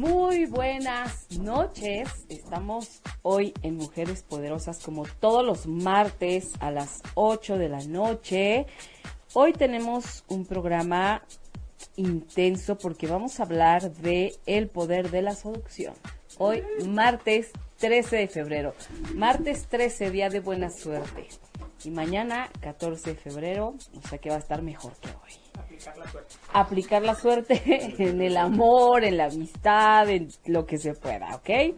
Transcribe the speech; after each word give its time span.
Muy 0.00 0.46
buenas 0.46 1.30
noches. 1.30 2.08
Estamos 2.30 3.02
hoy 3.20 3.52
en 3.62 3.76
Mujeres 3.76 4.22
Poderosas 4.22 4.78
como 4.78 5.04
todos 5.04 5.44
los 5.44 5.66
martes 5.66 6.52
a 6.60 6.70
las 6.70 7.02
8 7.16 7.58
de 7.58 7.68
la 7.68 7.84
noche. 7.84 8.64
Hoy 9.34 9.52
tenemos 9.52 10.24
un 10.28 10.46
programa 10.46 11.22
intenso 11.96 12.78
porque 12.78 13.08
vamos 13.08 13.40
a 13.40 13.42
hablar 13.42 13.92
de 13.92 14.34
el 14.46 14.68
poder 14.68 15.10
de 15.10 15.20
la 15.20 15.34
seducción. 15.34 15.92
Hoy 16.38 16.62
martes 16.86 17.50
13 17.76 18.16
de 18.16 18.28
febrero. 18.28 18.74
Martes 19.14 19.66
13, 19.66 20.10
día 20.10 20.30
de 20.30 20.40
buena 20.40 20.70
suerte. 20.70 21.28
Y 21.84 21.90
mañana 21.90 22.48
14 22.60 23.14
de 23.14 23.16
febrero, 23.16 23.74
o 23.96 24.08
sea 24.08 24.18
que 24.18 24.28
va 24.28 24.36
a 24.36 24.40
estar 24.40 24.62
mejor 24.62 24.92
que 25.00 25.08
hoy 25.08 25.40
aplicar 25.80 25.96
la 25.96 26.08
suerte. 26.10 26.34
Aplicar 26.52 27.02
la 27.02 27.14
suerte 27.14 27.62
en 27.98 28.20
el 28.20 28.36
amor, 28.36 29.04
en 29.04 29.16
la 29.16 29.26
amistad, 29.26 30.08
en 30.08 30.28
lo 30.46 30.66
que 30.66 30.78
se 30.78 30.94
pueda, 30.94 31.34
¿ok? 31.36 31.76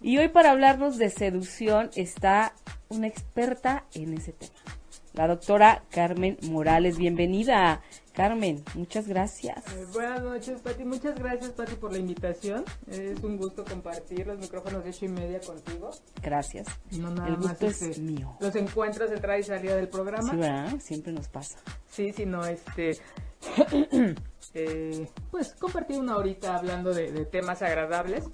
Y 0.00 0.18
hoy 0.18 0.28
para 0.28 0.50
hablarnos 0.50 0.98
de 0.98 1.10
seducción 1.10 1.90
está 1.94 2.54
una 2.88 3.06
experta 3.06 3.84
en 3.94 4.14
ese 4.14 4.32
tema. 4.32 4.81
La 5.14 5.28
doctora 5.28 5.82
Carmen 5.90 6.38
Morales, 6.42 6.96
bienvenida. 6.96 7.82
Carmen, 8.14 8.64
muchas 8.74 9.06
gracias. 9.06 9.58
Eh, 9.74 9.86
buenas 9.92 10.22
noches, 10.22 10.60
Pati. 10.62 10.84
Muchas 10.84 11.18
gracias, 11.18 11.50
Pati, 11.50 11.74
por 11.74 11.92
la 11.92 11.98
invitación. 11.98 12.64
Es 12.90 13.22
un 13.22 13.36
gusto 13.36 13.62
compartir 13.62 14.26
los 14.26 14.38
micrófonos 14.38 14.82
de 14.84 14.90
ocho 14.90 15.04
y 15.04 15.08
media 15.08 15.40
contigo. 15.40 15.90
Gracias. 16.22 16.66
No 16.92 17.10
nada 17.10 17.28
El 17.28 17.36
gusto 17.36 17.66
más, 17.66 17.82
es 17.82 17.82
este, 17.82 18.00
mío. 18.00 18.36
Los 18.40 18.56
encuentros 18.56 19.10
de 19.10 19.16
entrada 19.16 19.38
y 19.38 19.42
salida 19.42 19.76
del 19.76 19.88
programa. 19.88 20.30
Sí, 20.30 20.36
¿verdad? 20.36 20.78
Siempre 20.80 21.12
nos 21.12 21.28
pasa. 21.28 21.58
Sí, 21.90 22.12
sí, 22.12 22.24
no, 22.24 22.44
este. 22.46 22.98
eh, 24.54 25.08
pues 25.30 25.54
compartir 25.58 25.98
una 25.98 26.16
horita 26.16 26.56
hablando 26.56 26.92
de, 26.92 27.10
de 27.10 27.24
temas 27.24 27.62
agradables, 27.62 28.24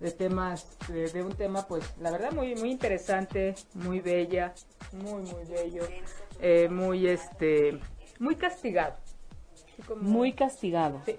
de 0.00 0.10
temas, 0.12 0.76
de, 0.88 1.08
de 1.10 1.22
un 1.22 1.32
tema, 1.32 1.66
pues, 1.66 1.84
la 2.00 2.10
verdad, 2.10 2.32
muy, 2.32 2.54
muy 2.54 2.70
interesante, 2.70 3.54
muy 3.74 4.00
bella, 4.00 4.54
muy, 4.92 5.22
muy 5.22 5.44
bello, 5.48 5.82
eh, 6.40 6.68
muy, 6.68 7.08
este, 7.08 7.80
muy 8.18 8.36
castigado. 8.36 8.94
Como- 9.86 10.02
Muy 10.02 10.32
castigado. 10.32 11.02
Sí. 11.04 11.18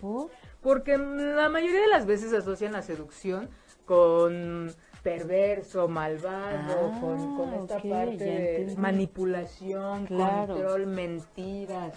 ¿Por? 0.00 0.30
Porque 0.60 0.98
la 0.98 1.48
mayoría 1.48 1.80
de 1.80 1.86
las 1.88 2.04
veces 2.04 2.32
asocian 2.32 2.72
la 2.72 2.82
seducción 2.82 3.48
con 3.86 4.70
perverso, 5.02 5.88
malvado, 5.88 6.92
Ah, 6.92 6.98
con, 7.00 7.36
con 7.36 7.54
esta 7.54 7.76
parte 7.76 8.16
de 8.24 8.74
manipulación, 8.76 10.06
Claro. 10.06 10.54
control, 10.54 10.86
mentiras. 10.88 11.94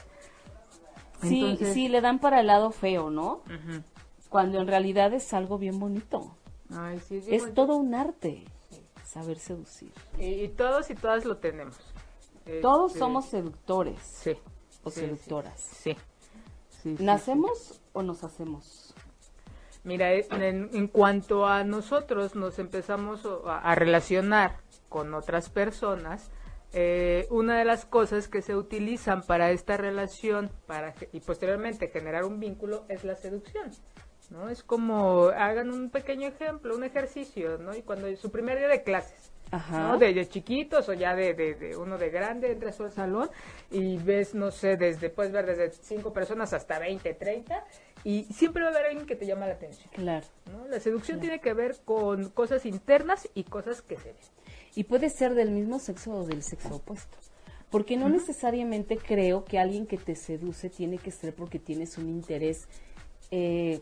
Sí, 1.21 1.41
Entonces- 1.43 1.73
sí, 1.73 1.87
le 1.87 2.01
dan 2.01 2.19
para 2.19 2.39
el 2.41 2.47
lado 2.47 2.71
feo, 2.71 3.09
¿no? 3.09 3.43
Cuando 4.29 4.59
en 4.61 4.67
realidad 4.67 5.13
es 5.13 5.33
algo 5.33 5.57
bien 5.57 5.79
bonito. 5.79 6.35
Ay, 6.73 6.99
sí, 6.99 7.17
es 7.17 7.41
bonito. 7.41 7.53
todo 7.53 7.75
un 7.77 7.93
arte 7.95 8.45
saber 9.05 9.37
seducir. 9.39 9.91
Y, 10.17 10.25
y 10.43 10.47
todos 10.47 10.89
y 10.89 10.95
todas 10.95 11.25
lo 11.25 11.37
tenemos. 11.37 11.77
Todos 12.61 12.91
Este, 12.91 12.99
somos 12.99 13.25
seductores 13.25 13.99
Sí. 14.01 14.37
o 14.83 14.89
sí, 14.89 15.01
seductoras. 15.01 15.59
Sí. 15.61 15.97
¿Nacemos 16.83 17.81
o 17.93 18.01
nos 18.01 18.23
hacemos? 18.23 18.93
Mira, 19.83 20.13
eh, 20.13 20.25
en, 20.31 20.69
en 20.73 20.87
cuanto 20.87 21.45
a 21.45 21.63
nosotros 21.63 22.35
nos 22.35 22.57
empezamos 22.59 23.21
a, 23.45 23.59
a 23.59 23.75
relacionar 23.75 24.57
con 24.89 25.13
otras 25.13 25.49
personas, 25.49 26.29
eh, 26.73 27.27
una 27.29 27.57
de 27.59 27.65
las 27.65 27.85
cosas 27.85 28.27
que 28.27 28.41
se 28.41 28.55
utilizan 28.55 29.23
para 29.23 29.51
esta 29.51 29.77
relación 29.77 30.49
para 30.67 30.93
y 31.11 31.19
posteriormente 31.19 31.89
generar 31.89 32.23
un 32.25 32.39
vínculo 32.39 32.85
es 32.89 33.03
la 33.03 33.15
seducción. 33.15 33.71
¿no? 34.29 34.47
Es 34.47 34.63
como 34.63 35.25
hagan 35.27 35.69
un 35.71 35.89
pequeño 35.89 36.29
ejemplo, 36.29 36.73
un 36.73 36.85
ejercicio, 36.85 37.57
¿no? 37.57 37.75
Y 37.75 37.81
cuando 37.81 38.15
su 38.15 38.31
primer 38.31 38.57
día 38.59 38.69
de 38.69 38.81
clases, 38.81 39.29
Ajá. 39.51 39.79
¿no? 39.89 39.97
De, 39.97 40.13
de 40.13 40.25
chiquitos 40.29 40.87
o 40.87 40.93
ya 40.93 41.13
de, 41.15 41.33
de- 41.33 41.55
de 41.55 41.75
uno 41.75 41.97
de 41.97 42.09
grande, 42.11 42.49
entras 42.49 42.79
al 42.79 42.91
salón 42.91 43.29
y 43.69 43.97
ves, 43.97 44.33
no 44.33 44.49
sé, 44.51 44.77
desde, 44.77 45.09
puedes 45.09 45.33
ver 45.33 45.45
desde 45.47 45.71
cinco 45.71 46.13
personas 46.13 46.53
hasta 46.53 46.79
20, 46.79 47.13
30 47.13 47.65
y 48.05 48.23
siempre 48.33 48.63
va 48.63 48.69
a 48.69 48.71
haber 48.71 48.85
alguien 48.85 49.05
que 49.05 49.17
te 49.17 49.25
llama 49.25 49.47
la 49.47 49.55
atención. 49.55 49.89
Claro. 49.93 50.25
¿no? 50.49 50.65
La 50.69 50.79
seducción 50.79 51.19
tiene 51.19 51.41
que 51.41 51.53
ver 51.53 51.75
con 51.83 52.29
cosas 52.29 52.65
internas 52.65 53.27
y 53.33 53.43
cosas 53.43 53.81
que 53.81 53.97
se 53.97 54.13
ven. 54.13 54.15
Y 54.75 54.85
puede 54.85 55.09
ser 55.09 55.33
del 55.35 55.51
mismo 55.51 55.79
sexo 55.79 56.13
o 56.13 56.25
del 56.25 56.43
sexo 56.43 56.75
opuesto. 56.75 57.17
Porque 57.69 57.95
no 57.95 58.09
necesariamente 58.09 58.97
creo 58.97 59.45
que 59.45 59.57
alguien 59.57 59.87
que 59.87 59.97
te 59.97 60.15
seduce 60.15 60.69
tiene 60.69 60.97
que 60.97 61.11
ser 61.11 61.33
porque 61.33 61.57
tienes 61.57 61.97
un 61.97 62.09
interés 62.09 62.67
eh, 63.31 63.81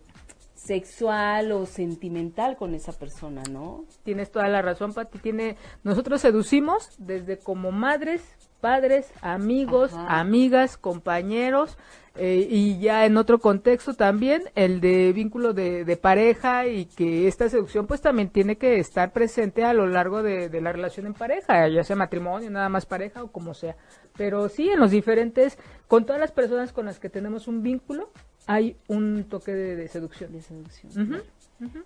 sexual 0.53 1.51
o 1.51 1.66
sentimental 1.66 2.55
con 2.57 2.75
esa 2.75 2.91
persona, 2.91 3.41
¿no? 3.49 3.85
Tienes 4.03 4.31
toda 4.31 4.47
la 4.47 4.61
razón, 4.61 4.94
Pati. 4.94 5.17
Tiene, 5.17 5.55
nosotros 5.83 6.22
seducimos 6.22 6.91
desde 6.99 7.39
como 7.39 7.72
madres, 7.72 8.22
padres, 8.59 9.11
amigos, 9.22 9.94
Ajá. 9.94 10.19
amigas, 10.19 10.78
compañeros 10.78 11.78
eh, 12.19 12.46
y 12.50 12.80
ya 12.80 13.06
en 13.06 13.16
otro 13.16 13.40
contexto 13.40 13.94
también 13.94 14.44
el 14.56 14.81
de 14.81 15.13
vínculo 15.13 15.53
de, 15.53 15.85
de 15.85 15.97
pareja 15.97 16.68
y 16.68 16.85
que 16.85 17.30
esta 17.30 17.47
seducción 17.47 17.88
pues 17.88 18.02
también 18.02 18.30
tiene 18.30 18.57
que 18.57 18.78
estar 18.78 19.13
presente 19.13 19.63
a 19.63 19.74
lo 19.74 19.88
largo 19.88 20.22
de, 20.22 20.50
de 20.50 20.59
la 20.62 20.74
relación 20.74 21.06
en 21.06 21.13
pareja, 21.13 21.68
ya 21.69 21.84
sea 21.84 21.96
matrimonio, 21.96 22.52
nada 22.52 22.68
más 22.68 22.85
pareja 22.85 23.24
o 23.24 23.31
como 23.31 23.53
sea. 23.53 23.78
Pero 24.18 24.50
sí, 24.50 24.69
en 24.69 24.79
los 24.79 24.91
diferentes, 24.91 25.58
con 25.88 26.06
todas 26.06 26.19
las 26.19 26.34
personas 26.34 26.74
con 26.74 26.85
las 26.85 27.00
que 27.00 27.09
tenemos 27.09 27.47
un 27.47 27.63
vínculo, 27.63 28.12
hay 28.47 28.75
un 28.88 29.24
toque 29.29 29.53
de, 29.53 29.78
de 29.78 29.88
seducción. 29.88 30.34
De. 30.34 30.41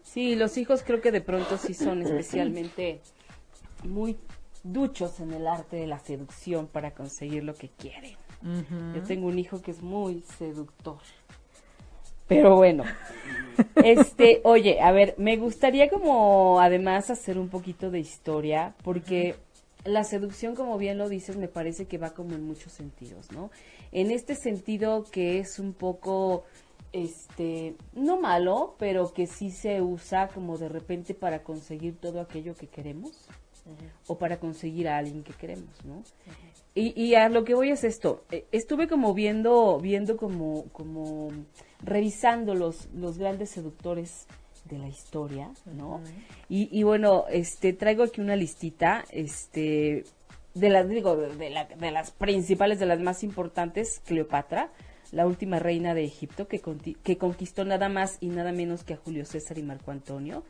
Sí, 0.02 0.36
los 0.36 0.58
hijos 0.58 0.84
creo 0.84 1.00
que 1.00 1.12
de 1.12 1.22
pronto 1.22 1.58
sí 1.58 1.74
son 1.74 2.02
especialmente 2.02 3.02
muy 3.84 4.18
duchos 4.64 5.20
en 5.20 5.34
el 5.34 5.46
arte 5.46 5.76
de 5.76 5.88
la 5.88 6.00
seducción 6.00 6.68
para 6.68 6.92
conseguir 6.92 7.44
lo 7.44 7.54
que 7.54 7.70
quieren. 7.70 8.16
Yo 8.94 9.02
tengo 9.04 9.28
un 9.28 9.40
hijo 9.40 9.62
que 9.62 9.72
es 9.72 9.82
muy 9.82 10.22
seductor. 10.38 11.00
Pero 12.28 12.56
bueno, 12.56 12.84
este, 13.84 14.42
oye, 14.44 14.82
a 14.82 14.92
ver, 14.92 15.16
me 15.18 15.38
gustaría 15.38 15.90
como 15.90 16.60
además 16.60 17.10
hacer 17.10 17.38
un 17.38 17.50
poquito 17.50 17.92
de 17.92 18.00
historia, 18.00 18.76
porque 18.84 19.36
la 19.86 20.04
seducción, 20.04 20.56
como 20.56 20.78
bien 20.78 20.98
lo 20.98 21.10
dices, 21.10 21.36
me 21.36 21.48
parece 21.48 21.86
que 21.86 21.98
va 21.98 22.14
como 22.14 22.36
en 22.36 22.46
muchos 22.46 22.72
sentidos, 22.72 23.32
¿no? 23.32 23.52
En 23.92 24.12
este 24.12 24.36
sentido 24.36 25.06
que 25.12 25.40
es 25.40 25.60
un 25.60 25.74
poco, 25.74 26.46
este, 26.94 27.76
no 27.94 28.20
malo, 28.20 28.76
pero 28.80 29.14
que 29.14 29.28
sí 29.28 29.52
se 29.52 29.82
usa 29.82 30.30
como 30.30 30.58
de 30.58 30.70
repente 30.70 31.14
para 31.14 31.44
conseguir 31.44 31.98
todo 31.98 32.22
aquello 32.22 32.56
que 32.56 32.68
queremos 32.68 33.28
o 34.08 34.18
para 34.18 34.40
conseguir 34.40 34.88
a 34.88 34.98
alguien 34.98 35.24
que 35.24 35.34
queremos, 35.34 35.84
¿no? 35.86 36.04
Y, 36.76 37.00
y 37.00 37.14
a 37.16 37.30
lo 37.30 37.44
que 37.44 37.54
voy 37.54 37.70
es 37.70 37.84
esto, 37.84 38.24
eh, 38.32 38.46
estuve 38.52 38.88
como 38.88 39.14
viendo, 39.14 39.80
viendo 39.80 40.18
como, 40.18 40.66
como 40.72 41.30
revisando 41.84 42.56
los, 42.56 42.88
los 42.96 43.18
grandes 43.20 43.52
seductores 43.52 44.26
de 44.66 44.80
la 44.80 44.88
historia, 44.88 45.52
¿no? 45.66 46.02
y, 46.50 46.70
y 46.72 46.84
bueno, 46.84 47.26
este, 47.30 47.74
traigo 47.74 48.04
aquí 48.04 48.22
una 48.22 48.36
listita, 48.36 49.04
este, 49.12 50.04
de 50.56 50.70
las, 50.70 50.88
digo, 50.90 51.16
de, 51.16 51.50
la- 51.52 51.66
de 51.66 51.92
las 51.92 52.12
principales, 52.12 52.80
de 52.80 52.86
las 52.88 53.00
más 53.00 53.24
importantes, 53.24 54.02
Cleopatra, 54.06 54.72
la 55.12 55.28
última 55.28 55.60
reina 55.60 55.94
de 55.94 56.06
Egipto, 56.06 56.48
que, 56.48 56.60
conti- 56.62 56.96
que 57.04 57.18
conquistó 57.20 57.66
nada 57.66 57.88
más 57.90 58.18
y 58.20 58.30
nada 58.30 58.52
menos 58.52 58.84
que 58.84 58.94
a 58.94 58.98
Julio 58.98 59.26
César 59.26 59.60
y 59.60 59.64
Marco 59.64 59.92
Antonio, 59.92 60.44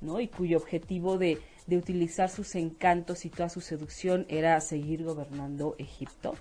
¿no? 0.00 0.20
Y 0.20 0.28
cuyo 0.28 0.56
objetivo 0.58 1.18
de, 1.18 1.38
de 1.66 1.76
utilizar 1.76 2.30
sus 2.30 2.54
encantos 2.54 3.24
y 3.24 3.30
toda 3.30 3.48
su 3.48 3.60
seducción 3.60 4.26
era 4.28 4.60
seguir 4.60 5.04
gobernando 5.04 5.74
Egipto. 5.78 6.34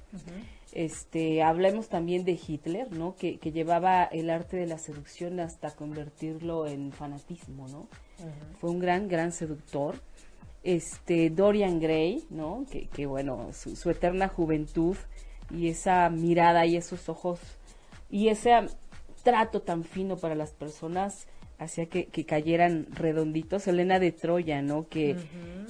Este, 0.71 1.41
hablemos 1.41 1.89
también 1.89 2.25
de 2.25 2.39
Hitler, 2.47 2.91
¿no? 2.91 3.15
Que, 3.15 3.37
que 3.37 3.51
llevaba 3.51 4.03
el 4.03 4.29
arte 4.29 4.57
de 4.57 4.67
la 4.67 4.77
seducción 4.77 5.39
hasta 5.39 5.71
convertirlo 5.71 6.67
en 6.67 6.91
fanatismo, 6.91 7.67
¿no? 7.67 7.87
Fue 8.59 8.69
un 8.69 8.79
gran, 8.79 9.07
gran 9.07 9.31
seductor. 9.31 9.95
Este, 10.63 11.29
Dorian 11.29 11.79
Gray, 11.79 12.25
¿no? 12.29 12.65
Que, 12.71 12.87
que 12.87 13.05
bueno, 13.05 13.49
su, 13.53 13.75
su 13.75 13.89
eterna 13.89 14.27
juventud 14.27 14.97
y 15.49 15.69
esa 15.69 16.09
mirada 16.09 16.65
y 16.65 16.75
esos 16.75 17.07
ojos 17.07 17.39
y 18.09 18.29
ese 18.29 18.51
trato 19.23 19.61
tan 19.61 19.83
fino 19.83 20.17
para 20.17 20.35
las 20.35 20.51
personas 20.51 21.27
hacía 21.59 21.87
que, 21.87 22.05
que 22.07 22.25
cayeran 22.25 22.87
redonditos. 22.91 23.67
Elena 23.67 23.99
de 23.99 24.11
Troya, 24.11 24.61
¿no? 24.61 24.87
Que, 24.87 25.15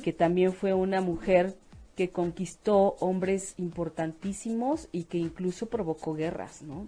que 0.04 0.14
también 0.14 0.54
fue 0.54 0.74
una 0.74 1.02
mujer 1.02 1.56
que 1.96 2.10
conquistó 2.10 2.96
hombres 3.00 3.54
importantísimos 3.58 4.90
y 4.92 5.04
que 5.04 5.18
incluso 5.18 5.68
provocó 5.68 6.14
guerras, 6.14 6.62
¿no? 6.62 6.88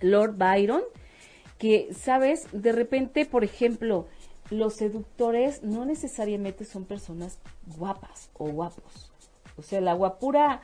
Lord 0.00 0.36
Byron, 0.36 0.82
que, 1.58 1.88
¿sabes? 1.94 2.48
De 2.52 2.72
repente, 2.72 3.26
por 3.26 3.44
ejemplo, 3.44 4.06
los 4.50 4.74
seductores 4.74 5.62
no 5.62 5.84
necesariamente 5.84 6.64
son 6.64 6.84
personas 6.84 7.38
guapas 7.76 8.30
o 8.34 8.46
guapos. 8.46 9.10
O 9.56 9.62
sea, 9.62 9.80
la 9.80 9.92
guapura 9.92 10.62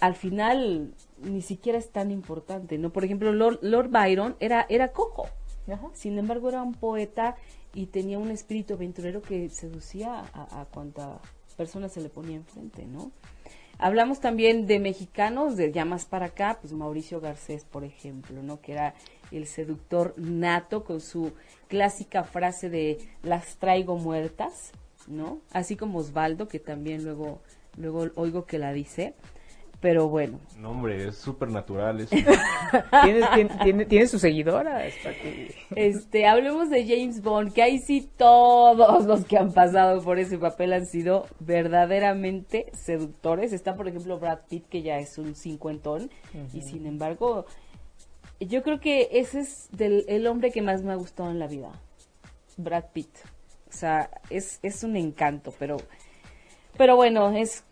al 0.00 0.14
final 0.14 0.94
ni 1.22 1.42
siquiera 1.42 1.78
es 1.78 1.90
tan 1.90 2.10
importante, 2.10 2.78
¿no? 2.78 2.90
Por 2.90 3.04
ejemplo, 3.04 3.32
Lord, 3.32 3.58
Lord 3.62 3.88
Byron 3.90 4.36
era, 4.40 4.66
era 4.68 4.92
cojo. 4.92 5.26
Sin 5.94 6.18
embargo, 6.18 6.48
era 6.48 6.62
un 6.62 6.74
poeta 6.74 7.36
y 7.74 7.86
tenía 7.86 8.18
un 8.18 8.30
espíritu 8.30 8.74
aventurero 8.74 9.22
que 9.22 9.48
seducía 9.50 10.24
a, 10.32 10.60
a 10.60 10.64
cuanta 10.66 11.20
persona 11.56 11.88
se 11.88 12.00
le 12.00 12.08
ponía 12.08 12.36
enfrente, 12.36 12.84
¿no? 12.86 13.10
Hablamos 13.78 14.20
también 14.20 14.66
de 14.66 14.78
mexicanos, 14.78 15.56
de 15.56 15.70
ya 15.70 15.84
más 15.84 16.06
para 16.06 16.26
acá, 16.26 16.58
pues 16.60 16.72
Mauricio 16.72 17.20
Garcés, 17.20 17.64
por 17.64 17.84
ejemplo, 17.84 18.42
¿no? 18.42 18.60
Que 18.60 18.72
era 18.72 18.94
el 19.30 19.46
seductor 19.46 20.14
nato 20.16 20.84
con 20.84 21.00
su 21.00 21.32
clásica 21.68 22.24
frase 22.24 22.70
de 22.70 22.98
las 23.22 23.56
traigo 23.56 23.98
muertas, 23.98 24.72
¿no? 25.06 25.40
Así 25.52 25.76
como 25.76 25.98
Osvaldo, 25.98 26.48
que 26.48 26.58
también 26.58 27.04
luego, 27.04 27.40
luego 27.76 28.06
oigo 28.14 28.46
que 28.46 28.58
la 28.58 28.72
dice. 28.72 29.14
Pero 29.86 30.08
bueno, 30.08 30.40
No, 30.58 30.72
hombre, 30.72 31.06
es 31.06 31.16
súper 31.16 31.48
natural 31.48 32.00
eso. 32.00 32.10
¿Tienes, 32.10 32.40
tiene, 33.34 33.50
tiene, 33.62 33.84
tiene 33.86 34.06
sus 34.08 34.20
seguidoras, 34.20 34.92
Pati. 35.00 35.46
este, 35.76 36.26
hablemos 36.26 36.70
de 36.70 36.84
James 36.84 37.22
Bond, 37.22 37.52
que 37.52 37.62
ahí 37.62 37.78
sí 37.78 38.10
todos 38.16 39.04
los 39.04 39.24
que 39.26 39.38
han 39.38 39.52
pasado 39.52 40.02
por 40.02 40.18
ese 40.18 40.38
papel 40.38 40.72
han 40.72 40.86
sido 40.86 41.28
verdaderamente 41.38 42.66
seductores. 42.72 43.52
Está, 43.52 43.76
por 43.76 43.86
ejemplo, 43.86 44.18
Brad 44.18 44.40
Pitt, 44.48 44.66
que 44.66 44.82
ya 44.82 44.98
es 44.98 45.18
un 45.18 45.36
cincuentón, 45.36 46.10
y 46.52 46.62
sin 46.62 46.84
embargo, 46.84 47.46
yo 48.40 48.64
creo 48.64 48.80
que 48.80 49.08
ese 49.12 49.38
es 49.38 49.68
del, 49.70 50.04
el 50.08 50.26
hombre 50.26 50.50
que 50.50 50.62
más 50.62 50.82
me 50.82 50.90
ha 50.94 50.96
gustado 50.96 51.30
en 51.30 51.38
la 51.38 51.46
vida, 51.46 51.70
Brad 52.56 52.86
Pitt. 52.92 53.14
O 53.68 53.72
sea, 53.72 54.10
es, 54.30 54.58
es 54.64 54.82
un 54.82 54.96
encanto, 54.96 55.54
pero, 55.60 55.76
pero 56.76 56.96
bueno, 56.96 57.30
es, 57.36 57.62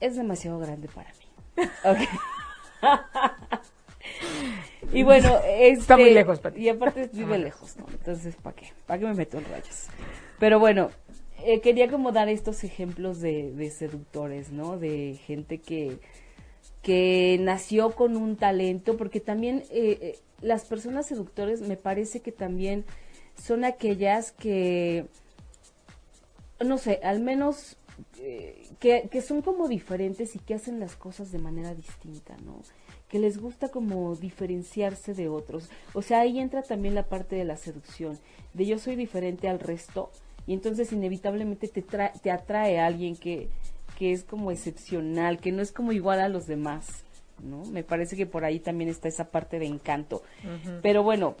es 0.00 0.16
demasiado 0.16 0.58
grande 0.58 0.88
para 0.88 1.10
mí. 1.12 1.66
Y 4.92 5.02
bueno, 5.02 5.36
este, 5.46 5.80
Está 5.80 5.96
muy 5.96 6.10
lejos, 6.10 6.40
Pati. 6.40 6.60
Y 6.60 6.68
aparte 6.68 7.10
vive 7.12 7.38
lejos, 7.38 7.76
¿no? 7.76 7.86
Entonces, 7.90 8.34
¿para 8.36 8.56
qué? 8.56 8.72
¿Para 8.86 8.98
qué 8.98 9.06
me 9.06 9.14
meto 9.14 9.38
en 9.38 9.44
rayos? 9.44 9.86
Pero 10.38 10.58
bueno, 10.58 10.90
eh, 11.44 11.60
quería 11.60 11.88
como 11.88 12.12
dar 12.12 12.28
estos 12.28 12.64
ejemplos 12.64 13.20
de, 13.20 13.52
de 13.52 13.70
seductores, 13.70 14.50
¿no? 14.50 14.78
De 14.78 15.18
gente 15.26 15.58
que, 15.58 15.98
que 16.82 17.38
nació 17.40 17.92
con 17.92 18.16
un 18.16 18.36
talento, 18.36 18.96
porque 18.96 19.20
también 19.20 19.62
eh, 19.70 19.98
eh, 20.00 20.18
las 20.40 20.64
personas 20.64 21.06
seductores 21.06 21.60
me 21.60 21.76
parece 21.76 22.20
que 22.20 22.32
también 22.32 22.84
son 23.40 23.64
aquellas 23.64 24.32
que, 24.32 25.06
no 26.58 26.78
sé, 26.78 27.00
al 27.04 27.20
menos 27.20 27.76
eh, 28.18 28.66
que, 28.78 29.08
que 29.10 29.22
son 29.22 29.42
como 29.42 29.68
diferentes 29.68 30.34
y 30.36 30.38
que 30.38 30.54
hacen 30.54 30.80
las 30.80 30.96
cosas 30.96 31.32
de 31.32 31.38
manera 31.38 31.74
distinta, 31.74 32.36
¿no? 32.44 32.62
Que 33.08 33.18
les 33.18 33.38
gusta 33.38 33.68
como 33.70 34.14
diferenciarse 34.16 35.14
de 35.14 35.28
otros. 35.28 35.68
O 35.94 36.02
sea, 36.02 36.20
ahí 36.20 36.38
entra 36.38 36.62
también 36.62 36.94
la 36.94 37.04
parte 37.04 37.36
de 37.36 37.44
la 37.44 37.56
seducción, 37.56 38.18
de 38.54 38.66
yo 38.66 38.78
soy 38.78 38.96
diferente 38.96 39.48
al 39.48 39.58
resto 39.60 40.10
y 40.46 40.52
entonces 40.54 40.92
inevitablemente 40.92 41.68
te, 41.68 41.84
tra- 41.84 42.12
te 42.20 42.30
atrae 42.30 42.78
a 42.78 42.86
alguien 42.86 43.16
que, 43.16 43.48
que 43.98 44.12
es 44.12 44.24
como 44.24 44.50
excepcional, 44.50 45.38
que 45.38 45.52
no 45.52 45.60
es 45.62 45.72
como 45.72 45.92
igual 45.92 46.20
a 46.20 46.28
los 46.28 46.46
demás, 46.46 47.04
¿no? 47.42 47.64
Me 47.66 47.82
parece 47.82 48.16
que 48.16 48.26
por 48.26 48.44
ahí 48.44 48.60
también 48.60 48.90
está 48.90 49.08
esa 49.08 49.30
parte 49.30 49.58
de 49.58 49.66
encanto. 49.66 50.22
Pero 50.82 51.02
bueno, 51.02 51.34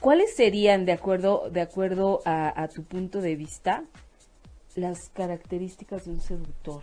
¿cuáles 0.00 0.34
serían, 0.34 0.84
de 0.84 0.92
acuerdo, 0.92 1.48
de 1.50 1.60
acuerdo 1.60 2.20
a, 2.24 2.62
a 2.62 2.68
tu 2.68 2.82
punto 2.84 3.20
de 3.20 3.36
vista, 3.36 3.84
las 4.76 5.08
características 5.10 6.04
de 6.04 6.12
un 6.12 6.20
seductor? 6.20 6.82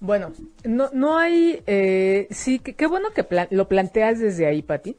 Bueno, 0.00 0.32
no, 0.64 0.88
no 0.94 1.18
hay, 1.18 1.62
eh, 1.66 2.26
sí, 2.30 2.58
que- 2.58 2.74
qué 2.74 2.86
bueno 2.86 3.10
que 3.10 3.26
lo 3.50 3.68
planteas 3.68 4.18
desde 4.18 4.46
ahí, 4.46 4.62
Pati, 4.62 4.96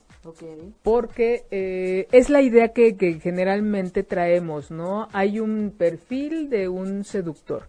porque 0.83 1.45
eh, 1.49 2.07
es 2.11 2.29
la 2.29 2.41
idea 2.43 2.69
que, 2.73 2.95
que 2.95 3.19
generalmente 3.19 4.03
traemos, 4.03 4.69
¿no? 4.69 5.07
Hay 5.13 5.39
un 5.39 5.73
perfil 5.75 6.49
de 6.49 6.69
un 6.69 7.03
seductor. 7.03 7.67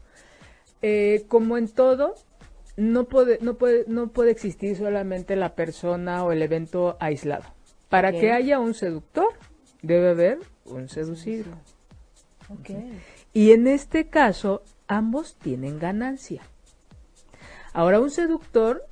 Eh, 0.82 1.24
como 1.28 1.56
en 1.56 1.68
todo, 1.68 2.14
no 2.76 3.04
puede, 3.04 3.38
no, 3.40 3.54
puede, 3.54 3.84
no 3.86 4.08
puede 4.08 4.32
existir 4.32 4.76
solamente 4.76 5.34
la 5.36 5.54
persona 5.54 6.24
o 6.24 6.32
el 6.32 6.42
evento 6.42 6.96
aislado. 7.00 7.44
Para 7.88 8.10
que 8.12 8.32
haya 8.32 8.58
un 8.58 8.74
seductor, 8.74 9.28
debe 9.80 10.10
haber 10.10 10.38
un 10.66 10.88
seducido. 10.88 11.46
Y 13.32 13.52
en 13.52 13.66
este 13.66 14.08
caso, 14.08 14.62
ambos 14.88 15.36
tienen 15.36 15.78
ganancia. 15.78 16.42
Ahora, 17.72 18.00
un 18.00 18.10
seductor, 18.10 18.84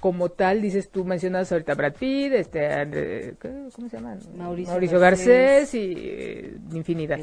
como 0.00 0.28
tal, 0.30 0.60
dices 0.60 0.90
tú, 0.90 1.04
mencionas 1.04 1.50
ahorita 1.52 1.74
Brad 1.74 1.94
Pitt, 1.94 2.32
este. 2.32 3.34
¿cómo 3.74 3.88
se 3.88 3.96
llama? 3.96 4.16
Mauricio 4.36 4.98
Garcés, 4.98 5.26
Garcés. 5.26 5.74
y 5.74 5.94
eh, 5.96 6.56
infinidad. 6.72 7.18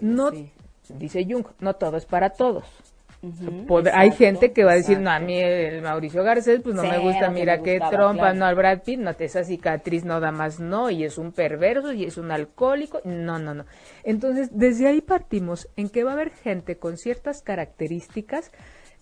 No, 0.00 0.30
sí. 0.30 0.50
dice 0.98 1.26
Jung, 1.28 1.44
no 1.60 1.74
todo 1.74 1.96
es 1.96 2.06
para 2.06 2.30
todos. 2.30 2.64
Hay 3.22 4.08
exacto, 4.08 4.16
gente 4.16 4.52
que 4.52 4.64
va 4.64 4.72
a 4.72 4.76
decir, 4.76 4.98
no, 4.98 5.10
a 5.10 5.18
mí 5.18 5.38
el 5.38 5.82
Mauricio 5.82 6.22
Garcés, 6.24 6.60
pues 6.62 6.74
no 6.74 6.82
me 6.82 6.98
gusta, 6.98 7.28
mira 7.30 7.56
me 7.58 7.62
qué 7.62 7.78
trompa, 7.90 8.14
claro. 8.22 8.34
no 8.38 8.46
al 8.46 8.54
Brad 8.54 8.82
Pitt, 8.82 8.98
no, 8.98 9.10
esa 9.18 9.44
cicatriz 9.44 10.04
no 10.04 10.20
da 10.20 10.32
más, 10.32 10.58
no, 10.58 10.88
y 10.90 11.04
es 11.04 11.18
un 11.18 11.32
perverso, 11.32 11.92
y 11.92 12.04
es 12.04 12.16
un 12.16 12.30
alcohólico, 12.30 13.00
no, 13.04 13.38
no, 13.38 13.52
no. 13.54 13.66
Entonces, 14.04 14.48
desde 14.52 14.86
ahí 14.88 15.00
partimos 15.02 15.68
en 15.76 15.90
que 15.90 16.02
va 16.02 16.12
a 16.12 16.14
haber 16.14 16.30
gente 16.30 16.76
con 16.78 16.96
ciertas 16.96 17.42
características, 17.42 18.50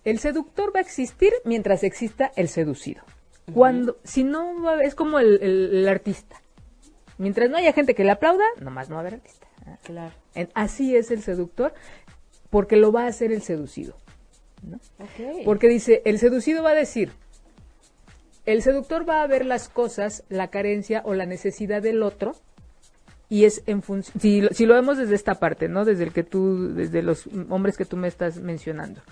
el 0.04 0.18
seductor 0.18 0.72
va 0.75 0.78
a 0.80 0.82
existir 0.82 1.32
mientras 1.44 1.84
exista 1.84 2.32
el 2.34 2.48
seducido. 2.48 3.02
Cuando, 3.54 3.98
si 4.04 4.25
no, 4.25 4.62
va 4.62 4.75
a- 4.78 4.82
es 4.82 4.94
como 4.94 5.18
el, 5.20 5.38
el- 5.42 5.70
el 5.78 5.88
artista. 5.88 6.37
Mientras 7.18 7.48
no 7.50 7.56
haya 7.56 7.72
gente 7.72 7.94
que 7.94 8.04
le 8.04 8.10
aplauda, 8.10 8.44
nomás 8.60 8.88
no 8.88 8.96
va 8.96 9.00
a 9.00 9.02
haber 9.02 9.14
artista. 9.14 9.46
Claro. 9.84 10.12
En- 10.34 10.48
así 10.54 10.96
es 10.96 11.10
el 11.10 11.22
seductor, 11.22 11.72
porque 12.50 12.76
lo 12.76 12.92
va 12.92 13.04
a 13.04 13.08
hacer 13.08 13.32
el 13.32 13.42
seducido. 13.42 13.94
Porque 15.44 15.68
dice, 15.68 16.02
el 16.04 16.18
seducido 16.18 16.62
va 16.62 16.70
a 16.70 16.74
decir, 16.74 17.12
el 18.46 18.62
seductor 18.62 19.08
va 19.08 19.22
a 19.22 19.26
ver 19.26 19.44
las 19.44 19.68
cosas, 19.68 20.24
la 20.28 20.48
carencia 20.48 21.02
o 21.04 21.14
la 21.14 21.26
necesidad 21.26 21.82
del 21.82 22.02
otro, 22.02 22.34
y 23.28 23.44
es 23.44 23.62
en 23.66 23.82
función, 23.82 24.18
si, 24.20 24.40
lo- 24.40 24.48
si 24.50 24.64
lo 24.64 24.74
vemos 24.74 24.96
desde 24.96 25.14
esta 25.14 25.34
parte, 25.34 25.68
¿no? 25.68 25.84
Desde 25.84 26.04
el 26.04 26.12
que 26.12 26.22
tú, 26.24 26.72
desde 26.74 27.02
los 27.02 27.26
hombres 27.50 27.76
que 27.76 27.84
tú 27.84 27.96
me 27.96 28.08
estás 28.08 28.38
mencionando. 28.38 29.02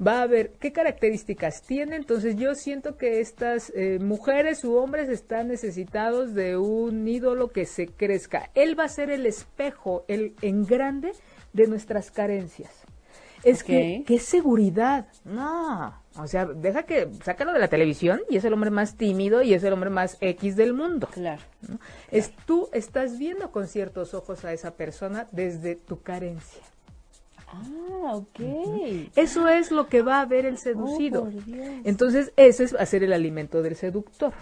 Va 0.00 0.22
a 0.22 0.26
ver 0.28 0.52
qué 0.60 0.70
características 0.72 1.62
tiene, 1.62 1.96
entonces 1.96 2.36
yo 2.36 2.54
siento 2.54 2.96
que 2.96 3.18
estas 3.18 3.72
eh, 3.74 3.98
mujeres 4.00 4.62
u 4.62 4.76
hombres 4.76 5.08
están 5.08 5.48
necesitados 5.48 6.34
de 6.34 6.56
un 6.56 7.08
ídolo 7.08 7.48
que 7.48 7.66
se 7.66 7.88
crezca. 7.88 8.48
Él 8.54 8.78
va 8.78 8.84
a 8.84 8.88
ser 8.88 9.10
el 9.10 9.26
espejo, 9.26 10.04
el 10.06 10.36
en 10.40 10.64
grande 10.64 11.10
de 11.52 11.66
nuestras 11.66 12.12
carencias. 12.12 12.70
Es 13.42 13.62
que. 13.62 14.04
¿qué 14.06 14.18
seguridad? 14.18 15.06
No. 15.24 15.94
O 16.16 16.26
sea, 16.26 16.46
deja 16.46 16.82
que, 16.82 17.08
sácalo 17.24 17.52
de 17.52 17.60
la 17.60 17.68
televisión 17.68 18.20
y 18.28 18.36
es 18.36 18.44
el 18.44 18.52
hombre 18.52 18.70
más 18.70 18.96
tímido 18.96 19.42
y 19.42 19.54
es 19.54 19.62
el 19.62 19.72
hombre 19.72 19.90
más 19.90 20.16
X 20.20 20.56
del 20.56 20.74
mundo. 20.74 21.08
Claro. 21.12 21.42
¿no? 21.68 21.78
Es 22.10 22.32
tú 22.44 22.68
estás 22.72 23.18
viendo 23.18 23.52
con 23.52 23.68
ciertos 23.68 24.14
ojos 24.14 24.44
a 24.44 24.52
esa 24.52 24.72
persona 24.72 25.28
desde 25.30 25.76
tu 25.76 26.02
carencia. 26.02 26.62
Ah, 27.50 28.14
ok. 28.14 28.40
Eso 29.16 29.48
es 29.48 29.70
lo 29.70 29.86
que 29.86 30.02
va 30.02 30.20
a 30.20 30.26
ver 30.26 30.46
el 30.46 30.58
seducido. 30.58 31.22
Oh, 31.22 31.26
Dios. 31.26 31.66
Entonces, 31.84 32.32
ese 32.36 32.64
es 32.64 32.74
hacer 32.74 33.02
el 33.02 33.12
alimento 33.12 33.62
del 33.62 33.74
seductor, 33.74 34.32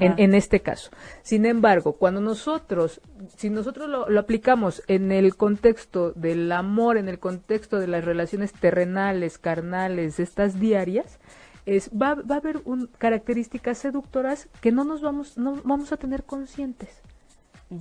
en, 0.00 0.14
en 0.18 0.34
este 0.34 0.60
caso. 0.60 0.90
Sin 1.22 1.46
embargo, 1.46 1.94
cuando 1.94 2.20
nosotros, 2.20 3.00
si 3.36 3.50
nosotros 3.50 3.88
lo, 3.88 4.08
lo 4.08 4.20
aplicamos 4.20 4.82
en 4.86 5.12
el 5.12 5.36
contexto 5.36 6.12
del 6.12 6.50
amor, 6.52 6.96
en 6.96 7.08
el 7.08 7.18
contexto 7.18 7.78
de 7.78 7.88
las 7.88 8.04
relaciones 8.04 8.52
terrenales, 8.52 9.38
carnales, 9.38 10.18
estas 10.18 10.58
diarias, 10.58 11.18
es, 11.66 11.90
va, 11.90 12.14
va 12.14 12.36
a 12.36 12.38
haber 12.38 12.62
un, 12.64 12.88
características 12.98 13.78
seductoras 13.78 14.48
que 14.60 14.72
no 14.72 14.84
nos 14.84 15.02
vamos, 15.02 15.36
no 15.38 15.60
vamos 15.64 15.92
a 15.92 15.96
tener 15.96 16.24
conscientes. 16.24 16.88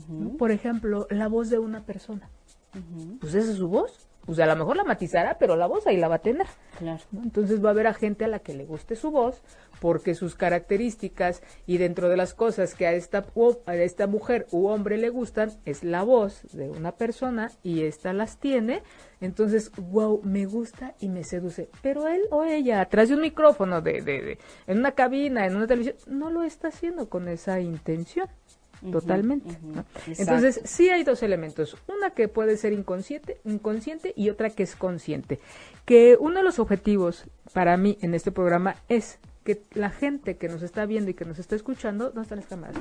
¿no? 0.09 0.31
Por 0.37 0.51
ejemplo, 0.51 1.07
la 1.09 1.27
voz 1.27 1.49
de 1.49 1.59
una 1.59 1.81
persona. 1.81 2.29
Pues 3.19 3.35
esa 3.35 3.51
es 3.51 3.57
su 3.57 3.67
voz. 3.67 4.07
Pues 4.25 4.39
a 4.39 4.45
lo 4.45 4.55
mejor 4.55 4.77
la 4.77 4.83
matizará, 4.85 5.37
pero 5.37 5.55
la 5.57 5.67
voz 5.67 5.85
ahí 5.85 5.97
la 5.97 6.07
va 6.07 6.15
a 6.15 6.19
tener. 6.19 6.47
Claro. 6.79 7.01
¿no? 7.11 7.23
Entonces 7.23 7.63
va 7.63 7.69
a 7.69 7.71
haber 7.71 7.87
a 7.87 7.93
gente 7.93 8.23
a 8.23 8.29
la 8.29 8.39
que 8.39 8.53
le 8.53 8.63
guste 8.65 8.95
su 8.95 9.11
voz, 9.11 9.41
porque 9.81 10.15
sus 10.15 10.35
características 10.35 11.41
y 11.67 11.77
dentro 11.77 12.07
de 12.07 12.15
las 12.15 12.33
cosas 12.33 12.73
que 12.73 12.87
a 12.87 12.93
esta, 12.93 13.25
a 13.65 13.75
esta 13.75 14.07
mujer 14.07 14.47
u 14.51 14.67
hombre 14.67 14.97
le 14.97 15.09
gustan 15.09 15.51
es 15.65 15.83
la 15.83 16.03
voz 16.03 16.41
de 16.53 16.69
una 16.69 16.93
persona 16.93 17.51
y 17.63 17.83
esta 17.83 18.13
las 18.13 18.37
tiene. 18.37 18.81
Entonces, 19.19 19.71
wow, 19.77 20.21
me 20.23 20.45
gusta 20.45 20.95
y 20.99 21.09
me 21.09 21.23
seduce. 21.23 21.69
Pero 21.81 22.07
él 22.07 22.21
o 22.31 22.43
ella, 22.43 22.81
atrás 22.81 23.09
de 23.09 23.15
un 23.15 23.21
micrófono, 23.21 23.81
de, 23.81 24.01
de, 24.01 24.21
de- 24.21 24.37
en 24.67 24.79
una 24.79 24.91
cabina, 24.93 25.45
en 25.45 25.55
una 25.55 25.67
televisión, 25.67 25.97
no 26.07 26.29
lo 26.29 26.43
está 26.43 26.69
haciendo 26.69 27.09
con 27.09 27.27
esa 27.27 27.59
intención. 27.59 28.27
Totalmente. 28.91 29.57
Entonces, 30.07 30.61
sí 30.65 30.89
hay 30.89 31.03
dos 31.03 31.23
elementos. 31.23 31.77
Una 31.87 32.11
que 32.11 32.27
puede 32.27 32.57
ser 32.57 32.73
inconsciente, 32.73 33.39
inconsciente 33.45 34.13
y 34.15 34.29
otra 34.29 34.49
que 34.49 34.63
es 34.63 34.75
consciente. 34.75 35.39
Que 35.85 36.17
uno 36.19 36.37
de 36.37 36.43
los 36.43 36.59
objetivos 36.59 37.25
para 37.53 37.77
mí 37.77 37.97
en 38.01 38.13
este 38.13 38.31
programa 38.31 38.75
es 38.89 39.19
que 39.43 39.61
la 39.73 39.89
gente 39.89 40.37
que 40.37 40.47
nos 40.47 40.61
está 40.63 40.85
viendo 40.85 41.11
y 41.11 41.13
que 41.13 41.25
nos 41.25 41.37
está 41.37 41.55
escuchando, 41.55 42.05
¿dónde 42.05 42.21
están 42.21 42.39
las 42.39 42.47
cámaras? 42.47 42.77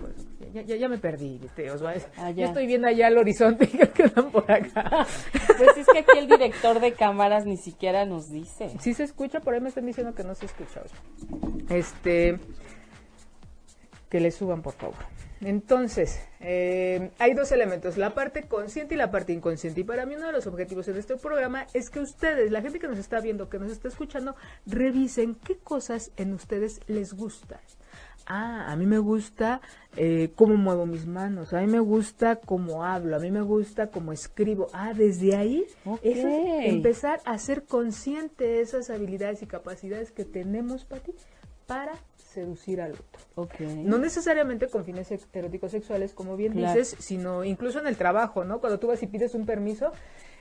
Ya, 0.55 0.63
ya, 0.63 0.77
ya 0.77 0.89
me 0.89 0.99
perdí, 0.99 1.39
¿viste? 1.39 1.69
Osvaldo. 1.71 2.07
Yo 2.37 2.47
estoy 2.47 2.67
viendo 2.67 2.87
allá 2.87 3.09
al 3.09 3.19
horizonte 3.19 3.65
y 3.65 3.69
creo 3.77 3.93
que 3.93 4.03
andan 4.05 4.31
por 4.31 4.51
acá. 4.51 5.07
Pues 5.59 5.77
es 5.77 5.87
que 5.93 5.99
aquí 5.99 6.19
el 6.19 6.29
director 6.29 6.81
de 6.81 6.93
cámaras 6.93 7.47
ni 7.47 7.57
siquiera 7.57 8.05
nos 8.05 8.31
dice. 8.31 8.71
Sí 8.79 8.95
se 8.95 9.03
escucha, 9.05 9.41
por 9.41 9.55
ahí 9.55 9.61
me 9.61 9.71
están 9.71 9.87
diciendo 9.87 10.15
que 10.15 10.23
no 10.23 10.35
se 10.35 10.47
escucha. 10.47 10.83
Osvaldo. 10.83 11.75
Este, 11.75 12.39
que 14.09 14.21
le 14.21 14.31
suban, 14.31 14.63
por 14.63 14.75
favor. 14.75 14.97
Entonces, 15.45 16.21
eh, 16.41 17.11
hay 17.19 17.35
dos 17.35 17.51
elementos, 17.51 17.97
la 17.97 18.15
parte 18.15 18.45
consciente 18.45 18.95
y 18.95 18.99
la 18.99 19.11
parte 19.11 19.33
inconsciente. 19.33 19.81
Y 19.81 19.85
para 19.85 20.07
mí 20.07 20.15
uno 20.15 20.27
de 20.27 20.33
los 20.33 20.47
objetivos 20.47 20.87
en 20.89 20.97
este 20.97 21.17
programa 21.17 21.67
es 21.75 21.91
que 21.91 21.99
ustedes, 21.99 22.53
la 22.53 22.63
gente 22.63 22.79
que 22.79 22.87
nos 22.87 22.99
está 22.99 23.21
viendo, 23.21 23.49
que 23.49 23.59
nos 23.59 23.73
está 23.73 23.89
escuchando, 23.89 24.37
revisen 24.67 25.35
qué 25.35 25.59
cosas 25.59 26.13
en 26.17 26.33
ustedes 26.33 26.81
les 26.87 27.15
gustan. 27.15 27.59
Ah, 28.27 28.71
a 28.71 28.77
mí 28.77 28.87
me 28.87 28.99
gusta 28.99 29.61
eh, 29.97 30.31
cómo 30.37 30.55
muevo 30.55 30.87
mis 30.87 31.07
manos, 31.07 31.53
a 31.53 31.61
mí 31.61 31.67
me 31.67 31.81
gusta 31.81 32.37
cómo 32.37 32.85
hablo, 32.85 33.17
a 33.17 33.19
mí 33.19 33.33
me 33.33 33.43
gusta 33.43 33.89
cómo 33.89 34.13
escribo. 34.13 34.69
Ah, 34.73 34.95
desde 34.95 35.35
ahí, 35.35 35.65
eso 36.03 36.29
es 36.29 36.67
empezar 36.67 37.21
a 37.25 37.37
ser 37.39 37.65
consciente 37.65 38.45
de 38.45 38.61
esas 38.61 38.91
habilidades 38.91 39.43
y 39.43 39.47
capacidades 39.47 40.13
que 40.13 40.25
tenemos, 40.25 40.85
Pati, 40.85 41.13
para 41.67 41.95
seducir 42.33 42.81
al 42.81 42.93
otro. 42.93 43.21
Ok. 43.37 43.61
No 43.61 43.99
necesariamente 43.99 44.69
con 44.69 44.85
fines 44.85 45.09
eróticos 45.33 45.71
sexuales, 45.71 46.15
como 46.15 46.37
bien 46.37 46.53
Claro. 46.53 46.79
dices, 46.79 46.97
sino 46.99 47.45
incluso 47.45 47.79
en 47.79 47.87
el 47.87 47.97
trabajo, 47.97 48.45
¿no? 48.45 48.61
Cuando 48.61 48.79
tú 48.79 48.89
vas 48.89 49.03
y 49.03 49.07
pides 49.07 49.35
un 49.35 49.47
permiso, 49.47 49.93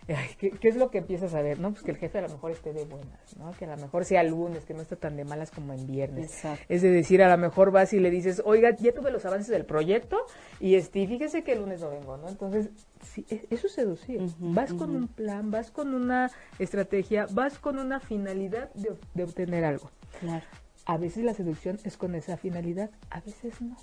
ay, 0.07 0.29
¿qué, 0.37 0.51
qué 0.51 0.67
es 0.69 0.75
lo 0.75 0.89
que 0.89 0.97
empiezas 0.97 1.33
a 1.35 1.41
ver, 1.41 1.59
no? 1.59 1.71
Pues 1.71 1.83
que 1.83 1.91
el 1.91 1.97
jefe 1.97 2.17
a 2.17 2.21
lo 2.21 2.29
mejor 2.29 2.51
esté 2.51 2.73
de 2.73 2.85
buenas, 2.85 3.37
¿no? 3.37 3.51
Que 3.51 3.65
a 3.65 3.75
lo 3.75 3.81
mejor 3.81 4.03
sea 4.05 4.23
lunes, 4.23 4.65
que 4.65 4.73
no 4.73 4.81
está 4.81 4.95
tan 4.95 5.15
de 5.15 5.23
malas 5.25 5.51
como 5.51 5.73
en 5.73 5.85
viernes. 5.87 6.25
Exacto. 6.31 6.63
Es 6.69 6.81
de 6.81 6.89
decir, 6.89 7.21
a 7.21 7.29
lo 7.29 7.37
mejor 7.37 7.71
vas 7.71 7.93
y 7.93 7.99
le 7.99 8.09
dices, 8.09 8.41
oiga, 8.45 8.75
ya 8.77 8.93
tuve 8.93 9.11
los 9.11 9.25
avances 9.25 9.49
del 9.49 9.65
proyecto 9.65 10.17
y 10.59 10.75
este, 10.75 11.05
fíjese 11.07 11.43
que 11.43 11.53
el 11.53 11.59
lunes 11.59 11.81
no 11.81 11.89
vengo, 11.91 12.17
¿no? 12.17 12.27
Entonces, 12.29 12.69
sí, 13.03 13.25
e- 13.29 13.45
eso 13.49 13.67
es 13.67 13.73
seducir. 13.73 14.21
Vas 14.39 14.73
con 14.73 14.95
un 14.95 15.07
plan, 15.07 15.51
vas 15.51 15.71
con 15.71 15.93
una 15.93 16.31
estrategia, 16.59 17.27
vas 17.31 17.59
con 17.59 17.77
una 17.79 17.99
finalidad 17.99 18.73
de, 18.73 18.91
de 19.13 19.23
obtener 19.23 19.63
algo. 19.65 19.91
Claro. 20.19 20.45
A 20.85 20.97
veces 20.97 21.23
la 21.23 21.33
seducción 21.33 21.79
es 21.83 21.97
con 21.97 22.15
esa 22.15 22.37
finalidad, 22.37 22.89
a 23.09 23.21
veces 23.21 23.61
no. 23.61 23.77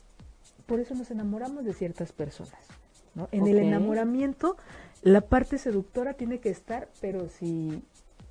Por 0.67 0.81
eso 0.81 0.95
nos 0.95 1.11
enamoramos 1.11 1.65
de 1.65 1.73
ciertas 1.73 2.13
personas. 2.13 2.61
¿no? 3.15 3.29
En 3.33 3.47
el 3.47 3.59
enamoramiento, 3.59 4.57
la 5.03 5.21
parte 5.21 5.59
seductora 5.59 6.15
tiene 6.15 6.41
que 6.41 6.51
estar, 6.51 6.89
pero 7.01 7.29
sí, 7.29 7.83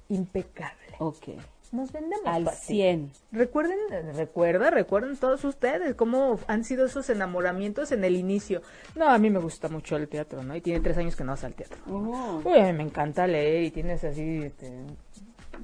impecable. 0.10 0.96
Ok. 1.00 1.30
Nos 1.72 1.92
vendemos. 1.92 2.26
Al 2.26 2.46
Pati. 2.46 2.58
100. 2.68 3.12
Recuerden, 3.32 3.78
recuerda, 4.14 4.70
recuerden 4.70 5.18
todos 5.18 5.44
ustedes 5.44 5.96
cómo 5.96 6.40
han 6.48 6.64
sido 6.64 6.86
esos 6.86 7.10
enamoramientos 7.10 7.92
en 7.92 8.04
el 8.06 8.16
inicio. 8.16 8.62
No, 8.96 9.10
a 9.10 9.18
mí 9.18 9.30
me 9.30 9.40
gusta 9.40 9.68
mucho 9.68 9.98
el 9.98 10.08
teatro, 10.08 10.44
¿no? 10.44 10.56
Y 10.56 10.62
tiene 10.62 10.80
tres 10.80 10.98
años 10.98 11.16
que 11.16 11.26
no 11.26 11.34
vas 11.34 11.44
al 11.44 11.56
teatro. 11.56 11.78
Oh. 11.90 12.42
Uy, 12.46 12.58
a 12.58 12.66
mí 12.68 12.74
me 12.74 12.84
encanta 12.84 13.28
leer 13.28 13.64
y 13.64 13.72
tienes 13.72 14.04
así, 14.04 14.44
este, 14.44 14.72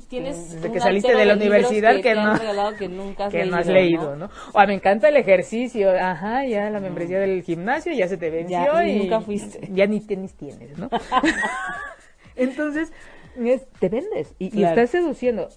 Tienes 0.09 0.53
Desde 0.55 0.71
que 0.71 0.79
saliste 0.79 1.15
de 1.15 1.25
la 1.25 1.33
universidad 1.35 2.01
que, 2.01 2.15
no- 2.15 2.37
que 2.77 2.87
nunca 2.87 3.25
has 3.25 3.31
que 3.31 3.39
leído, 3.39 3.51
no 3.51 3.57
has 3.57 3.67
leído, 3.67 4.15
¿no? 4.15 4.29
O 4.53 4.59
a 4.59 4.65
me 4.65 4.73
encanta 4.73 5.09
el 5.09 5.15
ejercicio, 5.17 5.91
ajá, 5.91 6.45
ya 6.45 6.69
la 6.69 6.79
membresía 6.79 7.19
del 7.19 7.43
gimnasio 7.43 7.93
ya 7.93 8.07
se 8.07 8.17
te 8.17 8.29
venció 8.29 8.57
Ya, 8.65 8.85
y 8.87 8.99
nunca 8.99 9.21
fuiste. 9.21 9.69
Ya 9.71 9.85
ni 9.87 9.99
tenis 10.01 10.33
tienes, 10.35 10.77
¿no? 10.77 10.89
Entonces, 12.35 12.91
es- 13.37 13.67
te 13.79 13.89
vendes 13.89 14.33
y, 14.39 14.63
estás 14.63 14.89
seduciendo. 14.89 15.49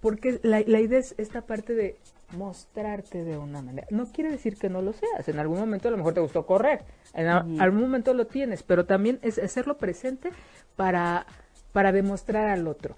Porque 0.00 0.38
la, 0.42 0.62
la 0.66 0.80
idea 0.80 0.98
es 0.98 1.14
esta 1.18 1.42
parte 1.42 1.74
de 1.74 1.96
mostrarte 2.36 3.24
de 3.24 3.36
una 3.38 3.62
manera. 3.62 3.86
No 3.90 4.06
quiere 4.12 4.30
decir 4.30 4.56
que 4.56 4.68
no 4.68 4.82
lo 4.82 4.92
seas. 4.92 5.28
En 5.28 5.38
algún 5.38 5.58
momento 5.58 5.88
a 5.88 5.90
lo 5.90 5.96
mejor 5.96 6.14
te 6.14 6.20
gustó 6.20 6.46
correr. 6.46 6.82
En 7.14 7.26
a- 7.26 7.44
algún 7.58 7.80
momento 7.80 8.14
lo 8.14 8.26
tienes, 8.26 8.62
pero 8.62 8.84
también 8.84 9.18
es 9.22 9.38
hacerlo 9.38 9.78
presente 9.78 10.30
para, 10.76 11.26
para 11.72 11.90
demostrar 11.90 12.48
al 12.48 12.68
otro. 12.68 12.96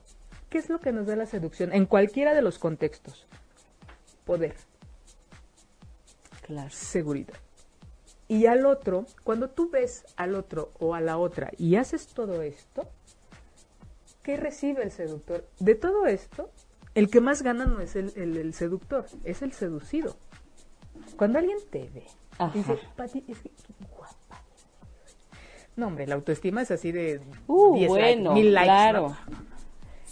¿Qué 0.51 0.59
es 0.59 0.69
lo 0.69 0.81
que 0.81 0.93
nos 0.93 1.07
da 1.07 1.17
la 1.17 1.27
seducción? 1.27 1.73
En 1.73 1.87
cualquiera 1.87 2.35
de 2.35 2.43
los 2.43 2.59
contextos. 2.59 3.27
Poder, 4.27 4.55
Claro. 6.43 6.71
seguridad. 6.71 7.35
Y 8.29 8.47
al 8.47 8.67
otro, 8.67 9.07
cuando 9.25 9.49
tú 9.51 9.71
ves 9.71 10.05
al 10.17 10.35
otro 10.35 10.71
o 10.79 10.95
a 10.95 11.01
la 11.01 11.19
otra 11.19 11.51
y 11.59 11.77
haces 11.77 12.09
todo 12.09 12.43
esto, 12.43 12.89
¿qué 14.23 14.37
recibe 14.37 14.83
el 14.83 14.91
seductor? 14.93 15.47
De 15.59 15.75
todo 15.75 16.07
esto, 16.07 16.51
el 16.95 17.11
que 17.11 17.21
más 17.21 17.43
gana 17.43 17.67
no 17.67 17.81
es 17.81 17.97
el, 17.97 18.13
el- 18.17 18.37
el 18.37 18.55
seductor, 18.55 19.07
es 19.25 19.43
el 19.43 19.53
seducido. 19.53 20.17
Cuando 21.17 21.39
alguien 21.39 21.59
te 21.71 21.89
ve, 21.91 22.07
Ajá. 22.39 22.53
dice, 22.57 22.79
Pati, 22.97 23.25
es 23.29 23.39
que 23.41 23.51
qué 23.51 23.75
guapa. 23.97 24.43
No, 25.77 25.87
hombre, 25.89 26.07
la 26.07 26.15
autoestima 26.17 26.63
es 26.63 26.71
así 26.73 26.93
de 26.93 27.21
Uh, 27.47 27.75
10 27.77 27.91
likes, 27.93 28.15
bueno, 28.17 28.35
1000 28.35 28.55
likes. 28.55 28.67
claro. 28.67 29.09
¿no? 29.09 29.51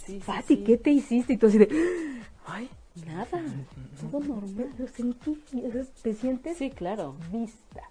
Sí, 0.09 0.21
Pati, 0.25 0.55
sí. 0.57 0.63
¿qué 0.63 0.77
te 0.77 0.89
hiciste? 0.91 1.33
Y 1.33 1.37
tú 1.37 1.47
así 1.47 1.57
de, 1.57 1.69
ay, 2.45 2.69
Nada. 3.05 3.27
Todo 4.11 4.19
normal. 4.19 4.69
lo 4.77 4.87
sentí, 4.87 5.41
te 6.03 6.13
sientes 6.13 6.57
Sí, 6.57 6.69
claro. 6.69 7.15
vista, 7.31 7.81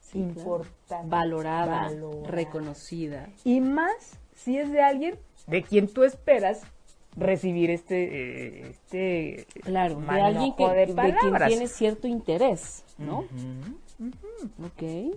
Sí, 0.00 0.12
claro. 0.18 0.28
importante, 0.40 1.08
Valorada, 1.08 1.82
valorada. 1.82 2.30
reconocida. 2.30 3.28
Y 3.44 3.60
más 3.60 4.18
si 4.34 4.56
es 4.58 4.70
de 4.72 4.80
alguien 4.82 5.18
de 5.46 5.62
quien 5.62 5.88
tú 5.88 6.04
esperas 6.04 6.62
recibir 7.16 7.70
este, 7.70 8.66
eh, 8.66 8.70
este 8.70 9.46
Claro, 9.62 10.00
de 10.00 10.20
alguien 10.20 10.54
que, 10.54 10.66
de 10.68 10.86
de 10.86 10.94
quien 10.94 11.36
tiene 11.48 11.66
cierto 11.68 12.06
interés, 12.06 12.84
¿no? 12.98 13.24
Ok. 14.64 15.14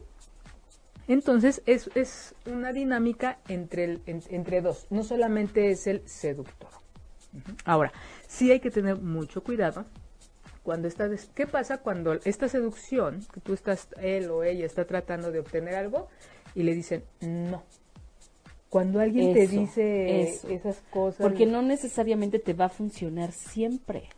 Entonces 1.08 1.62
es, 1.66 1.90
es 1.96 2.34
una 2.46 2.72
dinámica 2.74 3.40
entre, 3.48 3.84
el- 3.86 4.02
en- 4.06 4.24
entre 4.30 4.62
dos, 4.62 4.88
no 4.90 5.04
solamente 5.04 5.72
es 5.72 5.88
el 5.88 6.08
seductor. 6.08 6.70
Ahora, 7.66 7.92
sí 8.28 8.52
hay 8.52 8.60
que 8.60 8.72
tener 8.72 8.98
mucho 8.98 9.44
cuidado 9.44 9.86
cuando 10.62 10.88
¿qué 11.36 11.46
pasa 11.46 11.80
cuando 11.80 12.14
esta 12.24 12.48
seducción, 12.48 13.26
que 13.34 13.42
tú 13.42 13.54
estás, 13.54 13.90
él 14.02 14.30
o 14.30 14.44
ella 14.44 14.66
está 14.66 14.86
tratando 14.86 15.32
de 15.32 15.40
obtener 15.40 15.76
algo 15.76 16.08
y 16.56 16.64
le 16.64 16.74
dicen 16.74 17.04
no? 17.22 17.64
Cuando 18.70 19.00
alguien 19.02 19.34
te 19.34 19.46
dice 19.48 20.22
eso. 20.24 20.48
esas 20.48 20.82
cosas. 20.90 21.22
Porque 21.22 21.46
no 21.46 21.62
necesariamente 21.62 22.40
te 22.40 22.54
va 22.54 22.66
a 22.66 22.70
funcionar 22.70 23.32
siempre. 23.32 24.10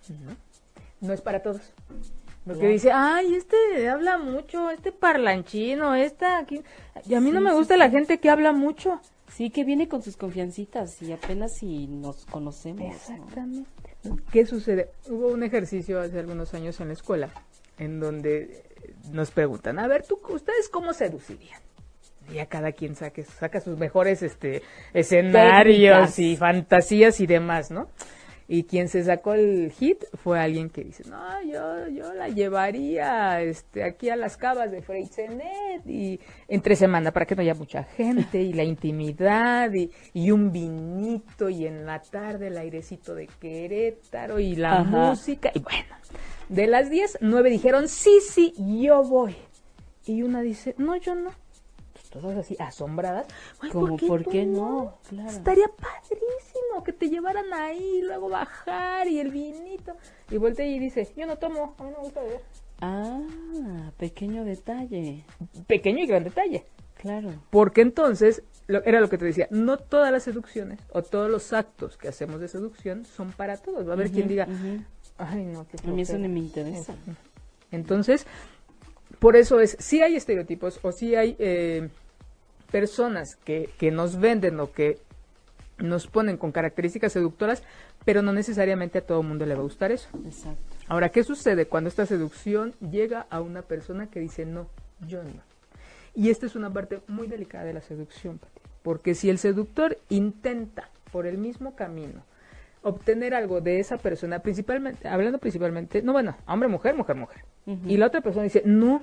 no 1.01 1.11
es 1.13 1.21
para 1.21 1.41
todos. 1.41 1.61
Porque 2.45 2.67
dice, 2.67 2.91
ay, 2.93 3.33
este 3.35 3.89
habla 3.89 4.17
mucho, 4.19 4.69
este 4.69 4.91
parlanchino, 4.91 5.95
esta 5.95 6.37
aquí. 6.37 6.61
Y 7.07 7.15
a 7.15 7.21
mí 7.21 7.31
no 7.31 7.39
Sí, 7.39 7.43
me 7.45 7.49
sí, 7.51 7.55
gusta 7.55 7.73
sí. 7.73 7.79
la 7.79 7.89
gente 7.89 8.19
que 8.19 8.29
habla 8.29 8.51
mucho. 8.51 9.01
Sí, 9.33 9.49
que 9.49 9.63
viene 9.63 9.87
con 9.89 10.01
sus 10.03 10.15
confiancitas 10.15 11.01
y 11.01 11.11
apenas 11.11 11.57
si 11.57 11.87
nos 11.87 12.25
conocemos. 12.27 12.81
¿no? 12.85 12.91
Exactamente. 12.93 13.69
¿Qué 14.31 14.45
sucede? 14.45 14.89
Hubo 15.09 15.29
un 15.29 15.41
ejercicio 15.43 15.99
hace 15.99 16.19
algunos 16.19 16.53
años 16.53 16.79
en 16.79 16.87
la 16.89 16.93
escuela 16.93 17.29
en 17.79 17.99
donde 17.99 18.63
nos 19.11 19.31
preguntan, 19.31 19.79
a 19.79 19.87
ver, 19.87 20.05
¿tú, 20.07 20.19
¿ustedes 20.29 20.69
cómo 20.69 20.93
seducirían? 20.93 21.59
Ya 22.33 22.45
cada 22.45 22.71
quien 22.71 22.95
saque, 22.95 23.23
saca 23.23 23.59
sus 23.59 23.77
mejores 23.77 24.21
este, 24.23 24.61
escenarios 24.93 26.15
Técnicas. 26.15 26.19
y 26.19 26.37
fantasías 26.37 27.19
y 27.19 27.27
demás, 27.27 27.71
¿no? 27.71 27.87
Y 28.47 28.65
quien 28.65 28.89
se 28.89 29.03
sacó 29.03 29.33
el 29.33 29.71
hit 29.71 30.03
fue 30.13 30.39
alguien 30.39 30.69
que 30.69 30.83
dice, 30.83 31.03
no, 31.09 31.41
yo, 31.43 31.87
yo 31.87 32.13
la 32.13 32.29
llevaría 32.29 33.41
este, 33.41 33.83
aquí 33.83 34.09
a 34.09 34.15
las 34.15 34.37
cavas 34.37 34.69
de 34.71 34.83
Freixenet 34.83 35.85
y 35.87 36.19
entre 36.47 36.75
semana 36.75 37.11
para 37.11 37.25
que 37.25 37.35
no 37.35 37.41
haya 37.41 37.55
mucha 37.55 37.83
gente 37.83 38.41
y 38.41 38.53
la 38.53 38.63
intimidad 38.63 39.73
y, 39.73 39.89
y 40.13 40.29
un 40.29 40.51
vinito 40.51 41.49
y 41.49 41.65
en 41.65 41.85
la 41.87 42.01
tarde 42.01 42.47
el 42.47 42.57
airecito 42.57 43.15
de 43.15 43.27
Querétaro 43.39 44.39
y 44.39 44.55
la 44.55 44.81
Ajá. 44.81 44.83
música 44.83 45.51
y 45.53 45.59
bueno, 45.59 45.95
de 46.49 46.67
las 46.67 46.89
10, 46.91 47.17
9 47.21 47.49
dijeron, 47.49 47.87
sí, 47.87 48.19
sí, 48.21 48.53
yo 48.57 49.03
voy. 49.03 49.35
Y 50.05 50.21
una 50.21 50.41
dice, 50.41 50.75
no, 50.77 50.95
yo 50.97 51.15
no. 51.15 51.31
Todas 52.21 52.37
así 52.37 52.55
asombradas. 52.59 53.27
Como, 53.71 53.97
¿por 53.97 54.25
qué 54.25 54.45
no? 54.45 54.97
Claro. 55.09 55.29
Estaría 55.29 55.67
padrísimo 55.67 56.83
que 56.85 56.93
te 56.93 57.09
llevaran 57.09 57.51
ahí, 57.53 58.01
luego 58.03 58.29
bajar 58.29 59.07
y 59.07 59.19
el 59.19 59.31
vinito. 59.31 59.95
Y 60.31 60.37
voltea 60.37 60.65
y 60.65 60.79
dice, 60.79 61.11
yo 61.17 61.25
no 61.27 61.37
tomo, 61.37 61.75
a 61.77 61.83
mí 61.83 61.89
no 61.89 61.97
me 61.97 62.03
gusta 62.03 62.21
beber. 62.21 62.41
Ah, 62.81 63.19
pequeño 63.97 64.45
detalle. 64.45 65.23
Pequeño 65.67 65.99
y 66.03 66.07
gran 66.07 66.23
detalle. 66.23 66.65
Claro. 66.95 67.31
Porque 67.49 67.81
entonces, 67.81 68.43
lo- 68.67 68.83
era 68.85 69.01
lo 69.01 69.09
que 69.09 69.17
te 69.17 69.25
decía, 69.25 69.47
no 69.51 69.77
todas 69.77 70.11
las 70.11 70.23
seducciones 70.23 70.79
o 70.91 71.03
todos 71.03 71.29
los 71.29 71.51
actos 71.53 71.97
que 71.97 72.07
hacemos 72.07 72.39
de 72.39 72.47
seducción 72.47 73.03
son 73.05 73.31
para 73.33 73.57
todos. 73.57 73.85
Va 73.85 73.91
a 73.91 73.93
haber 73.95 74.09
quien 74.11 74.27
diga, 74.29 74.47
ay 75.17 75.43
no, 75.45 75.67
qué 75.67 75.77
A 75.83 75.91
mí 75.91 76.01
eso 76.01 76.13
flojera". 76.13 76.27
no 76.29 76.33
me 76.33 76.39
interesa. 76.39 76.95
Entonces, 77.71 78.25
por 79.19 79.35
eso 79.35 79.59
es, 79.59 79.75
sí 79.79 80.01
hay 80.01 80.15
estereotipos 80.15 80.79
o 80.81 80.91
sí 80.91 81.15
hay 81.15 81.35
eh, 81.39 81.89
personas 82.75 83.37
que, 83.37 83.69
que 83.77 83.89
nos 83.89 84.19
venden 84.19 84.59
o 84.59 84.73
que 84.73 84.99
nos 85.77 86.07
ponen 86.07 86.35
con 86.35 86.51
características 86.51 87.13
seductoras, 87.13 87.63
pero 88.03 88.21
no 88.21 88.33
necesariamente 88.33 88.97
a 88.97 89.01
todo 89.01 89.21
el 89.21 89.27
mundo 89.27 89.45
le 89.45 89.53
va 89.53 89.61
a 89.61 89.63
gustar 89.63 89.93
eso. 89.93 90.09
Exacto. 90.25 90.75
Ahora, 90.89 91.07
¿qué 91.07 91.23
sucede 91.23 91.67
cuando 91.67 91.87
esta 91.87 92.05
seducción 92.05 92.73
llega 92.81 93.27
a 93.29 93.39
una 93.39 93.61
persona 93.61 94.07
que 94.07 94.19
dice 94.19 94.45
no, 94.45 94.67
yo 95.07 95.23
no? 95.23 95.41
Y 96.15 96.31
esta 96.31 96.47
es 96.47 96.57
una 96.57 96.69
parte 96.69 96.99
muy 97.07 97.27
delicada 97.27 97.63
de 97.63 97.71
la 97.71 97.79
seducción, 97.79 98.39
Pati, 98.39 98.59
porque 98.83 99.15
si 99.15 99.29
el 99.29 99.37
seductor 99.37 99.97
intenta 100.09 100.89
por 101.13 101.27
el 101.27 101.37
mismo 101.37 101.77
camino 101.77 102.23
obtener 102.81 103.33
algo 103.35 103.61
de 103.61 103.79
esa 103.79 103.97
persona, 103.97 104.39
principalmente, 104.39 105.07
hablando 105.07 105.37
principalmente, 105.37 106.01
no 106.01 106.11
bueno, 106.11 106.35
hombre, 106.45 106.67
mujer, 106.67 106.93
mujer, 106.93 107.15
mujer, 107.15 107.45
y 107.85 107.95
la 107.95 108.07
otra 108.07 108.19
persona 108.19 108.43
dice 108.43 108.63
no, 108.65 109.01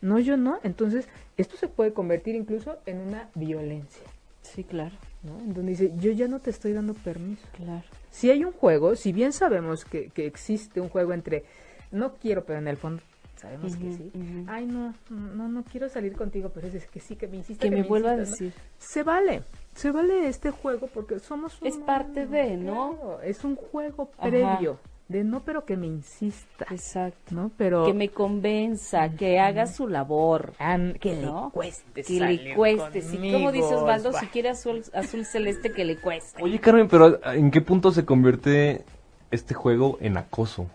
no, 0.00 0.18
yo 0.18 0.36
no, 0.36 0.58
entonces 0.62 1.08
esto 1.36 1.56
se 1.56 1.68
puede 1.68 1.92
convertir 1.92 2.34
incluso 2.34 2.76
en 2.86 2.98
una 3.00 3.28
violencia, 3.34 4.02
Sí, 4.42 4.62
claro, 4.64 4.94
¿no? 5.22 5.38
En 5.40 5.54
donde 5.54 5.72
dice 5.72 5.92
yo 5.98 6.12
ya 6.12 6.28
no 6.28 6.38
te 6.40 6.50
estoy 6.50 6.72
dando 6.72 6.94
permiso. 6.94 7.42
claro. 7.56 7.82
Si 8.10 8.30
hay 8.30 8.44
un 8.44 8.52
juego, 8.52 8.94
si 8.96 9.12
bien 9.12 9.32
sabemos 9.32 9.84
que, 9.84 10.08
que 10.10 10.26
existe 10.26 10.80
un 10.80 10.88
juego 10.88 11.12
entre 11.12 11.44
no 11.90 12.14
quiero, 12.14 12.44
pero 12.44 12.58
en 12.60 12.68
el 12.68 12.76
fondo 12.76 13.02
sabemos 13.36 13.76
que 13.76 13.92
sí. 13.92 14.10
Ay, 14.48 14.64
no, 14.66 14.94
no, 15.10 15.48
no 15.48 15.62
quiero 15.64 15.88
salir 15.88 16.14
contigo, 16.14 16.50
pero 16.54 16.66
es 16.68 16.86
que 16.86 17.00
sí, 17.00 17.16
que 17.16 17.28
me 17.28 17.36
insiste. 17.36 17.68
Que 17.68 17.74
me 17.74 17.82
vuelva 17.82 18.12
a 18.12 18.16
decir. 18.16 18.52
Se 18.78 19.02
vale, 19.02 19.42
se 19.74 19.90
vale 19.90 20.28
este 20.28 20.50
juego 20.50 20.86
porque 20.86 21.18
somos 21.18 21.58
Es 21.62 21.76
parte 21.76 22.26
de, 22.26 22.56
¿no? 22.56 22.96
claro, 22.96 23.20
es 23.22 23.44
un 23.44 23.56
juego 23.56 24.10
Ajá. 24.18 24.28
previo 24.30 24.78
de 25.08 25.22
no, 25.22 25.44
pero 25.44 25.64
que 25.64 25.76
me 25.76 25.86
insista, 25.86 26.66
Exacto. 26.70 27.34
¿no? 27.34 27.52
Pero 27.56 27.84
Que 27.86 27.94
me 27.94 28.08
convenza, 28.08 29.10
que 29.10 29.38
haga 29.38 29.66
su 29.66 29.86
labor. 29.86 30.52
An- 30.58 30.94
que 31.00 31.14
¿no? 31.16 31.46
le 31.46 31.50
cueste, 31.52 32.02
Que 32.02 32.20
le 32.20 32.54
cueste. 32.56 33.02
Sí, 33.02 33.16
como 33.32 33.52
dice 33.52 33.62
conmigo, 33.68 33.82
Osvaldo, 33.82 34.12
va. 34.12 34.20
si 34.20 34.26
quiere 34.26 34.48
azul, 34.48 34.82
azul 34.92 35.24
celeste, 35.24 35.70
que 35.72 35.84
le 35.84 36.00
cueste. 36.00 36.42
Oye, 36.42 36.58
Carmen, 36.58 36.88
pero 36.88 37.20
¿en 37.32 37.50
qué 37.52 37.60
punto 37.60 37.92
se 37.92 38.04
convierte 38.04 38.84
este 39.30 39.54
juego 39.54 39.98
en 40.00 40.16
acoso? 40.16 40.66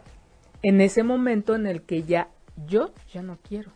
en 0.64 0.80
ese 0.80 1.02
momento 1.04 1.56
en 1.56 1.66
el 1.66 1.82
que 1.82 2.04
ya 2.04 2.30
yo 2.68 2.92
ya 3.12 3.24
no 3.24 3.38
quiero. 3.42 3.72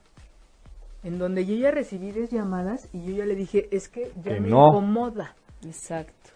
En 1.03 1.17
donde 1.17 1.45
yo 1.45 1.55
ya 1.55 1.71
recibí 1.71 2.12
10 2.12 2.29
llamadas 2.31 2.89
y 2.93 3.03
yo 3.05 3.12
ya 3.15 3.25
le 3.25 3.35
dije, 3.35 3.67
es 3.71 3.89
que 3.89 4.12
ya 4.24 4.35
Que 4.35 4.39
me 4.39 4.50
no. 4.50 4.67
incomoda. 4.69 5.35
Exacto. 5.65 6.29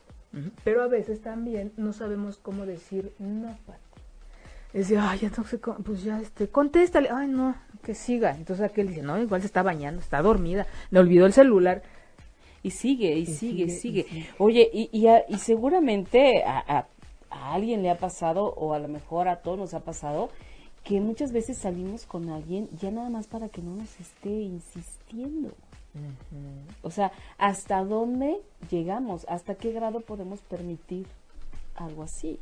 Pero 0.64 0.84
a 0.84 0.88
veces 0.88 1.22
también 1.22 1.72
no 1.78 1.94
sabemos 1.94 2.38
cómo 2.38 2.66
decir 2.66 3.14
no, 3.20 3.56
Pati. 3.66 3.80
Es 4.74 4.90
de, 4.90 4.98
ay, 5.00 5.20
ya 5.20 5.32
no 5.36 5.44
sé 5.46 5.58
pues 5.58 6.04
ya, 6.04 6.20
este, 6.22 6.48
contéstale, 6.48 7.10
ay, 7.12 7.28
no, 7.28 7.56
que 7.84 7.96
siga. 7.96 8.32
Entonces 8.36 8.64
aquel 8.66 8.88
dice, 8.90 9.02
no, 9.02 9.20
igual 9.20 9.42
se 9.42 9.48
está 9.48 9.64
bañando, 9.64 10.00
está 10.00 10.22
dormida, 10.22 10.68
le 10.92 11.00
olvidó 11.00 11.26
el 11.26 11.34
celular. 11.34 11.82
Y 12.62 12.72
sigue, 12.72 13.16
y, 13.16 13.22
Y 13.22 13.26
sigue, 13.26 13.70
sigue, 13.70 14.02
y 14.02 14.12
sigue. 14.12 14.30
Oye, 14.38 14.70
y, 14.72 14.90
y, 14.92 15.08
a- 15.08 15.24
y 15.28 15.38
seguramente 15.38 16.44
a, 16.44 16.60
a- 16.60 16.88
a 17.32 17.54
alguien 17.54 17.82
le 17.82 17.90
ha 17.90 17.98
pasado, 17.98 18.46
o 18.46 18.74
a 18.74 18.80
lo 18.80 18.88
mejor 18.88 19.28
a 19.28 19.38
todos 19.38 19.58
nos 19.58 19.74
ha 19.74 19.80
pasado, 19.80 20.30
que 20.84 21.00
muchas 21.02 21.32
veces 21.32 21.58
salimos 21.58 22.06
con 22.06 22.30
alguien 22.30 22.68
ya 22.80 22.92
nada 22.92 23.10
más 23.10 23.28
para 23.28 23.50
que 23.50 23.62
no 23.62 23.76
nos 23.76 24.00
esté 24.00 24.30
insistiendo. 24.30 25.50
O 26.84 26.92
sea, 26.92 27.12
¿hasta 27.38 27.84
dónde 27.84 28.38
llegamos? 28.70 29.26
¿Hasta 29.30 29.56
qué 29.56 29.72
grado 29.72 30.02
podemos 30.02 30.40
permitir 30.42 31.08
algo 31.76 32.04
así? 32.04 32.40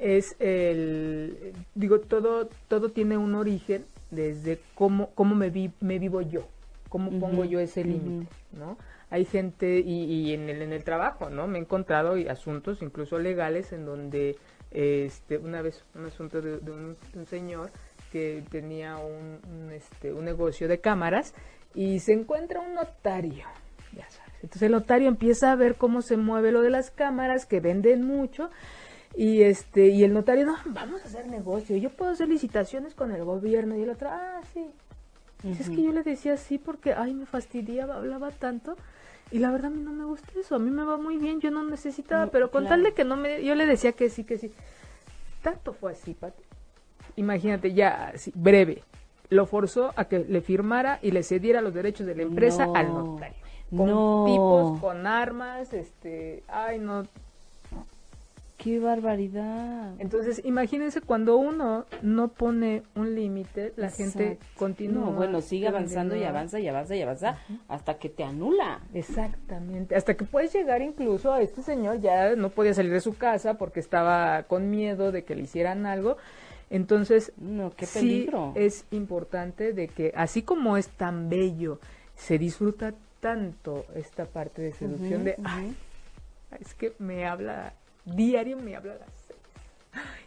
Es 0.00 0.34
el 0.40 1.52
digo 1.74 2.00
todo 2.00 2.48
todo 2.68 2.88
tiene 2.88 3.18
un 3.18 3.34
origen 3.34 3.84
desde 4.10 4.58
cómo 4.74 5.10
cómo 5.14 5.34
me 5.34 5.50
vi, 5.50 5.70
me 5.80 5.98
vivo 5.98 6.22
yo 6.22 6.48
cómo 6.88 7.10
pongo 7.20 7.44
yo 7.44 7.60
ese 7.60 7.84
límite 7.84 8.26
no 8.52 8.78
hay 9.10 9.24
gente 9.26 9.78
y, 9.78 10.04
y 10.04 10.32
en 10.34 10.48
el 10.48 10.62
en 10.62 10.72
el 10.72 10.84
trabajo 10.84 11.28
no 11.28 11.46
me 11.46 11.58
he 11.58 11.60
encontrado 11.60 12.14
asuntos 12.30 12.80
incluso 12.80 13.18
legales 13.18 13.72
en 13.72 13.84
donde 13.84 14.36
este 14.70 15.36
una 15.36 15.60
vez 15.60 15.84
un 15.94 16.06
asunto 16.06 16.40
de, 16.40 16.58
de 16.58 16.70
un, 16.70 16.96
de 17.12 17.18
un 17.18 17.26
señor 17.26 17.70
que 18.10 18.42
tenía 18.50 18.96
un, 18.96 19.38
un, 19.48 19.70
este 19.72 20.12
un 20.12 20.24
negocio 20.24 20.66
de 20.66 20.80
cámaras 20.80 21.34
y 21.74 22.00
se 22.00 22.14
encuentra 22.14 22.60
un 22.60 22.74
notario 22.74 23.44
ya 23.92 24.08
sabes. 24.08 24.32
Entonces 24.42 24.62
el 24.62 24.72
notario 24.72 25.08
empieza 25.08 25.52
a 25.52 25.56
ver 25.56 25.74
cómo 25.74 26.00
se 26.00 26.16
mueve 26.16 26.52
lo 26.52 26.62
de 26.62 26.70
las 26.70 26.90
cámaras 26.90 27.44
que 27.44 27.60
venden 27.60 28.06
mucho 28.06 28.50
y 29.16 29.42
este, 29.42 29.88
y 29.88 30.04
el 30.04 30.12
notario, 30.12 30.46
no, 30.46 30.56
vamos 30.66 31.02
a 31.02 31.04
hacer 31.04 31.26
negocio, 31.26 31.76
yo 31.76 31.90
puedo 31.90 32.12
hacer 32.12 32.28
licitaciones 32.28 32.94
con 32.94 33.12
el 33.12 33.24
gobierno, 33.24 33.76
y 33.76 33.82
el 33.82 33.90
otro, 33.90 34.08
ah, 34.10 34.40
sí. 34.52 34.66
Dice, 35.42 35.62
Es 35.62 35.70
que 35.70 35.82
yo 35.82 35.92
le 35.92 36.02
decía 36.02 36.36
sí 36.36 36.58
porque, 36.58 36.92
ay, 36.92 37.14
me 37.14 37.26
fastidiaba, 37.26 37.96
hablaba 37.96 38.30
tanto, 38.30 38.76
y 39.30 39.38
la 39.38 39.50
verdad 39.50 39.72
a 39.72 39.74
mí 39.74 39.82
no 39.82 39.92
me 39.92 40.04
gusta 40.04 40.28
eso, 40.38 40.56
a 40.56 40.58
mí 40.58 40.70
me 40.70 40.84
va 40.84 40.96
muy 40.96 41.16
bien, 41.16 41.40
yo 41.40 41.50
no 41.50 41.64
necesitaba, 41.64 42.26
No, 42.26 42.30
pero 42.30 42.50
con 42.50 42.62
claro. 42.64 42.76
tal 42.76 42.84
de 42.84 42.94
que 42.94 43.04
no 43.04 43.16
me, 43.16 43.42
yo 43.44 43.54
le 43.54 43.66
decía 43.66 43.92
que 43.92 44.10
sí, 44.10 44.24
que 44.24 44.38
sí. 44.38 44.52
Tanto 45.42 45.72
fue 45.72 45.92
así, 45.92 46.14
Pati. 46.14 46.42
Imagínate, 47.16 47.72
ya, 47.72 48.12
así, 48.14 48.32
breve, 48.34 48.82
lo 49.30 49.46
forzó 49.46 49.92
a 49.96 50.04
que 50.06 50.18
le 50.18 50.40
firmara 50.40 50.98
y 51.02 51.12
le 51.12 51.22
cediera 51.22 51.60
los 51.62 51.72
derechos 51.72 52.06
de 52.06 52.14
la 52.14 52.22
empresa 52.22 52.66
No, 52.66 52.74
al 52.74 52.92
notario. 52.92 53.36
Con 53.74 53.86
no. 53.88 54.24
tipos, 54.26 54.80
con 54.80 55.06
armas, 55.06 55.72
este, 55.72 56.42
ay, 56.48 56.78
no, 56.80 57.04
¡Qué 58.62 58.78
barbaridad! 58.78 59.94
Entonces, 59.98 60.42
imagínense 60.44 61.00
cuando 61.00 61.38
uno 61.38 61.86
no 62.02 62.28
pone 62.28 62.82
un 62.94 63.14
límite, 63.14 63.72
la 63.76 63.90
gente 63.90 64.38
continúa. 64.54 65.06
No, 65.06 65.12
bueno, 65.12 65.40
sigue 65.40 65.66
avanzando 65.66 66.14
y 66.14 66.24
avanza 66.24 66.60
y 66.60 66.68
avanza 66.68 66.94
y 66.94 67.00
avanza 67.00 67.38
hasta 67.68 67.94
que 67.94 68.10
te 68.10 68.22
anula. 68.22 68.80
Exactamente. 68.92 69.96
Hasta 69.96 70.14
que 70.14 70.26
puedes 70.26 70.52
llegar 70.52 70.82
incluso 70.82 71.32
a 71.32 71.40
este 71.40 71.62
señor 71.62 72.00
ya 72.00 72.36
no 72.36 72.50
podía 72.50 72.74
salir 72.74 72.92
de 72.92 73.00
su 73.00 73.16
casa 73.16 73.54
porque 73.54 73.80
estaba 73.80 74.42
con 74.42 74.68
miedo 74.68 75.10
de 75.10 75.24
que 75.24 75.34
le 75.34 75.42
hicieran 75.44 75.86
algo. 75.86 76.18
Entonces, 76.68 77.32
No, 77.38 77.70
qué 77.74 77.86
sí 77.86 78.28
es 78.56 78.84
importante 78.90 79.72
de 79.72 79.88
que 79.88 80.12
así 80.14 80.42
como 80.42 80.76
es 80.76 80.88
tan 80.88 81.30
bello, 81.30 81.80
se 82.14 82.36
disfruta 82.36 82.92
tanto 83.20 83.86
esta 83.94 84.26
parte 84.26 84.60
de 84.60 84.72
seducción 84.72 85.24
de, 85.24 85.36
ay, 85.44 85.74
es 86.60 86.74
que 86.74 86.92
me 86.98 87.26
habla 87.26 87.72
diario, 88.04 88.56
me 88.56 88.76
habla 88.76 88.94
a 88.94 88.98
las 88.98 89.08
seis. 89.26 89.40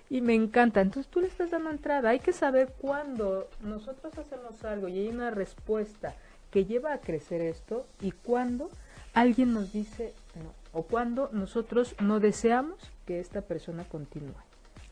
Y 0.09 0.21
me 0.21 0.36
encanta. 0.36 0.81
Entonces 0.81 1.12
tú 1.12 1.21
le 1.21 1.27
estás 1.27 1.51
dando 1.51 1.69
entrada. 1.69 2.09
Hay 2.09 2.19
que 2.19 2.33
saber 2.33 2.73
cuándo 2.79 3.47
nosotros 3.62 4.17
hacemos 4.17 4.63
algo 4.63 4.88
y 4.88 4.99
hay 4.99 5.07
una 5.07 5.31
respuesta 5.31 6.15
que 6.51 6.65
lleva 6.65 6.93
a 6.93 6.99
crecer 6.99 7.41
esto 7.41 7.88
y 7.99 8.12
cuándo 8.12 8.69
alguien 9.13 9.53
nos 9.53 9.73
dice 9.73 10.13
no. 10.36 10.53
O 10.71 10.83
cuando 10.83 11.29
nosotros 11.31 11.95
no 11.99 12.19
deseamos 12.19 12.77
que 13.05 13.19
esta 13.19 13.41
persona 13.41 13.83
continúe. 13.86 14.33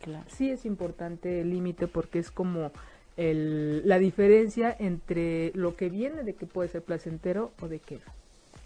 Claro. 0.01 0.25
Sí 0.29 0.49
es 0.49 0.65
importante 0.65 1.41
el 1.41 1.51
límite 1.51 1.87
porque 1.87 2.19
es 2.19 2.31
como 2.31 2.71
el, 3.17 3.87
la 3.87 3.99
diferencia 3.99 4.75
entre 4.77 5.51
lo 5.53 5.75
que 5.75 5.89
viene 5.89 6.23
de 6.23 6.33
que 6.33 6.45
puede 6.45 6.69
ser 6.69 6.81
placentero 6.81 7.51
o 7.61 7.67
de 7.67 7.79
que 7.79 7.95
no. 7.95 8.11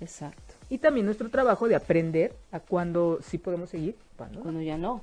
Exacto. 0.01 0.53
Y 0.69 0.77
también 0.77 1.05
nuestro 1.05 1.29
trabajo 1.29 1.67
de 1.67 1.75
aprender 1.75 2.33
a 2.51 2.59
cuándo 2.59 3.19
sí 3.21 3.37
podemos 3.37 3.69
seguir, 3.69 3.95
no. 4.19 4.41
Cuando 4.41 4.61
ya 4.61 4.77
no. 4.77 5.01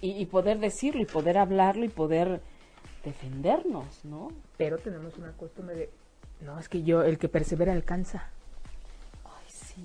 Y, 0.00 0.12
y 0.20 0.26
poder 0.26 0.58
decirlo 0.58 1.02
y 1.02 1.06
poder 1.06 1.38
hablarlo 1.38 1.84
y 1.84 1.88
poder 1.88 2.40
defendernos, 3.04 4.04
¿no? 4.04 4.28
Pero 4.56 4.78
tenemos 4.78 5.16
una 5.16 5.32
costumbre 5.32 5.74
de, 5.76 5.90
no, 6.44 6.58
es 6.58 6.68
que 6.68 6.82
yo, 6.82 7.02
el 7.02 7.18
que 7.18 7.28
persevera 7.28 7.72
alcanza. 7.72 8.30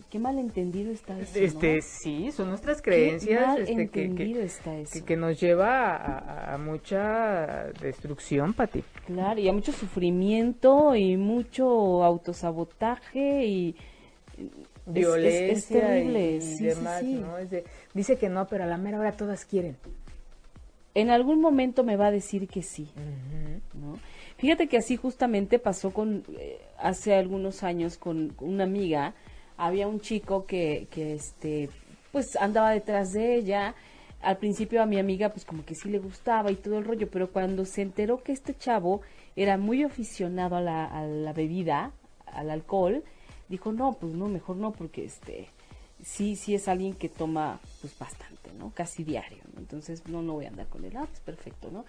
qué 0.09 0.19
malentendido 0.19 0.91
está 0.91 1.17
eso, 1.19 1.37
Este, 1.39 1.75
¿no? 1.75 1.81
sí, 1.81 2.31
son 2.31 2.49
nuestras 2.49 2.81
creencias 2.81 3.59
este, 3.59 3.89
que, 3.89 4.43
está 4.43 4.75
eso. 4.77 4.91
que, 4.93 5.05
que 5.05 5.15
nos 5.17 5.39
lleva 5.39 6.53
a 6.53 6.57
mucha 6.57 7.71
destrucción, 7.81 8.53
Pati. 8.53 8.83
Claro, 9.05 9.39
y 9.39 9.47
a 9.47 9.53
mucho 9.53 9.71
sufrimiento 9.71 10.95
y 10.95 11.15
mucho 11.17 12.03
autosabotaje 12.03 13.45
y 13.45 13.75
es- 14.85 14.91
es- 14.91 14.93
Violencia 14.93 15.51
es, 15.51 15.65
terrible, 15.67 16.35
y, 16.37 16.41
sí, 16.41 16.63
demás, 16.65 16.99
sí. 17.01 17.15
¿no? 17.15 17.37
Es 17.37 17.49
de- 17.49 17.63
dice 17.93 18.17
que 18.17 18.29
no, 18.29 18.47
pero 18.47 18.63
a 18.63 18.67
la 18.67 18.77
mera 18.77 18.99
hora 18.99 19.11
todas 19.13 19.45
quieren. 19.45 19.77
En 20.93 21.09
algún 21.09 21.41
momento 21.41 21.83
me 21.83 21.97
va 21.97 22.07
a 22.07 22.11
decir 22.11 22.47
que 22.47 22.63
sí, 22.63 22.89
¿no? 23.73 23.99
Fíjate 24.37 24.67
que 24.67 24.77
así 24.77 24.95
justamente 24.95 25.59
pasó 25.59 25.91
con 25.91 26.23
eh, 26.37 26.59
hace 26.77 27.13
algunos 27.15 27.63
años 27.63 27.97
con, 27.97 28.29
con 28.29 28.49
una 28.49 28.63
amiga, 28.63 29.13
había 29.57 29.87
un 29.87 29.99
chico 29.99 30.45
que, 30.45 30.87
que 30.91 31.13
este 31.15 31.69
pues 32.11 32.35
andaba 32.37 32.71
detrás 32.71 33.11
de 33.11 33.35
ella. 33.35 33.75
Al 34.21 34.37
principio 34.37 34.81
a 34.81 34.85
mi 34.85 34.97
amiga 34.97 35.29
pues 35.29 35.43
como 35.45 35.65
que 35.65 35.75
sí 35.75 35.89
le 35.89 35.99
gustaba 35.99 36.49
y 36.51 36.55
todo 36.55 36.77
el 36.77 36.85
rollo, 36.85 37.09
pero 37.09 37.29
cuando 37.29 37.65
se 37.65 37.81
enteró 37.81 38.23
que 38.23 38.31
este 38.31 38.55
chavo 38.55 39.01
era 39.35 39.57
muy 39.57 39.83
aficionado 39.83 40.55
a 40.55 40.61
la, 40.61 40.85
a 40.85 41.05
la 41.05 41.33
bebida, 41.33 41.91
al 42.25 42.49
alcohol, 42.49 43.03
dijo, 43.49 43.71
"No, 43.71 43.93
pues 43.93 44.13
no, 44.13 44.27
mejor 44.27 44.57
no 44.57 44.71
porque 44.71 45.05
este 45.05 45.49
sí 46.03 46.35
sí 46.35 46.55
es 46.55 46.67
alguien 46.67 46.93
que 46.93 47.09
toma 47.09 47.59
pues 47.81 47.97
bastante, 47.97 48.51
¿no? 48.57 48.71
Casi 48.73 49.03
diario, 49.03 49.39
¿no? 49.53 49.59
Entonces, 49.59 50.07
no, 50.07 50.21
no 50.21 50.33
voy 50.33 50.45
a 50.45 50.49
andar 50.49 50.67
con 50.67 50.83
él, 50.85 50.95
ah, 50.97 51.05
pues 51.05 51.19
perfecto, 51.21 51.69
¿no? 51.71 51.85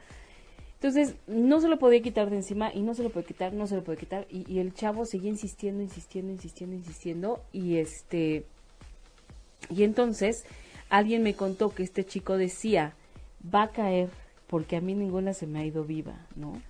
Entonces, 0.75 1.17
no 1.27 1.61
se 1.61 1.69
lo 1.69 1.79
podía 1.79 2.03
quitar 2.03 2.31
de 2.31 2.37
encima 2.37 2.73
y 2.73 2.81
no 2.83 2.95
se 2.95 3.03
lo 3.03 3.11
puede 3.11 3.27
quitar, 3.27 3.53
no 3.53 3.67
se 3.67 3.77
lo 3.77 3.83
puede 3.83 3.99
quitar 3.99 4.27
y, 4.31 4.51
y 4.53 4.59
el 4.59 4.75
chavo 4.75 5.07
seguía 5.07 5.31
insistiendo, 5.31 5.83
insistiendo, 5.83 6.33
insistiendo, 6.33 6.77
insistiendo 6.77 7.43
y 7.53 7.77
este 7.77 8.45
y 9.71 9.83
entonces 9.83 10.45
alguien 10.91 11.23
me 11.23 11.35
contó 11.35 11.71
que 11.71 11.83
este 11.83 12.05
chico 12.05 12.37
decía, 12.37 12.95
va 13.43 13.65
a 13.65 13.69
caer 13.73 14.11
porque 14.47 14.77
a 14.77 14.81
mí 14.81 14.95
ninguna 14.95 15.33
se 15.33 15.47
me 15.47 15.61
ha 15.61 15.65
ido 15.65 15.85
viva, 15.85 16.27
¿no? 16.37 16.61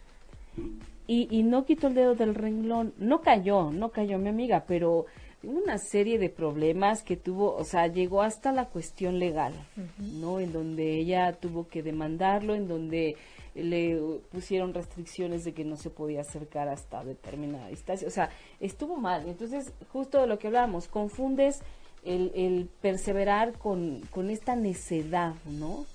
Y, 1.06 1.28
y 1.30 1.42
no 1.42 1.64
quitó 1.64 1.86
el 1.86 1.94
dedo 1.94 2.14
del 2.14 2.34
renglón, 2.34 2.92
no 2.98 3.20
cayó, 3.20 3.70
no 3.70 3.90
cayó 3.90 4.18
mi 4.18 4.28
amiga, 4.28 4.64
pero 4.66 5.06
una 5.42 5.78
serie 5.78 6.18
de 6.18 6.28
problemas 6.28 7.02
que 7.02 7.16
tuvo, 7.16 7.54
o 7.54 7.64
sea, 7.64 7.86
llegó 7.86 8.22
hasta 8.22 8.52
la 8.52 8.66
cuestión 8.66 9.18
legal, 9.18 9.52
¿no? 9.98 10.40
En 10.40 10.52
donde 10.52 10.98
ella 10.98 11.32
tuvo 11.34 11.68
que 11.68 11.82
demandarlo, 11.82 12.54
en 12.54 12.66
donde 12.66 13.16
le 13.54 13.98
pusieron 14.30 14.74
restricciones 14.74 15.44
de 15.44 15.52
que 15.52 15.64
no 15.64 15.76
se 15.76 15.90
podía 15.90 16.20
acercar 16.20 16.68
hasta 16.68 17.04
determinada 17.04 17.68
distancia, 17.68 18.08
o 18.08 18.10
sea, 18.10 18.30
estuvo 18.60 18.96
mal. 18.96 19.28
Entonces, 19.28 19.72
justo 19.92 20.20
de 20.20 20.26
lo 20.26 20.38
que 20.38 20.48
hablábamos, 20.48 20.88
confundes 20.88 21.60
el, 22.04 22.32
el 22.34 22.68
perseverar 22.80 23.52
con, 23.52 24.00
con 24.10 24.30
esta 24.30 24.56
necedad, 24.56 25.34
¿no? 25.44 25.86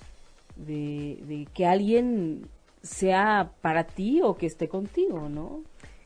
De, 0.56 1.18
de 1.26 1.46
que 1.54 1.66
alguien 1.66 2.48
sea 2.82 3.52
para 3.60 3.84
ti 3.84 4.20
o 4.22 4.36
que 4.36 4.46
esté 4.46 4.68
contigo, 4.68 5.28
¿no? 5.28 5.62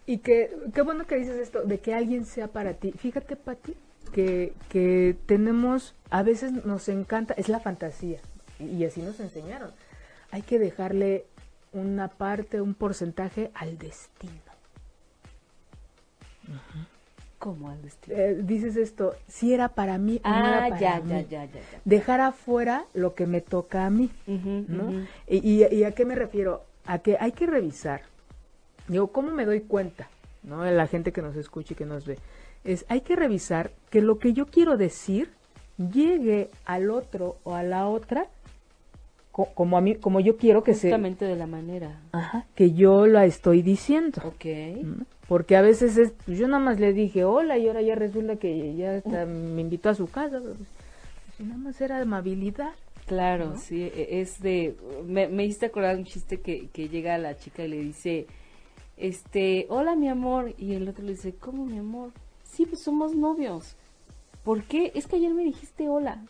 Y 0.06 0.18
que, 0.18 0.56
qué 0.74 0.82
bueno 0.82 1.06
que 1.06 1.16
dices 1.16 1.36
esto, 1.36 1.62
de 1.62 1.78
que 1.80 1.94
alguien 1.94 2.24
sea 2.24 2.48
para 2.48 2.74
ti. 2.74 2.92
Fíjate, 2.92 3.36
Pati, 3.36 3.74
que, 4.12 4.52
que 4.68 5.16
tenemos, 5.26 5.94
a 6.10 6.22
veces 6.22 6.52
nos 6.64 6.88
encanta, 6.88 7.34
es 7.34 7.48
la 7.48 7.60
fantasía, 7.60 8.20
y 8.60 8.84
así 8.84 9.02
nos 9.02 9.18
enseñaron. 9.20 9.72
Hay 10.30 10.42
que 10.42 10.58
dejarle 10.58 11.26
una 11.72 12.08
parte, 12.08 12.60
un 12.60 12.74
porcentaje 12.74 13.50
al 13.54 13.78
destino. 13.78 14.32
Al 16.48 16.95
destino. 17.83 18.16
Eh, 18.16 18.40
dices 18.42 18.77
esto, 18.77 19.14
si 19.29 19.53
era 19.53 19.68
para 19.68 19.99
mí 19.99 20.20
o 20.25 20.29
no 20.29 20.35
era 20.37 20.64
ah, 20.64 20.68
para 20.68 20.81
ya, 20.81 21.01
mí. 21.01 21.11
ya, 21.11 21.20
ya, 21.22 21.44
ya, 21.44 21.53
ya. 21.55 21.61
Dejar 21.85 22.20
afuera 22.20 22.85
lo 22.94 23.14
que 23.14 23.27
me 23.27 23.40
toca 23.40 23.87
a 23.87 23.90
mí. 23.90 24.11
¿no? 24.27 25.07
y, 25.29 25.37
y- 25.64 25.75
y 25.75 25.85
a 25.85 25.92
qué 25.92 26.05
me 26.05 26.14
refiero? 26.14 26.62
A 26.87 26.99
que 26.99 27.16
hay 27.20 27.33
que 27.33 27.46
revisar. 27.46 28.03
Digo, 28.88 29.09
¿cómo 29.09 29.31
me 29.33 29.44
doy 29.44 29.61
cuenta? 29.61 30.09
¿No? 30.42 30.64
La 30.64 30.87
gente 30.87 31.12
que 31.12 31.22
nos 31.22 31.37
escucha 31.37 31.75
y 31.75 31.77
que 31.77 31.87
nos 31.87 32.07
ve. 32.07 32.18
Es, 32.64 32.85
hay 32.88 33.01
que 33.01 33.16
revisar 33.16 33.70
que 33.90 34.01
lo 34.01 34.18
que 34.18 34.33
yo 34.33 34.46
quiero 34.46 34.77
decir 34.77 35.31
llegue 35.77 36.51
al 36.64 36.90
otro 36.90 37.37
o 37.44 37.55
a 37.55 37.62
la 37.62 37.87
otra 37.88 38.29
co- 39.37 39.51
como 39.53 39.77
a 39.77 39.83
mí, 39.83 39.96
como 39.96 40.18
yo 40.20 40.38
quiero 40.38 40.62
que 40.62 40.72
se, 40.72 40.88
Justamente 40.88 41.27
de 41.27 41.37
la 41.37 41.46
manera. 41.46 42.01
Ajá, 42.12 42.46
que 42.55 42.72
yo 42.72 43.07
la 43.07 43.27
estoy 43.27 43.61
diciendo. 43.61 44.22
Ok. 44.25 44.46
Porque 45.29 45.57
a 45.57 45.61
veces 45.61 45.99
es, 45.99 46.12
pues 46.25 46.38
yo 46.38 46.49
nada 46.49 46.64
más 46.64 46.81
le 46.81 46.94
dije 46.94 47.25
hola 47.25 47.59
y 47.59 47.66
ahora 47.68 47.83
ya 47.83 47.94
resulta 47.96 48.37
que 48.37 48.75
ya 48.77 48.96
hasta 48.96 49.27
me 49.27 49.61
invitó 49.61 49.90
a 49.90 49.94
su 49.94 50.07
casa. 50.07 50.40
pues, 50.40 50.57
pues, 51.37 51.49
nada 51.49 51.59
más 51.61 51.79
era 51.83 52.01
amabilidad. 52.01 52.72
Claro, 53.07 53.51
¿no? 53.51 53.57
sí, 53.59 53.83
e- 53.83 54.20
es 54.22 54.40
de... 54.40 54.75
Me, 55.07 55.29
me 55.29 55.44
hiciste 55.44 55.66
acordar 55.66 55.96
un 55.96 56.05
chiste 56.05 56.40
que, 56.40 56.68
que 56.72 56.88
llega 56.88 57.18
la 57.18 57.37
chica 57.37 57.62
y 57.64 57.68
le 57.68 57.77
dice, 57.77 58.27
este, 58.96 59.66
hola 59.68 59.94
mi 59.96 60.09
amor, 60.09 60.55
y 60.57 60.72
el 60.72 60.88
otro 60.88 61.05
le 61.05 61.12
dice, 61.12 61.35
¿cómo 61.38 61.66
mi 61.66 61.77
amor? 61.79 62.11
Sí, 62.42 62.64
pues 62.64 62.83
somos 62.83 63.14
novios. 63.14 63.77
¿Por 64.44 64.62
qué? 64.64 64.92
Es 64.94 65.07
que 65.07 65.16
ayer 65.16 65.35
me 65.35 65.44
dijiste 65.44 65.88
hola. 65.90 66.25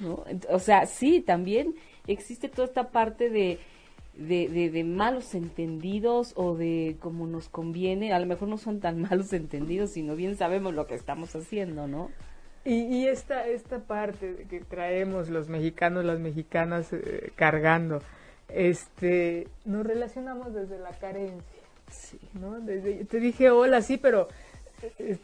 ¿No? 0.00 0.24
O 0.50 0.58
sea, 0.60 0.86
sí, 0.86 1.20
también 1.20 1.74
existe 2.08 2.48
toda 2.48 2.66
esta 2.66 2.90
parte 2.90 3.30
de, 3.30 3.58
de, 4.14 4.48
de, 4.48 4.70
de 4.70 4.84
malos 4.84 5.34
entendidos 5.34 6.32
o 6.36 6.54
de 6.56 6.96
como 7.00 7.26
nos 7.26 7.48
conviene. 7.48 8.12
A 8.12 8.18
lo 8.18 8.26
mejor 8.26 8.48
no 8.48 8.58
son 8.58 8.80
tan 8.80 9.00
malos 9.08 9.32
entendidos, 9.32 9.90
sino 9.90 10.16
bien 10.16 10.36
sabemos 10.36 10.74
lo 10.74 10.86
que 10.86 10.94
estamos 10.94 11.34
haciendo, 11.36 11.86
¿no? 11.86 12.10
Y, 12.64 12.82
y 12.82 13.06
esta, 13.06 13.46
esta 13.46 13.78
parte 13.78 14.46
que 14.50 14.60
traemos 14.60 15.28
los 15.30 15.48
mexicanos, 15.48 16.04
las 16.04 16.18
mexicanas 16.18 16.92
eh, 16.92 17.32
cargando, 17.36 18.02
este, 18.48 19.46
nos 19.64 19.86
relacionamos 19.86 20.52
desde 20.52 20.78
la 20.78 20.90
carencia, 20.90 21.62
Sí. 21.90 22.18
¿no? 22.34 22.60
Desde, 22.60 23.06
te 23.06 23.18
dije 23.20 23.48
hola, 23.50 23.80
sí, 23.80 23.96
pero 23.96 24.28
eh, 24.98 25.16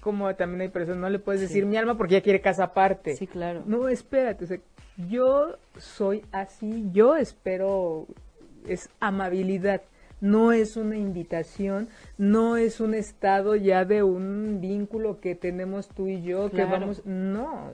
como 0.00 0.34
también 0.36 0.62
hay 0.62 0.68
personas, 0.68 1.00
no 1.00 1.10
le 1.10 1.18
puedes 1.18 1.40
decir 1.40 1.66
mi 1.66 1.76
alma 1.76 1.96
porque 1.96 2.14
ya 2.14 2.20
quiere 2.22 2.40
casa 2.40 2.64
aparte. 2.64 3.16
Sí, 3.16 3.26
claro. 3.26 3.62
No, 3.66 3.88
espérate, 3.88 4.44
o 4.44 4.46
sea, 4.48 4.58
yo 5.08 5.56
soy 5.76 6.24
así, 6.32 6.88
yo 6.92 7.16
espero, 7.16 8.06
es 8.66 8.88
amabilidad, 9.00 9.82
no 10.20 10.52
es 10.52 10.76
una 10.76 10.96
invitación, 10.96 11.88
no 12.16 12.56
es 12.56 12.80
un 12.80 12.94
estado 12.94 13.54
ya 13.56 13.84
de 13.84 14.02
un 14.02 14.60
vínculo 14.60 15.20
que 15.20 15.34
tenemos 15.34 15.88
tú 15.88 16.08
y 16.08 16.22
yo, 16.22 16.50
Claro. 16.50 16.50
que 16.50 16.64
vamos, 16.80 17.06
no. 17.06 17.70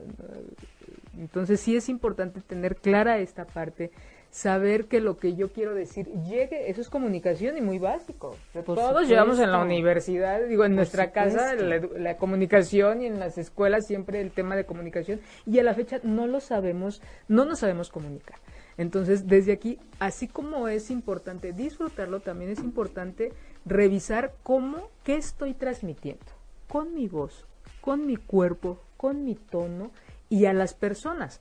Entonces 1.19 1.61
sí 1.61 1.77
es 1.77 1.89
importante 1.89 2.41
tener 2.41 2.77
clara 2.77 3.19
esta 3.19 3.45
parte, 3.47 3.91
saber 4.35 4.87
que 4.87 5.01
lo 5.01 5.16
que 5.16 5.37
yo 5.37 5.53
quiero 5.53 5.77
decir 5.77 6.09
llegue, 6.29 6.68
eso 6.68 6.81
es 6.81 6.90
comunicación 6.90 7.57
y 7.57 7.61
muy 7.61 7.79
básico. 7.79 8.37
Por 8.53 8.64
Todos 8.64 9.07
llevamos 9.07 9.38
en 9.38 9.53
la 9.53 9.59
supuesto. 9.59 9.64
universidad, 9.64 10.40
digo, 10.49 10.64
en 10.64 10.73
Por 10.73 10.77
nuestra 10.79 11.12
casa, 11.12 11.53
supuesto. 11.57 11.99
la 11.99 12.16
comunicación 12.16 13.01
y 13.01 13.07
en 13.07 13.20
las 13.20 13.38
escuelas 13.38 13.87
siempre 13.87 14.20
el 14.20 14.33
tema 14.33 14.57
de 14.57 14.64
comunicación 14.66 15.20
y 15.47 15.61
a 15.61 15.62
la 15.62 15.73
fecha 15.73 16.01
no 16.03 16.27
lo 16.27 16.40
sabemos, 16.40 17.01
no 17.29 17.44
nos 17.44 17.61
sabemos 17.61 17.90
comunicar. 17.90 18.40
Entonces, 18.77 19.29
desde 19.29 19.53
aquí, 19.53 19.79
así 20.01 20.27
como 20.27 20.66
es 20.66 20.90
importante 20.90 21.53
disfrutarlo, 21.53 22.18
también 22.18 22.51
es 22.51 22.59
importante 22.59 23.33
revisar 23.64 24.35
cómo, 24.42 24.88
qué 25.05 25.14
estoy 25.14 25.55
transmitiendo 25.55 26.27
con 26.66 26.92
mi 26.92 27.07
voz, 27.07 27.47
con 27.81 28.05
mi 28.05 28.16
cuerpo, 28.16 28.81
con 28.97 29.25
mi 29.25 29.37
tono 29.37 29.92
y 30.29 30.47
a 30.47 30.53
las 30.53 30.75
personas. 30.75 31.40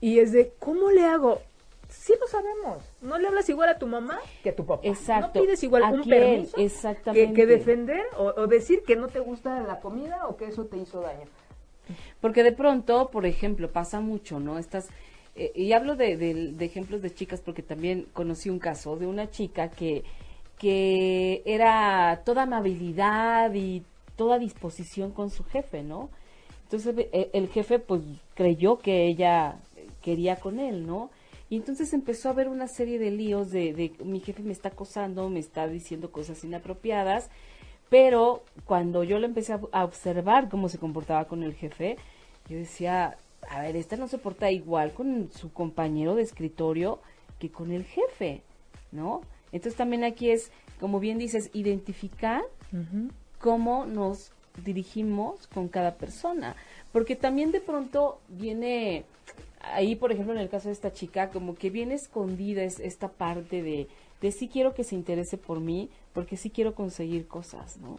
Y 0.00 0.20
es 0.20 0.30
de, 0.30 0.52
¿cómo 0.60 0.92
le 0.92 1.04
hago? 1.04 1.40
Sí 1.92 2.14
lo 2.20 2.26
sabemos. 2.26 2.82
No 3.00 3.18
le 3.18 3.28
hablas 3.28 3.48
igual 3.48 3.68
a 3.68 3.78
tu 3.78 3.86
mamá 3.86 4.18
que 4.42 4.50
a 4.50 4.56
tu 4.56 4.64
papá. 4.66 4.86
Exacto. 4.86 5.38
No 5.40 5.44
pides 5.44 5.62
igual 5.62 5.82
¿A 5.84 5.90
un 5.90 6.02
quién? 6.02 6.18
permiso 6.20 6.56
que, 6.56 6.64
Exactamente. 6.64 7.34
que 7.34 7.46
defender 7.46 8.02
o, 8.16 8.32
o 8.36 8.46
decir 8.46 8.82
que 8.82 8.96
no 8.96 9.08
te 9.08 9.20
gusta 9.20 9.60
la 9.60 9.80
comida 9.80 10.26
o 10.26 10.36
que 10.36 10.46
eso 10.46 10.64
te 10.66 10.78
hizo 10.78 11.00
daño. 11.00 11.26
Porque 12.20 12.42
de 12.42 12.52
pronto, 12.52 13.10
por 13.10 13.26
ejemplo, 13.26 13.70
pasa 13.70 14.00
mucho, 14.00 14.40
¿no? 14.40 14.58
Estas, 14.58 14.88
eh, 15.36 15.52
y 15.54 15.72
hablo 15.72 15.94
de, 15.96 16.16
de- 16.16 16.52
de 16.52 16.64
ejemplos 16.64 17.02
de 17.02 17.12
chicas 17.14 17.40
porque 17.40 17.62
también 17.62 18.06
conocí 18.12 18.48
un 18.50 18.58
caso 18.58 18.96
de 18.96 19.06
una 19.06 19.30
chica 19.30 19.68
que, 19.70 20.04
que 20.58 21.42
era 21.44 22.22
toda 22.24 22.42
amabilidad 22.42 23.52
y 23.54 23.82
toda 24.16 24.38
disposición 24.38 25.10
con 25.12 25.30
su 25.30 25.44
jefe, 25.44 25.82
¿no? 25.82 26.08
Entonces 26.64 26.94
eh, 27.12 27.30
el 27.32 27.48
jefe 27.48 27.78
pues 27.78 28.00
creyó 28.34 28.78
que 28.78 29.06
ella 29.06 29.56
quería 30.00 30.36
con 30.36 30.58
él, 30.58 30.86
¿no? 30.86 31.10
Y 31.52 31.56
entonces 31.56 31.92
empezó 31.92 32.30
a 32.30 32.32
haber 32.32 32.48
una 32.48 32.66
serie 32.66 32.98
de 32.98 33.10
líos 33.10 33.50
de, 33.50 33.74
de 33.74 33.92
mi 34.02 34.20
jefe 34.20 34.42
me 34.42 34.54
está 34.54 34.70
acosando, 34.70 35.28
me 35.28 35.38
está 35.38 35.68
diciendo 35.68 36.10
cosas 36.10 36.42
inapropiadas, 36.44 37.28
pero 37.90 38.42
cuando 38.64 39.04
yo 39.04 39.18
le 39.18 39.26
empecé 39.26 39.52
a, 39.52 39.60
a 39.70 39.84
observar 39.84 40.48
cómo 40.48 40.70
se 40.70 40.78
comportaba 40.78 41.26
con 41.26 41.42
el 41.42 41.52
jefe, 41.52 41.98
yo 42.48 42.56
decía, 42.56 43.18
a 43.50 43.60
ver, 43.60 43.76
esta 43.76 43.98
no 43.98 44.08
se 44.08 44.16
porta 44.16 44.50
igual 44.50 44.94
con 44.94 45.30
su 45.30 45.52
compañero 45.52 46.14
de 46.14 46.22
escritorio 46.22 47.00
que 47.38 47.50
con 47.50 47.70
el 47.70 47.84
jefe, 47.84 48.40
¿no? 48.90 49.20
Entonces 49.52 49.76
también 49.76 50.04
aquí 50.04 50.30
es, 50.30 50.50
como 50.80 51.00
bien 51.00 51.18
dices, 51.18 51.50
identificar 51.52 52.40
cómo 53.38 53.84
nos 53.84 54.32
dirigimos 54.64 55.46
con 55.48 55.68
cada 55.68 55.96
persona. 55.96 56.56
Porque 56.92 57.16
también 57.16 57.52
de 57.52 57.60
pronto 57.60 58.20
viene, 58.28 59.04
ahí 59.62 59.94
por 59.96 60.12
ejemplo 60.12 60.32
en 60.34 60.40
el 60.40 60.48
caso 60.48 60.68
de 60.68 60.74
esta 60.74 60.92
chica, 60.92 61.30
como 61.30 61.54
que 61.54 61.70
viene 61.70 61.94
escondida 61.94 62.62
es, 62.62 62.80
esta 62.80 63.08
parte 63.08 63.62
de, 63.62 63.88
de 64.20 64.32
sí 64.32 64.48
quiero 64.48 64.74
que 64.74 64.84
se 64.84 64.94
interese 64.94 65.38
por 65.38 65.60
mí, 65.60 65.88
porque 66.12 66.36
sí 66.36 66.50
quiero 66.50 66.74
conseguir 66.74 67.26
cosas, 67.26 67.76
¿no? 67.78 67.98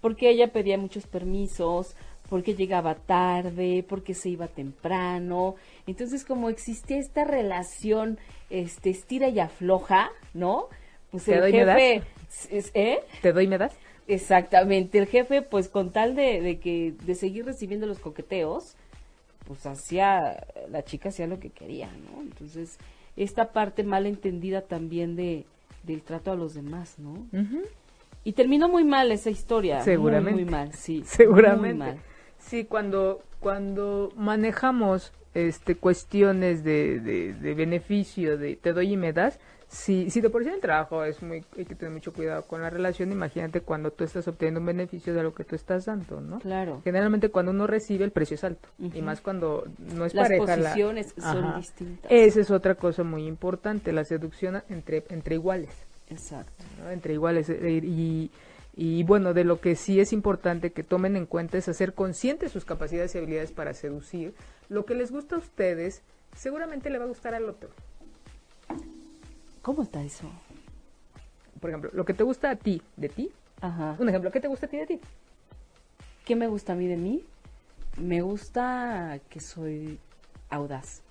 Porque 0.00 0.30
ella 0.30 0.52
pedía 0.52 0.78
muchos 0.78 1.06
permisos, 1.06 1.94
porque 2.28 2.54
llegaba 2.54 2.94
tarde, 2.96 3.84
porque 3.88 4.14
se 4.14 4.30
iba 4.30 4.48
temprano. 4.48 5.54
Entonces, 5.86 6.24
como 6.24 6.48
existía 6.48 6.98
esta 6.98 7.24
relación, 7.24 8.18
este, 8.50 8.90
estira 8.90 9.28
y 9.28 9.38
afloja, 9.38 10.10
¿no? 10.34 10.68
Pues 11.10 11.24
¿Te 11.24 11.34
el 11.34 11.40
doy, 11.40 11.52
jefe, 11.52 12.02
es- 12.50 12.70
¿eh? 12.74 13.00
¿Te 13.20 13.32
doy 13.32 13.46
me 13.46 13.58
das? 13.58 13.74
Exactamente, 14.08 14.98
el 14.98 15.06
jefe, 15.06 15.42
pues 15.42 15.68
con 15.68 15.92
tal 15.92 16.14
de, 16.16 16.40
de 16.40 16.58
que, 16.58 16.94
de 17.04 17.14
seguir 17.14 17.44
recibiendo 17.44 17.86
los 17.86 17.98
coqueteos, 18.00 18.74
pues 19.54 19.66
hacía, 19.66 20.46
la 20.70 20.84
chica 20.84 21.10
hacía 21.10 21.26
lo 21.26 21.38
que 21.38 21.50
quería, 21.50 21.88
¿no? 21.88 22.22
Entonces, 22.22 22.78
esta 23.16 23.52
parte 23.52 23.84
mal 23.84 24.06
entendida 24.06 24.62
también 24.62 25.16
de, 25.16 25.44
del 25.82 26.02
trato 26.02 26.32
a 26.32 26.36
los 26.36 26.54
demás, 26.54 26.98
¿no? 26.98 27.26
Y 28.24 28.32
terminó 28.32 28.68
muy 28.68 28.84
mal 28.84 29.10
esa 29.12 29.30
historia. 29.30 29.76
muy, 29.76 29.84
Seguramente. 29.84 30.42
Muy, 30.42 30.50
mal, 30.50 30.72
sí. 30.72 31.02
Seguramente. 31.04 31.68
Muy 31.68 31.74
mal. 31.74 31.98
Sí, 32.38 32.64
cuando, 32.64 33.22
cuando 33.40 34.12
manejamos 34.16 35.12
este, 35.34 35.76
cuestiones 35.76 36.64
de, 36.64 37.00
de, 37.00 37.34
de 37.34 37.54
beneficio, 37.54 38.38
de 38.38 38.56
te 38.56 38.72
doy 38.72 38.92
y 38.92 38.96
me 38.96 39.12
das, 39.12 39.38
si, 39.74 40.10
si 40.10 40.20
de 40.20 40.28
por 40.28 40.44
sí 40.44 40.50
el 40.50 40.60
trabajo 40.60 41.02
es 41.02 41.22
muy, 41.22 41.42
hay 41.56 41.64
que 41.64 41.74
tener 41.74 41.94
mucho 41.94 42.12
cuidado 42.12 42.42
con 42.42 42.60
la 42.60 42.68
relación, 42.68 43.10
imagínate 43.10 43.62
cuando 43.62 43.90
tú 43.90 44.04
estás 44.04 44.28
obteniendo 44.28 44.60
un 44.60 44.66
beneficio 44.66 45.14
de 45.14 45.22
lo 45.22 45.34
que 45.34 45.44
tú 45.44 45.56
estás 45.56 45.86
dando, 45.86 46.20
¿no? 46.20 46.40
Claro. 46.40 46.82
Generalmente 46.84 47.30
cuando 47.30 47.52
uno 47.52 47.66
recibe 47.66 48.04
el 48.04 48.10
precio 48.10 48.34
es 48.34 48.44
alto 48.44 48.68
y 48.78 49.00
más 49.00 49.22
cuando 49.22 49.64
no 49.78 50.04
es 50.04 50.12
Las 50.12 50.28
pareja. 50.28 50.56
la- 50.56 50.68
posiciones 50.68 51.14
son 51.16 51.44
Ajá. 51.44 51.56
distintas. 51.56 52.12
Esa 52.12 52.40
es 52.40 52.50
otra 52.50 52.74
cosa 52.74 53.02
muy 53.02 53.26
importante, 53.26 53.92
la 53.92 54.04
seducción 54.04 54.62
entre, 54.68 55.04
entre 55.08 55.36
iguales. 55.36 55.70
Exacto. 56.10 56.64
¿no? 56.78 56.90
entre 56.90 57.14
iguales 57.14 57.48
eh, 57.48 57.80
y, 57.82 58.30
y 58.76 59.02
bueno 59.04 59.32
de 59.32 59.44
lo 59.44 59.58
que 59.60 59.74
sí 59.76 59.98
es 60.00 60.12
importante 60.12 60.70
que 60.72 60.82
tomen 60.82 61.16
en 61.16 61.24
cuenta 61.24 61.56
es 61.56 61.68
hacer 61.68 61.94
conscientes 61.94 62.52
sus 62.52 62.66
capacidades 62.66 63.14
y 63.14 63.18
habilidades 63.18 63.52
para 63.52 63.72
seducir 63.72 64.34
lo 64.68 64.84
que 64.84 64.94
les 64.94 65.10
gusta 65.10 65.36
a 65.36 65.38
ustedes 65.38 66.02
seguramente 66.36 66.90
le 66.90 66.98
va 66.98 67.04
a 67.04 67.08
gustar 67.08 67.34
al 67.34 67.48
otro 67.48 67.70
¿Cómo 69.62 69.82
está 69.82 70.02
eso? 70.02 70.30
por 71.60 71.70
ejemplo 71.70 71.90
lo 71.92 72.04
que 72.04 72.12
te 72.14 72.24
gusta 72.24 72.50
a 72.50 72.56
ti 72.56 72.82
de 72.96 73.08
ti 73.08 73.30
Ajá. 73.60 73.96
un 74.00 74.08
ejemplo 74.08 74.32
¿qué 74.32 74.40
te 74.40 74.48
gusta 74.48 74.66
a 74.66 74.68
ti 74.68 74.76
de 74.78 74.86
ti? 74.86 75.00
¿Qué 76.24 76.34
me 76.34 76.48
gusta 76.48 76.72
a 76.72 76.76
mí 76.76 76.86
de 76.88 76.96
mí? 76.96 77.24
Me 78.00 78.20
gusta 78.22 79.20
que 79.28 79.40
soy 79.40 79.98
audaz. 80.50 81.02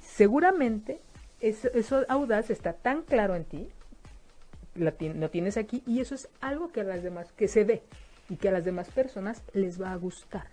Seguramente 0.00 1.00
eso, 1.40 1.68
eso 1.74 2.04
audaz 2.08 2.50
está 2.50 2.72
tan 2.72 3.02
claro 3.02 3.34
en 3.34 3.44
ti 3.44 3.68
lo 4.74 4.92
tienes 5.30 5.56
aquí 5.56 5.82
y 5.86 6.00
eso 6.00 6.14
es 6.14 6.28
algo 6.40 6.70
que 6.72 6.80
a 6.80 6.84
las 6.84 7.02
demás 7.02 7.32
que 7.32 7.48
se 7.48 7.64
ve 7.64 7.82
y 8.28 8.36
que 8.36 8.48
a 8.48 8.52
las 8.52 8.64
demás 8.64 8.88
personas 8.90 9.42
les 9.52 9.80
va 9.80 9.92
a 9.92 9.96
gustar 9.96 10.46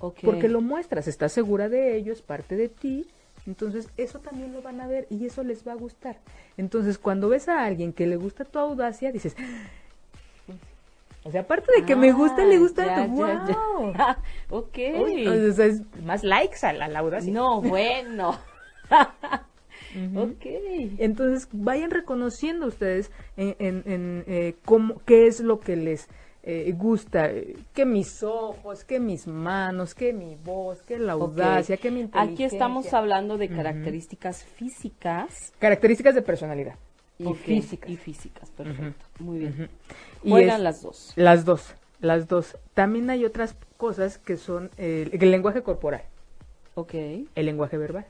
Ok. 0.00 0.18
porque 0.24 0.48
lo 0.48 0.60
muestras, 0.60 1.06
estás 1.08 1.32
segura 1.32 1.68
de 1.68 1.96
ello, 1.96 2.12
es 2.12 2.20
parte 2.22 2.56
de 2.56 2.68
ti, 2.68 3.06
entonces 3.48 3.88
eso 3.96 4.20
también 4.20 4.52
lo 4.52 4.62
van 4.62 4.80
a 4.80 4.86
ver 4.86 5.08
y 5.10 5.26
eso 5.26 5.42
les 5.42 5.66
va 5.66 5.72
a 5.72 5.76
gustar. 5.76 6.18
Entonces 6.56 6.98
cuando 6.98 7.28
ves 7.28 7.48
a 7.48 7.64
alguien 7.64 7.92
que 7.92 8.06
le 8.06 8.14
gusta 8.16 8.44
tu 8.44 8.58
audacia, 8.60 9.10
dices, 9.10 9.34
o 11.24 11.30
sea, 11.30 11.40
aparte 11.42 11.72
de 11.76 11.84
que 11.84 11.96
me 11.96 12.12
gusta, 12.12 12.44
le 12.44 12.58
gusta 12.58 12.82
Ah, 12.82 12.86
ya, 12.86 12.94
tu 13.08 13.14
ya, 13.16 13.42
ya. 13.48 13.54
wow. 13.78 13.92
ok. 14.58 14.78
Uy, 15.02 15.26
o 15.26 15.52
sea, 15.52 15.66
es 15.66 15.82
más 16.04 16.22
likes 16.24 16.64
a 16.66 16.72
la, 16.72 16.84
a 16.84 16.88
la 16.88 17.00
audacia. 17.00 17.32
No, 17.32 17.60
bueno. 17.60 18.38
Ok. 20.14 20.44
Entonces 20.98 21.48
vayan 21.50 21.90
reconociendo 21.90 22.66
ustedes 22.66 23.10
en, 23.36 23.56
en- 23.58 23.82
en, 23.86 24.24
eh, 24.26 24.54
cómo, 24.66 25.00
qué 25.06 25.26
es 25.26 25.40
lo 25.40 25.60
que 25.60 25.76
les 25.76 26.08
eh, 26.50 26.72
gusta, 26.74 27.30
eh, 27.30 27.56
que 27.74 27.84
mis 27.84 28.22
ojos, 28.22 28.82
que 28.82 28.98
mis 28.98 29.26
manos, 29.26 29.94
que 29.94 30.14
mi 30.14 30.34
voz, 30.34 30.80
que 30.80 30.98
la 30.98 31.12
audacia, 31.12 31.76
que 31.76 31.90
mi 31.90 32.00
Aquí 32.00 32.04
inteligencia. 32.06 32.46
estamos 32.46 32.94
hablando 32.94 33.36
de 33.36 33.48
características 33.50 34.44
físicas 34.44 35.52
Características 35.58 36.14
de 36.14 36.22
personalidad. 36.22 36.76
Y 37.18 37.34
físicas. 37.34 37.90
Y 37.90 37.96
físicas, 37.96 38.50
perfecto. 38.52 39.04
Muy 39.18 39.40
bien. 39.40 39.68
Y 40.22 40.30
Juegan 40.30 40.56
es- 40.56 40.62
las 40.62 40.82
dos. 40.82 41.12
Las 41.16 41.44
dos, 41.44 41.74
las 42.00 42.28
dos. 42.28 42.56
También 42.72 43.10
hay 43.10 43.26
otras 43.26 43.54
cosas 43.76 44.16
que 44.16 44.36
son 44.38 44.70
eh, 44.78 45.10
el 45.12 45.30
lenguaje 45.30 45.62
corporal, 45.62 46.02
Ok. 46.76 46.94
el 46.94 47.44
lenguaje 47.44 47.76
verbal, 47.76 48.06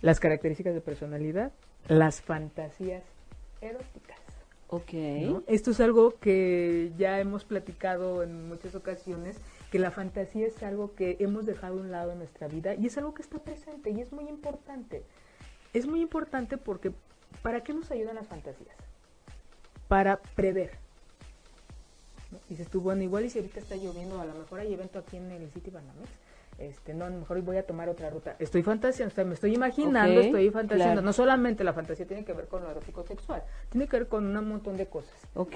las 0.00 0.20
características 0.20 0.74
de 0.74 0.80
personalidad, 0.80 1.50
las 1.88 2.20
fantasías 2.20 3.02
eróticas. 3.60 4.17
Ok. 4.68 4.92
Esto 5.46 5.70
es 5.70 5.80
algo 5.80 6.18
que 6.18 6.92
ya 6.98 7.20
hemos 7.20 7.44
platicado 7.44 8.22
en 8.22 8.48
muchas 8.48 8.74
ocasiones, 8.74 9.36
que 9.72 9.78
la 9.78 9.90
fantasía 9.90 10.46
es 10.46 10.62
algo 10.62 10.94
que 10.94 11.16
hemos 11.20 11.46
dejado 11.46 11.76
un 11.76 11.90
lado 11.90 12.12
en 12.12 12.18
nuestra 12.18 12.48
vida 12.48 12.74
y 12.74 12.86
es 12.86 12.98
algo 12.98 13.14
que 13.14 13.22
está 13.22 13.38
presente 13.38 13.90
y 13.90 14.00
es 14.00 14.12
muy 14.12 14.28
importante. 14.28 15.02
Es 15.72 15.86
muy 15.86 16.02
importante 16.02 16.58
porque 16.58 16.92
¿para 17.42 17.62
qué 17.62 17.72
nos 17.72 17.90
ayudan 17.90 18.16
las 18.16 18.26
fantasías? 18.26 18.76
Para 19.88 20.18
prever. 20.18 20.72
¿no? 22.30 22.38
Dices 22.50 22.68
tú, 22.68 22.82
bueno, 22.82 23.02
igual 23.02 23.24
y 23.24 23.30
si 23.30 23.38
ahorita 23.38 23.60
está 23.60 23.74
lloviendo, 23.76 24.20
a 24.20 24.26
lo 24.26 24.34
mejor 24.34 24.60
hay 24.60 24.72
evento 24.74 24.98
aquí 24.98 25.16
en 25.16 25.30
el 25.30 25.50
City 25.50 25.70
Banamex, 25.70 26.10
este, 26.58 26.92
no, 26.92 27.04
a 27.04 27.10
lo 27.10 27.18
mejor 27.18 27.40
voy 27.42 27.56
a 27.56 27.62
tomar 27.64 27.88
otra 27.88 28.10
ruta. 28.10 28.34
Estoy 28.38 28.62
fantaseando, 28.62 29.12
o 29.12 29.14
sea, 29.14 29.24
me 29.24 29.34
estoy 29.34 29.54
imaginando, 29.54 30.20
estoy 30.20 30.50
fantaseando. 30.50 30.94
claro. 30.94 31.02
No 31.02 31.12
solamente 31.12 31.62
la 31.64 31.72
fantasía 31.72 32.06
tiene 32.06 32.24
que 32.24 32.32
ver 32.32 32.48
con 32.48 32.62
lo 32.62 32.70
erótico 32.70 33.04
sexual, 33.04 33.42
tiene 33.70 33.86
que 33.86 33.96
ver 33.98 34.08
con 34.08 34.36
un 34.36 34.48
montón 34.48 34.76
de 34.76 34.86
cosas. 34.86 35.14
Ok. 35.34 35.52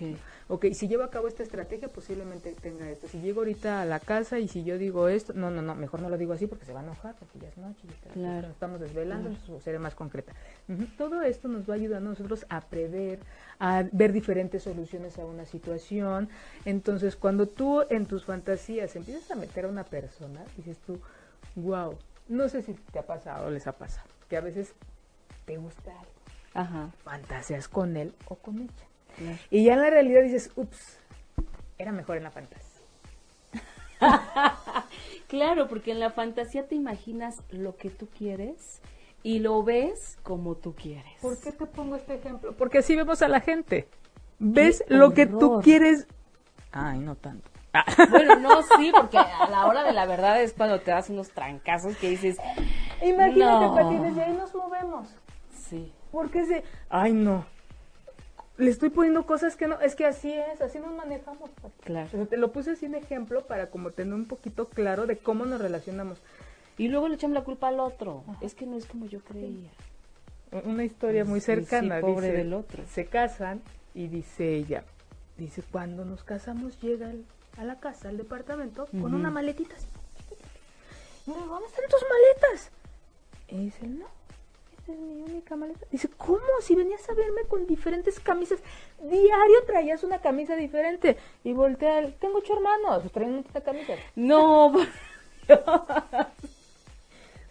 Ok, 0.49 0.67
si 0.73 0.87
llevo 0.87 1.03
a 1.03 1.11
cabo 1.11 1.29
esta 1.29 1.43
estrategia, 1.43 1.88
posiblemente 1.88 2.53
tenga 2.61 2.88
esto. 2.88 3.09
Si 3.09 3.21
llego 3.21 3.41
ahorita 3.41 3.83
a 3.83 3.85
la 3.85 3.99
casa 4.01 4.38
y 4.38 4.49
si 4.49 4.65
yo 4.65 4.79
digo 4.79 5.09
esto, 5.09 5.33
no, 5.33 5.51
no, 5.51 5.61
no, 5.62 5.75
mejor 5.75 6.01
no 6.01 6.09
lo 6.09 6.19
digo 6.19 6.33
así 6.35 6.47
porque 6.47 6.67
se 6.67 6.73
va 6.73 6.81
a 6.81 6.83
enojar, 6.85 7.15
porque 7.17 7.38
ya 7.41 7.49
es 7.49 7.57
noche 7.59 7.83
Claro. 8.12 8.43
nos 8.43 8.51
estamos 8.53 8.81
desvelando, 8.81 9.29
entonces 9.29 9.62
seré 9.62 9.79
más 9.79 9.95
concreta. 9.95 10.33
Todo 10.99 11.23
esto 11.23 11.49
nos 11.49 11.69
va 11.69 11.75
ayudando 11.75 12.11
a 12.11 12.12
nosotros 12.12 12.47
a 12.49 12.61
prever, 12.61 13.19
a 13.59 13.85
ver 13.91 14.12
diferentes 14.12 14.62
soluciones 14.62 15.19
a 15.19 15.25
una 15.25 15.45
situación. 15.47 16.29
Entonces, 16.65 17.17
cuando 17.17 17.47
tú 17.47 17.83
en 17.91 18.07
tus 18.07 18.25
fantasías 18.25 18.95
empiezas 18.97 19.31
a 19.31 19.35
meter 19.35 19.65
a 19.65 19.69
una 19.69 19.85
persona, 19.85 20.43
dices 20.57 20.79
tú, 20.87 20.92
wow, 21.57 21.97
no 22.29 22.49
sé 22.49 22.63
si 22.63 22.75
te 22.75 22.99
ha 22.99 23.07
pasado 23.07 23.47
o 23.47 23.51
les 23.51 23.67
ha 23.67 23.73
pasado, 23.73 24.09
que 24.29 24.37
a 24.37 24.41
veces 24.41 24.75
te 25.45 25.57
gusta 25.57 25.91
algo, 25.93 26.13
Ajá. 26.55 26.91
fantaseas 27.05 27.69
con 27.69 27.97
él 27.97 28.15
o 28.29 28.37
con 28.37 28.59
ella. 28.59 28.87
Claro. 29.17 29.39
Y 29.51 29.65
ya 29.65 29.75
en 29.75 29.81
la 29.81 29.91
realidad 29.91 30.23
dices, 30.23 30.51
ups, 30.57 30.99
era 31.79 31.93
mejor 31.93 32.17
en 32.17 32.25
la 32.25 32.31
fantasía. 32.31 32.69
Claro, 35.29 35.67
porque 35.67 35.93
en 35.93 35.99
la 35.99 36.11
fantasía 36.11 36.69
te 36.69 36.75
imaginas 36.75 37.41
lo 37.49 37.77
que 37.77 37.89
tú 37.89 38.07
quieres 38.07 38.83
y 39.23 39.39
lo 39.39 39.63
ves 39.63 40.19
como 40.23 40.57
tú 40.57 40.75
quieres. 40.75 41.15
¿Por 41.23 41.41
qué 41.41 41.53
te 41.53 41.65
pongo 41.65 41.97
este 41.97 42.17
ejemplo? 42.17 42.53
Porque 42.53 42.79
así 42.79 42.95
vemos 42.95 43.23
a 43.23 43.29
la 43.29 43.41
gente. 43.41 43.89
¿Ves 44.39 44.85
¡Qué 44.87 44.93
lo 44.93 45.15
que 45.15 45.25
tú 45.25 45.61
quieres? 45.63 46.07
Ay, 46.71 46.99
no 46.99 47.15
tanto. 47.15 47.49
Bueno, 48.11 48.37
no, 48.39 48.63
sí, 48.77 48.93
porque 48.95 49.19
a 49.19 49.49
la 49.51 49.67
hora 49.67 49.83
de 49.85 49.93
la 49.93 50.05
verdad 50.07 50.43
es 50.43 50.53
cuando 50.53 50.81
te 50.81 50.91
das 50.91 51.09
unos 51.11 51.31
trancazos 51.31 51.97
que 51.97 52.11
dices, 52.11 52.37
Imagínate, 53.03 53.67
No. 53.67 53.75
Pati, 53.75 53.97
desde 53.97 54.23
ahí 54.25 54.33
nos 54.35 54.55
movemos. 54.55 55.09
sí, 55.55 55.93
Porque 56.11 56.45
se... 56.45 56.65
Ay, 56.91 57.13
no. 57.13 57.47
Le 58.59 58.71
estoy 58.71 58.91
poniendo 58.91 59.25
cosas 59.27 59.57
que 59.57 59.67
no... 59.67 59.81
Es 59.81 59.95
que 59.97 60.05
así 60.05 60.31
es, 60.33 60.61
así 60.61 60.79
nos 60.79 60.95
manejamos, 60.95 61.49
Pati. 61.51 61.81
claro. 61.85 62.07
O 62.09 62.11
sea, 62.11 62.27
te 62.27 62.37
lo 62.37 62.53
puse 62.53 62.73
así 62.73 62.87
en 62.87 62.95
ejemplo 62.95 63.47
para 63.47 63.71
como 63.71 63.91
tener 63.91 64.13
un 64.15 64.27
poquito 64.27 64.69
claro 64.69 65.07
de 65.07 65.17
cómo 65.17 65.47
nos 65.47 65.61
relacionamos. 65.61 66.21
Y 66.79 66.89
luego 66.89 67.09
le 67.09 67.15
echan 67.15 67.33
la 67.35 67.43
culpa 67.43 67.69
al 67.69 67.81
otro. 67.81 68.23
Es 68.43 68.55
que 68.55 68.67
no 68.67 68.77
es 68.77 68.87
como 68.87 69.07
yo 69.07 69.21
creía. 69.21 69.71
Una 70.65 70.85
historia 70.85 71.25
muy 71.25 71.41
cercana. 71.41 71.97
sí, 71.97 72.01
pobre 72.03 72.27
dice, 72.27 72.39
del 72.39 72.53
otro. 72.55 72.85
Se 72.91 73.07
casan 73.07 73.63
y 73.95 74.09
dice 74.09 74.55
ella, 74.55 74.85
dice, 75.39 75.63
cuando 75.71 76.05
nos 76.05 76.23
casamos 76.25 76.79
llega 76.83 77.11
el- 77.11 77.25
a 77.59 77.65
la 77.65 77.79
casa, 77.81 78.09
al 78.09 78.17
departamento, 78.17 78.87
con 78.87 79.15
una 79.15 79.31
maletita 79.31 79.75
así. 79.77 79.87
Y 81.27 81.31
le 81.31 81.37
digo, 81.37 81.49
¿dónde 81.49 81.69
están 81.69 81.85
tus 81.88 82.03
maletas? 82.03 82.71
Y 83.49 83.57
dice, 83.65 83.87
no, 83.87 84.07
esta 84.79 84.93
es 84.93 84.99
mi 84.99 85.23
única 85.23 85.55
maleta. 85.57 85.87
Dice, 85.91 86.09
¿cómo? 86.17 86.41
Si 86.61 86.75
venías 86.75 87.09
a 87.09 87.15
verme 87.15 87.43
con 87.49 87.67
diferentes 87.67 88.19
camisas, 88.19 88.61
diario 89.01 89.65
traías 89.67 90.03
una 90.03 90.21
camisa 90.21 90.57
diferente. 90.57 91.17
Y 91.45 91.53
voltea, 91.53 92.11
tengo 92.19 92.38
ocho 92.38 92.55
hermanos, 92.55 93.11
traen 93.12 93.37
muchas 93.37 93.62
camisas. 93.62 93.99
No, 94.17 94.73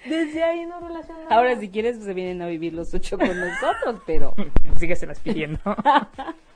Desde 0.05 0.43
ahí 0.43 0.65
no 0.65 0.79
relacionamos. 0.79 1.31
ahora 1.31 1.59
si 1.59 1.69
quieres 1.69 1.97
pues, 1.97 2.05
se 2.07 2.13
vienen 2.15 2.41
a 2.41 2.47
vivir 2.47 2.73
los 2.73 2.91
ocho 2.93 3.19
con 3.19 3.39
nosotros, 3.39 4.01
pero 4.05 4.33
Sígueselas 4.79 5.19
pidiendo. 5.19 5.59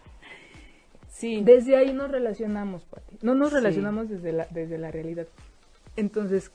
Sí. 1.18 1.42
Desde 1.46 1.78
ahí 1.78 1.94
nos 1.94 2.12
relacionamos, 2.12 2.84
Pati. 2.84 3.18
No 3.22 3.36
nos 3.36 3.50
Sí. 3.50 3.56
relacionamos 3.56 4.10
desde 4.10 4.34
la, 4.34 4.48
desde 4.52 4.78
la 4.78 4.92
realidad. 4.92 5.28
Entonces, 5.96 6.52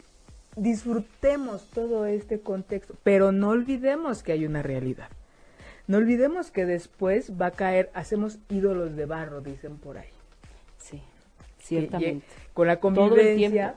disfrutemos 0.54 1.64
todo 1.70 2.04
este 2.06 2.40
contexto, 2.40 2.94
pero 3.02 3.32
no 3.32 3.48
olvidemos 3.50 4.22
que 4.22 4.32
hay 4.32 4.44
una 4.44 4.62
realidad. 4.62 5.08
No 5.86 5.96
olvidemos 5.98 6.50
que 6.50 6.66
después 6.66 7.32
va 7.40 7.46
a 7.46 7.50
caer, 7.52 7.90
hacemos 7.94 8.38
ídolos 8.50 8.94
de 8.96 9.06
barro, 9.06 9.40
dicen 9.40 9.78
por 9.78 9.96
ahí. 9.98 10.08
Sí, 10.78 11.02
ciertamente. 11.58 12.24
Con 12.52 12.66
la 12.66 12.78
convivencia, 12.78 13.76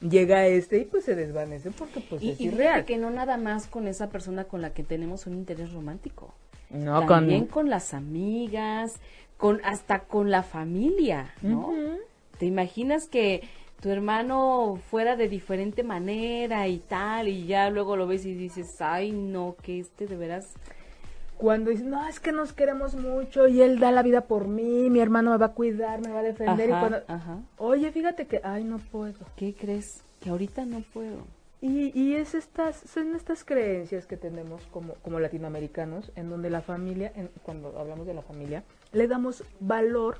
llega 0.00 0.46
este 0.46 0.78
y 0.78 0.84
pues 0.84 1.04
se 1.04 1.14
desvanece 1.16 1.70
porque 1.72 2.00
pues 2.00 2.22
Y, 2.22 2.30
es 2.30 2.40
y 2.40 2.44
irreal. 2.46 2.74
fíjate 2.74 2.84
que 2.92 2.98
no 2.98 3.10
nada 3.10 3.36
más 3.38 3.66
con 3.66 3.88
esa 3.88 4.08
persona 4.08 4.44
con 4.44 4.62
la 4.62 4.70
que 4.72 4.82
tenemos 4.84 5.26
un 5.26 5.34
interés 5.34 5.72
romántico. 5.72 6.32
No, 6.70 7.06
También 7.06 7.46
con 7.46 7.68
las 7.70 7.94
amigas, 7.94 8.96
con 9.36 9.60
hasta 9.64 10.00
con 10.00 10.30
la 10.30 10.42
familia, 10.42 11.34
¿no? 11.42 11.72
¿Te 12.38 12.46
imaginas 12.46 13.06
que 13.08 13.42
tu 13.80 13.90
hermano 13.90 14.78
fuera 14.90 15.16
de 15.16 15.28
diferente 15.28 15.82
manera 15.82 16.66
y 16.68 16.78
tal 16.78 17.28
y 17.28 17.46
ya 17.46 17.68
luego 17.70 17.96
lo 17.96 18.06
ves 18.06 18.24
y 18.24 18.34
dices, 18.34 18.80
ay 18.80 19.12
no, 19.12 19.56
que 19.62 19.78
este 19.80 20.06
de 20.06 20.16
veras 20.16 20.54
Cuando 21.36 21.70
dicen, 21.70 21.90
no, 21.90 22.08
es 22.08 22.18
que 22.18 22.32
nos 22.32 22.54
queremos 22.54 22.94
mucho 22.94 23.46
y 23.46 23.60
él 23.60 23.78
da 23.78 23.92
la 23.92 24.02
vida 24.02 24.22
por 24.22 24.48
mí, 24.48 24.88
mi 24.88 25.00
hermano 25.00 25.32
me 25.32 25.36
va 25.36 25.46
a 25.46 25.52
cuidar, 25.52 26.00
me 26.00 26.10
va 26.10 26.20
a 26.20 26.22
defender. 26.22 26.70
Ajá, 26.70 26.76
y 26.78 26.80
cuando, 26.80 26.98
ajá. 27.08 27.38
oye, 27.58 27.92
fíjate 27.92 28.26
que, 28.26 28.40
ay, 28.42 28.64
no 28.64 28.78
puedo. 28.78 29.18
¿Qué 29.36 29.52
crees? 29.54 30.02
Que 30.20 30.30
ahorita 30.30 30.64
no 30.64 30.80
puedo. 30.94 31.18
Y, 31.60 31.92
y 31.98 32.14
es 32.14 32.34
estas, 32.34 32.76
son 32.76 33.14
estas 33.14 33.44
creencias 33.44 34.06
que 34.06 34.16
tenemos 34.16 34.62
como, 34.72 34.94
como 35.02 35.20
latinoamericanos, 35.20 36.10
en 36.16 36.30
donde 36.30 36.48
la 36.48 36.62
familia, 36.62 37.12
en- 37.14 37.28
cuando 37.42 37.78
hablamos 37.78 38.06
de 38.06 38.14
la 38.14 38.22
familia, 38.22 38.62
le 38.92 39.08
damos 39.08 39.44
valor 39.60 40.18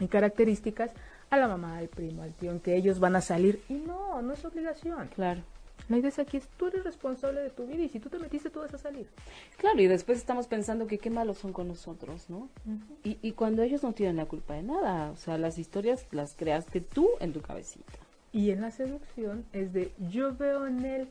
y 0.00 0.08
características 0.08 0.92
a 1.30 1.36
la 1.36 1.48
mamá, 1.48 1.78
al 1.78 1.88
primo, 1.88 2.22
al 2.22 2.32
tío, 2.32 2.50
en 2.50 2.60
que 2.60 2.76
ellos 2.76 3.00
van 3.00 3.16
a 3.16 3.20
salir. 3.20 3.62
Y 3.68 3.74
no, 3.74 4.22
no 4.22 4.32
es 4.32 4.44
obligación. 4.44 5.08
Claro. 5.14 5.42
La 5.88 5.96
idea 5.96 6.08
es 6.08 6.18
aquí 6.18 6.36
es, 6.36 6.46
tú 6.58 6.66
eres 6.66 6.84
responsable 6.84 7.40
de 7.40 7.50
tu 7.50 7.66
vida 7.66 7.82
y 7.82 7.88
si 7.88 7.98
tú 7.98 8.10
te 8.10 8.18
metiste, 8.18 8.50
tú 8.50 8.60
vas 8.60 8.74
a 8.74 8.78
salir. 8.78 9.08
Claro, 9.56 9.80
y 9.80 9.86
después 9.86 10.18
estamos 10.18 10.46
pensando 10.46 10.86
que 10.86 10.98
qué 10.98 11.08
malos 11.08 11.38
son 11.38 11.52
con 11.52 11.66
nosotros, 11.66 12.28
¿no? 12.28 12.50
y, 13.04 13.18
y 13.22 13.32
cuando 13.32 13.62
ellos 13.62 13.82
no 13.82 13.92
tienen 13.94 14.16
la 14.16 14.26
culpa 14.26 14.54
de 14.54 14.62
nada, 14.64 15.10
o 15.10 15.16
sea, 15.16 15.38
las 15.38 15.58
historias 15.58 16.06
las 16.10 16.34
creaste 16.34 16.82
tú 16.82 17.08
en 17.20 17.32
tu 17.32 17.40
cabecita. 17.40 17.92
Y 18.32 18.50
en 18.50 18.60
la 18.60 18.70
seducción 18.70 19.46
es 19.54 19.72
de 19.72 19.92
yo 20.10 20.36
veo 20.36 20.66
en 20.66 20.84
él 20.84 21.08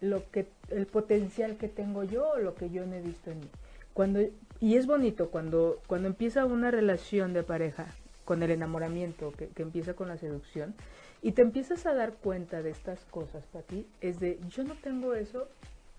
lo 0.00 0.30
que 0.30 0.46
el 0.70 0.86
potencial 0.86 1.56
que 1.56 1.68
tengo 1.68 2.04
yo 2.04 2.28
o 2.28 2.38
lo 2.38 2.54
que 2.54 2.68
yo 2.70 2.86
no 2.86 2.94
he 2.94 3.00
visto 3.00 3.30
en 3.30 3.40
mí. 3.40 3.48
Cuando 3.94 4.20
y 4.60 4.76
es 4.76 4.86
bonito 4.86 5.30
cuando 5.30 5.80
cuando 5.86 6.08
empieza 6.08 6.44
una 6.44 6.70
relación 6.70 7.32
de 7.32 7.42
pareja 7.42 7.86
con 8.24 8.42
el 8.42 8.50
enamoramiento 8.50 9.32
que, 9.32 9.48
que 9.48 9.62
empieza 9.62 9.94
con 9.94 10.08
la 10.08 10.18
seducción 10.18 10.74
y 11.22 11.32
te 11.32 11.42
empiezas 11.42 11.86
a 11.86 11.94
dar 11.94 12.12
cuenta 12.14 12.62
de 12.62 12.70
estas 12.70 13.00
cosas 13.10 13.44
para 13.52 13.64
ti 13.64 13.86
es 14.00 14.20
de 14.20 14.38
yo 14.50 14.64
no 14.64 14.74
tengo 14.74 15.14
eso 15.14 15.48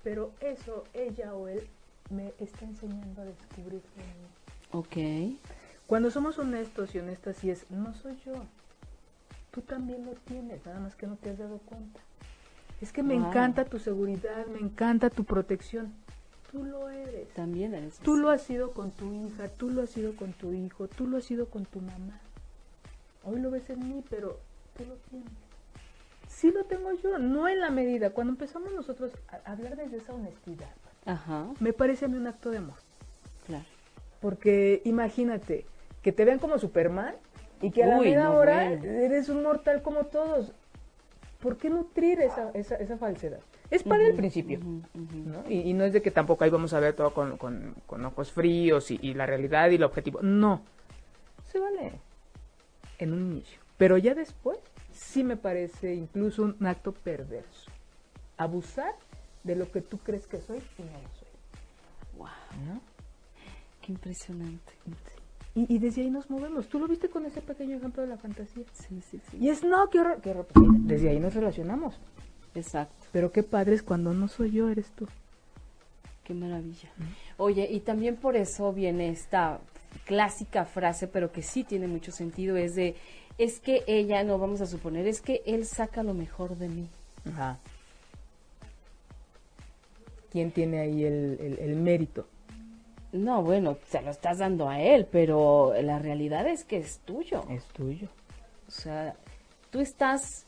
pero 0.04 0.32
eso 0.42 0.84
ella 0.94 1.34
o 1.34 1.48
él 1.48 1.68
me 2.10 2.34
está 2.40 2.66
enseñando 2.66 3.22
a 3.22 3.26
descubrir 3.26 3.82
mí. 3.98 4.04
Ok. 4.72 5.38
Cuando 5.88 6.12
somos 6.12 6.38
honestos 6.40 6.94
y 6.96 7.00
honestas 7.00 7.44
y 7.44 7.52
es, 7.52 7.70
no 7.70 7.94
soy 7.94 8.18
yo. 8.26 8.34
Tú 9.52 9.62
también 9.62 10.06
lo 10.06 10.12
tienes, 10.14 10.66
nada 10.66 10.80
más 10.80 10.96
que 10.96 11.08
no 11.08 11.16
te 11.18 11.32
has 11.32 11.38
dado 11.38 11.58
cuenta. 11.60 12.00
Es 12.82 12.92
que 12.94 13.04
me 13.04 13.16
Wow. 13.16 13.28
encanta 13.28 13.66
tu 13.66 13.80
seguridad, 13.80 14.46
me 14.48 14.60
encanta 14.60 15.10
tu 15.10 15.24
protección. 15.24 15.94
Tú 16.52 16.64
lo 16.64 16.90
eres. 16.90 17.30
También 17.34 17.74
eres 17.76 17.98
Tú 18.00 18.14
así. 18.14 18.22
lo 18.22 18.30
has 18.30 18.42
sido 18.42 18.72
con 18.72 18.92
tu 18.92 19.14
hija, 19.14 19.48
tú 19.50 19.70
lo 19.70 19.84
has 19.84 19.90
sido 19.90 20.16
con 20.16 20.34
tu 20.34 20.54
hijo, 20.54 20.88
tú 20.88 21.08
lo 21.08 21.18
has 21.18 21.26
sido 21.26 21.48
con 21.48 21.66
tu 21.66 21.80
mamá. 21.80 22.20
Hoy 23.24 23.40
lo 23.40 23.52
ves 23.52 23.70
en 23.70 23.88
mí, 23.88 24.04
pero 24.10 24.40
tú 24.78 24.86
lo 24.86 24.96
tienes. 25.10 25.30
Sí 26.28 26.52
lo 26.52 26.64
tengo 26.66 26.92
yo, 26.94 27.18
no 27.20 27.48
en 27.48 27.60
la 27.60 27.70
medida. 27.70 28.12
Cuando 28.12 28.32
empezamos 28.34 28.72
nosotros 28.74 29.12
a 29.30 29.52
hablar 29.52 29.76
desde 29.76 29.98
esa 29.98 30.14
honestidad, 30.14 30.70
Ajá, 31.06 31.46
me 31.60 31.74
parece 31.74 32.06
a 32.06 32.08
mí 32.08 32.18
un 32.18 32.28
acto 32.28 32.50
de 32.52 32.58
amor. 32.60 32.78
claro. 33.46 33.66
Porque 34.22 34.82
imagínate, 34.84 35.66
que 36.02 36.12
te 36.12 36.26
vean 36.26 36.40
como 36.40 36.60
Superman 36.60 37.16
y 37.62 37.72
que 37.72 37.84
a 37.84 37.88
la 37.88 37.98
media 38.00 38.24
no, 38.26 38.36
hora 38.36 38.66
bueno. 38.70 38.84
eres 38.86 39.30
un 39.30 39.44
mortal 39.44 39.82
como 39.82 40.06
todos. 40.08 40.52
¿Por 41.42 41.58
qué 41.58 41.70
nutrir 41.70 42.20
esa, 42.22 42.52
esa, 42.54 42.76
esa 42.76 42.98
falsedad? 42.98 43.40
Es 43.72 43.84
para 43.84 44.04
el 44.08 44.16
principio, 44.16 44.58
Ujú, 44.60 44.82
ujú. 44.96 45.18
¿no? 45.30 45.44
Y, 45.50 45.60
y 45.70 45.74
no 45.74 45.84
es 45.84 45.94
de 45.94 46.02
que 46.02 46.10
tampoco 46.12 46.44
ahí 46.44 46.50
vamos 46.50 46.74
a 46.74 46.80
ver 46.80 46.96
todo 46.96 47.14
con, 47.14 47.38
con- 47.38 47.76
con 47.86 48.04
ojos 48.06 48.32
fríos 48.32 48.90
y, 48.90 49.00
y 49.02 49.14
la 49.14 49.26
realidad 49.28 49.70
y 49.70 49.76
el 49.76 49.84
objetivo. 49.84 50.22
No, 50.24 50.62
se 51.52 51.60
vale 51.60 51.92
en 52.98 53.14
un 53.14 53.32
inicio. 53.32 53.60
Pero 53.78 53.98
ya 53.98 54.16
después 54.16 54.58
sí 54.92 55.24
me 55.24 55.38
parece 55.38 55.94
incluso 55.94 56.44
un 56.44 56.66
acto 56.66 56.92
perverso. 56.92 57.70
Abusar 58.38 58.94
de 59.44 59.56
lo 59.56 59.72
que 59.72 59.82
tú 59.82 60.00
crees 60.00 60.26
que 60.28 60.42
soy 60.42 60.58
y 60.78 60.82
no 60.82 60.92
lo 60.92 61.10
soy. 61.20 61.28
Wow, 62.18 62.28
¿no? 62.74 62.82
qué 63.82 63.92
impresionante. 63.94 64.74
Y, 65.56 65.74
y 65.74 65.80
desde 65.80 66.02
ahí 66.02 66.10
nos 66.10 66.30
movemos. 66.30 66.68
Tú 66.68 66.80
lo 66.80 66.88
viste 66.88 67.10
con 67.10 67.26
ese 67.26 67.42
pequeño 67.42 67.78
ejemplo 67.78 68.02
de 68.02 68.10
la 68.10 68.18
fantasía. 68.18 68.64
Sí, 68.74 69.02
sí, 69.02 69.20
sí. 69.30 69.38
Y 69.40 69.50
es, 69.50 69.64
no, 69.64 69.90
qué 69.90 70.00
horror, 70.00 70.22
qué 70.22 70.32
horror. 70.32 70.48
Desde 70.82 71.10
ahí 71.10 71.20
nos 71.20 71.34
relacionamos. 71.34 72.00
Exacto. 72.56 72.96
Pero 73.12 73.32
qué 73.32 73.44
padre 73.44 73.76
es 73.76 73.84
cuando 73.84 74.14
no 74.14 74.28
soy 74.28 74.52
yo, 74.52 74.70
eres 74.70 74.88
tú. 74.92 75.08
Qué 76.24 76.34
maravilla. 76.34 76.90
Oye, 77.38 77.68
y 77.72 77.80
también 77.80 78.16
por 78.16 78.36
eso 78.36 78.72
viene 78.74 79.10
esta 79.10 79.60
clásica 80.06 80.66
frase, 80.66 81.08
pero 81.08 81.32
que 81.32 81.42
sí 81.42 81.64
tiene 81.64 81.88
mucho 81.88 82.12
sentido, 82.12 82.56
es 82.58 82.76
de, 82.76 82.96
es 83.38 83.60
que 83.60 83.84
ella, 83.88 84.24
no 84.24 84.38
vamos 84.38 84.62
a 84.62 84.68
suponer, 84.68 85.08
es 85.08 85.22
que 85.22 85.42
él 85.46 85.66
saca 85.66 86.04
lo 86.04 86.14
mejor 86.14 86.56
de 86.58 86.70
mí. 86.70 86.88
Ajá. 87.32 87.58
¿Quién 90.32 90.52
tiene 90.52 90.80
ahí 90.80 91.04
el, 91.04 91.38
el- 91.42 91.60
el 91.60 91.76
mérito? 91.76 92.28
No, 93.12 93.42
bueno, 93.42 93.78
se 93.90 94.02
lo 94.04 94.12
estás 94.12 94.38
dando 94.38 94.70
a 94.70 94.80
él, 94.80 95.08
pero 95.12 95.74
la 95.82 95.98
realidad 95.98 96.48
es 96.48 96.64
que 96.64 96.78
es 96.78 97.00
tuyo. 97.00 97.44
Es 97.50 97.64
tuyo. 97.70 98.08
O 98.68 98.72
sea, 98.72 99.16
tú 99.72 99.80
estás, 99.80 100.46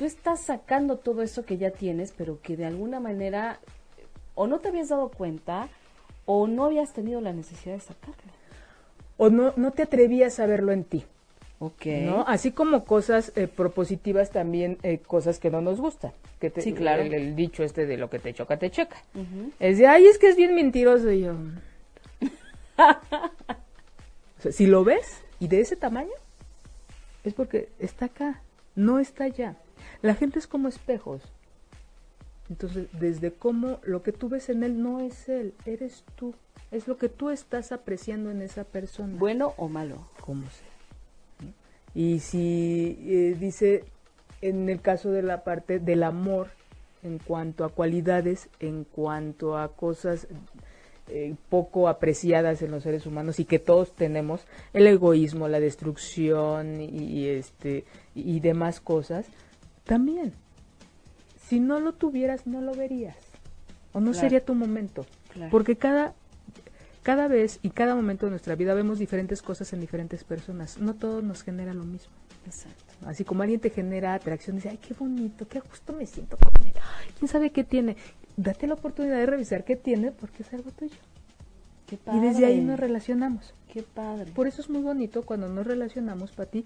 tú 0.00 0.06
estás 0.06 0.40
sacando 0.40 0.96
todo 0.96 1.20
eso 1.20 1.44
que 1.44 1.58
ya 1.58 1.72
tienes, 1.72 2.14
pero 2.16 2.40
que 2.40 2.56
de 2.56 2.64
alguna 2.64 3.00
manera 3.00 3.60
o 4.34 4.46
no 4.46 4.58
te 4.60 4.68
habías 4.68 4.88
dado 4.88 5.10
cuenta 5.10 5.68
o 6.24 6.46
no 6.46 6.64
habías 6.64 6.94
tenido 6.94 7.20
la 7.20 7.34
necesidad 7.34 7.74
de 7.74 7.80
sacarlo. 7.80 8.14
O 9.18 9.28
no, 9.28 9.52
no 9.56 9.72
te 9.72 9.82
atrevías 9.82 10.40
a 10.40 10.46
verlo 10.46 10.72
en 10.72 10.84
ti. 10.84 11.04
Ok. 11.58 11.84
¿no? 12.06 12.24
Así 12.26 12.50
como 12.52 12.86
cosas 12.86 13.32
eh, 13.36 13.46
propositivas, 13.46 14.30
también 14.30 14.78
eh, 14.82 15.00
cosas 15.06 15.38
que 15.38 15.50
no 15.50 15.60
nos 15.60 15.78
gustan. 15.78 16.12
Que 16.40 16.48
te- 16.48 16.62
Sí, 16.62 16.72
claro. 16.72 17.02
El, 17.02 17.12
el 17.12 17.36
dicho 17.36 17.62
este 17.62 17.84
de 17.84 17.98
lo 17.98 18.08
que 18.08 18.18
te 18.18 18.32
choca, 18.32 18.56
te 18.56 18.70
checa. 18.70 18.96
Es 19.58 19.76
de, 19.76 19.86
ay, 19.86 20.06
es 20.06 20.16
que 20.16 20.28
es 20.30 20.36
bien 20.36 20.54
mentiroso. 20.54 21.10
Y 21.12 21.20
yo. 21.24 21.34
O 24.38 24.42
sea, 24.42 24.52
si 24.52 24.66
lo 24.66 24.84
ves 24.84 25.20
y 25.38 25.48
de 25.48 25.60
ese 25.60 25.76
tamaño, 25.76 26.08
es 27.24 27.34
porque 27.34 27.68
está 27.78 28.06
acá, 28.06 28.40
no 28.74 28.98
está 28.98 29.24
allá. 29.24 29.56
La 30.02 30.14
gente 30.14 30.38
es 30.38 30.46
como 30.46 30.68
espejos. 30.68 31.22
Entonces, 32.48 32.88
desde 32.92 33.32
cómo 33.32 33.78
lo 33.84 34.02
que 34.02 34.12
tú 34.12 34.28
ves 34.28 34.48
en 34.48 34.64
él 34.64 34.82
no 34.82 35.00
es 35.00 35.28
él, 35.28 35.54
eres 35.66 36.04
tú. 36.16 36.34
Es 36.70 36.88
lo 36.88 36.96
que 36.96 37.08
tú 37.08 37.30
estás 37.30 37.72
apreciando 37.72 38.30
en 38.30 38.42
esa 38.42 38.64
persona 38.64 39.16
Bueno 39.16 39.54
o 39.56 39.68
malo. 39.68 40.08
como 40.20 40.42
sea. 40.42 40.68
¿no? 41.40 41.52
Y 41.94 42.20
si 42.20 42.98
eh, 43.02 43.36
dice 43.38 43.84
en 44.40 44.68
el 44.68 44.80
caso 44.80 45.10
de 45.10 45.22
la 45.22 45.44
parte 45.44 45.78
del 45.78 46.02
amor, 46.02 46.48
en 47.02 47.18
cuanto 47.18 47.64
a 47.64 47.70
cualidades, 47.70 48.48
en 48.58 48.84
cuanto 48.84 49.56
a 49.56 49.68
cosas 49.68 50.26
eh, 51.08 51.34
poco 51.48 51.88
apreciadas 51.88 52.62
en 52.62 52.70
los 52.70 52.82
seres 52.82 53.06
humanos 53.06 53.40
y 53.40 53.44
que 53.44 53.58
todos 53.58 53.94
tenemos, 53.94 54.46
el 54.72 54.86
egoísmo, 54.86 55.48
la 55.48 55.60
destrucción 55.60 56.80
y, 56.80 56.86
y, 56.86 57.28
este 57.28 57.84
y 58.14 58.40
demás 58.40 58.80
cosas, 58.80 59.26
también. 59.84 60.32
Si 61.46 61.60
no 61.60 61.80
lo 61.80 61.92
tuvieras, 61.92 62.46
no 62.46 62.60
lo 62.60 62.74
verías. 62.74 63.16
O 63.92 64.00
no 64.00 64.12
Claro. 64.12 64.20
sería 64.20 64.44
tu 64.44 64.54
momento. 64.54 65.04
Claro. 65.32 65.50
Porque 65.50 65.76
cada 65.76 66.14
cada 67.02 67.28
vez 67.28 67.60
y 67.62 67.70
cada 67.70 67.94
momento 67.94 68.26
de 68.26 68.30
nuestra 68.30 68.54
vida 68.56 68.74
vemos 68.74 68.98
diferentes 68.98 69.40
cosas 69.40 69.72
en 69.72 69.80
diferentes 69.80 70.22
personas. 70.22 70.78
No 70.78 70.92
todo 70.94 71.22
nos 71.22 71.42
genera 71.42 71.72
lo 71.72 71.84
mismo. 71.84 72.12
Exacto. 72.44 72.84
Así 73.06 73.24
como 73.24 73.42
alguien 73.42 73.58
te 73.58 73.70
genera 73.70 74.12
atracción, 74.12 74.56
dice, 74.56 74.68
ay, 74.68 74.76
qué 74.76 74.92
bonito, 74.92 75.48
qué 75.48 75.60
gusto 75.60 75.94
me 75.94 76.04
siento 76.06 76.36
con 76.36 76.52
él. 76.66 76.74
Ay, 76.76 77.08
¿Quién 77.18 77.28
sabe 77.28 77.50
qué 77.52 77.64
tiene? 77.64 77.96
Date 78.36 78.66
la 78.66 78.74
oportunidad 78.74 79.16
de 79.16 79.24
revisar 79.26 79.64
qué 79.64 79.76
tiene 79.76 80.12
porque 80.12 80.42
es 80.42 80.52
algo 80.52 80.70
tuyo. 80.72 80.94
Qué 81.86 81.94
Y 81.94 81.98
padre. 81.98 82.20
desde 82.20 82.44
ahí 82.44 82.60
nos 82.60 82.78
relacionamos. 82.78 83.54
Qué 83.72 83.82
padre. 83.82 84.30
Por 84.32 84.46
eso 84.46 84.60
es 84.60 84.68
muy 84.68 84.82
bonito 84.82 85.22
cuando 85.22 85.48
nos 85.48 85.66
relacionamos, 85.66 86.32
Pati, 86.32 86.64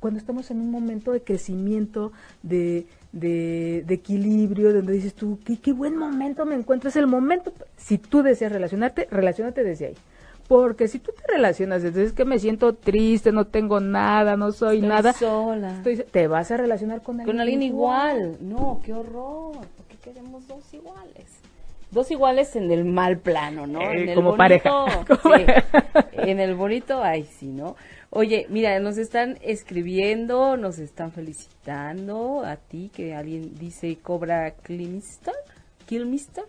cuando 0.00 0.18
estamos 0.20 0.50
en 0.50 0.60
un 0.60 0.70
momento 0.70 1.12
de 1.12 1.22
crecimiento, 1.22 2.12
de, 2.42 2.86
de, 3.12 3.82
de 3.86 3.94
equilibrio, 3.94 4.72
donde 4.72 4.92
dices 4.92 5.14
tú, 5.14 5.38
¿qué, 5.44 5.58
qué 5.58 5.72
buen 5.72 5.96
momento 5.96 6.44
me 6.44 6.54
encuentro, 6.54 6.88
es 6.90 6.96
el 6.96 7.06
momento. 7.06 7.52
Si 7.76 7.98
tú 7.98 8.22
deseas 8.22 8.52
relacionarte, 8.52 9.08
relacionate 9.10 9.64
desde 9.64 9.86
ahí. 9.86 9.94
Porque 10.48 10.86
si 10.86 11.00
tú 11.00 11.10
te 11.12 11.32
relacionas, 11.32 11.82
es 11.82 12.12
que 12.12 12.24
me 12.24 12.38
siento 12.38 12.72
triste, 12.74 13.32
no 13.32 13.46
tengo 13.48 13.80
nada, 13.80 14.36
no 14.36 14.52
soy 14.52 14.76
Estoy 14.76 14.88
nada, 14.88 15.12
sola. 15.12 15.72
estoy- 15.78 16.04
te 16.08 16.28
vas 16.28 16.50
a 16.52 16.56
relacionar 16.56 17.02
con 17.02 17.16
alguien, 17.18 17.34
Con 17.34 17.40
alguien 17.40 17.62
igual. 17.62 18.36
No, 18.40 18.80
qué 18.84 18.92
horror. 18.94 19.54
¿Por 19.56 19.86
qué 19.88 19.96
queremos 20.04 20.46
dos 20.46 20.72
iguales? 20.72 21.24
Dos 21.90 22.10
iguales 22.12 22.54
en 22.54 22.70
el 22.70 22.84
mal 22.84 23.16
plano, 23.18 23.66
¿no? 23.66 23.80
Eh, 23.80 24.02
en 24.02 24.08
el 24.10 24.14
como 24.14 24.36
bonito, 24.36 24.86
pareja. 25.24 25.64
Sí. 26.12 26.20
En 26.30 26.38
el 26.38 26.54
bonito, 26.54 27.02
ay, 27.02 27.24
sí, 27.24 27.46
¿no? 27.46 27.74
Oye, 28.18 28.46
mira, 28.48 28.80
nos 28.80 28.96
están 28.96 29.36
escribiendo, 29.42 30.56
nos 30.56 30.78
están 30.78 31.12
felicitando 31.12 32.46
a 32.46 32.56
ti, 32.56 32.90
que 32.94 33.14
alguien 33.14 33.54
dice 33.58 33.94
Cobra 34.02 34.52
Kilmister, 34.52 35.34
Kilmister, 35.84 36.44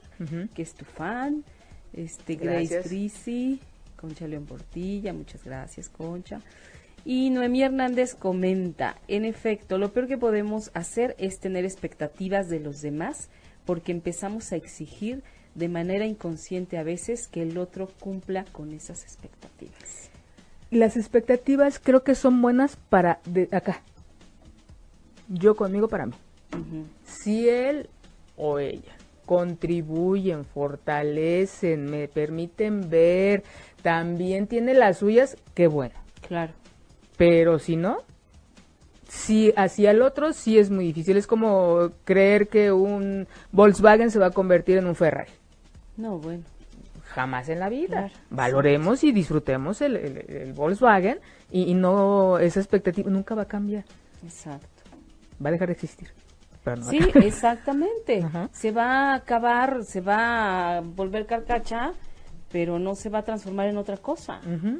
que 0.55 0.61
es 0.61 0.73
tu 0.75 0.85
fan. 0.85 1.43
Este, 1.91 2.35
Grace. 2.35 2.83
Grisi, 2.83 3.59
Concha 3.97 4.29
León 4.29 4.45
Portilla, 4.45 5.11
muchas 5.11 5.43
gracias, 5.43 5.89
Concha. 5.89 6.39
Y 7.03 7.31
Noemí 7.31 7.63
Hernández 7.63 8.15
comenta, 8.15 8.95
en 9.09 9.25
efecto, 9.25 9.77
lo 9.77 9.91
peor 9.91 10.07
que 10.07 10.17
podemos 10.17 10.71
hacer 10.73 11.17
es 11.19 11.39
tener 11.39 11.65
expectativas 11.65 12.47
de 12.47 12.61
los 12.61 12.81
demás 12.81 13.27
porque 13.65 13.91
empezamos 13.91 14.53
a 14.53 14.55
exigir 14.55 15.21
de 15.53 15.67
manera 15.67 16.05
inconsciente 16.05 16.77
a 16.77 16.83
veces 16.83 17.27
que 17.27 17.41
el 17.41 17.57
otro 17.57 17.89
cumpla 17.99 18.45
con 18.53 18.71
esas 18.71 19.03
expectativas. 19.03 20.11
Las 20.71 20.97
expectativas 20.97 21.79
creo 21.79 22.03
que 22.03 22.15
son 22.15 22.41
buenas 22.41 22.77
para 22.89 23.19
de 23.25 23.47
acá. 23.51 23.81
Yo 25.29 25.55
conmigo 25.55 25.87
para 25.87 26.05
mí. 26.05 26.13
Si 27.03 27.47
él 27.47 27.89
o 28.35 28.59
ella 28.59 28.95
contribuyen, 29.25 30.45
fortalecen, 30.45 31.85
me 31.85 32.07
permiten 32.07 32.89
ver, 32.89 33.43
también 33.81 34.47
tiene 34.47 34.73
las 34.73 34.99
suyas, 34.99 35.37
qué 35.53 35.67
bueno. 35.67 35.95
Claro. 36.25 36.53
Pero 37.17 37.59
si 37.59 37.75
no, 37.75 37.97
si 39.07 39.53
hacia 39.55 39.91
el 39.91 40.01
otro 40.01 40.33
sí 40.33 40.57
es 40.57 40.69
muy 40.69 40.85
difícil. 40.85 41.17
Es 41.17 41.27
como 41.27 41.91
creer 42.05 42.47
que 42.47 42.71
un 42.71 43.27
Volkswagen 43.51 44.11
se 44.11 44.19
va 44.19 44.27
a 44.27 44.31
convertir 44.31 44.77
en 44.77 44.87
un 44.87 44.95
Ferrari. 44.95 45.31
No, 45.97 46.17
bueno. 46.17 46.43
Jamás 47.09 47.49
en 47.49 47.59
la 47.59 47.69
vida. 47.69 47.87
Claro. 48.09 48.13
Valoremos 48.29 49.03
y 49.03 49.11
disfrutemos 49.11 49.81
el, 49.81 49.95
el- 49.97 50.25
el 50.29 50.53
Volkswagen 50.53 51.19
y, 51.51 51.63
y 51.63 51.73
no 51.73 52.37
esa 52.39 52.59
expectativa 52.59 53.09
nunca 53.09 53.33
va 53.35 53.43
a 53.43 53.47
cambiar. 53.47 53.83
Exacto. 54.23 54.67
Va 55.43 55.49
a 55.49 55.51
dejar 55.51 55.67
de 55.67 55.73
existir. 55.73 56.09
Pero 56.63 56.77
no 56.77 56.83
Sí, 56.89 56.99
exactamente. 57.15 58.21
Ajá. 58.25 58.49
Se 58.51 58.71
va 58.71 59.11
a 59.11 59.15
acabar, 59.15 59.83
se 59.83 60.01
va 60.01 60.77
a 60.77 60.81
volver 60.81 61.25
carcacha, 61.25 61.93
pero 62.51 62.77
no 62.79 62.95
se 62.95 63.09
va 63.09 63.19
a 63.19 63.23
transformar 63.23 63.67
en 63.69 63.77
otra 63.77 63.97
cosa. 63.97 64.39
Ujú. 64.45 64.79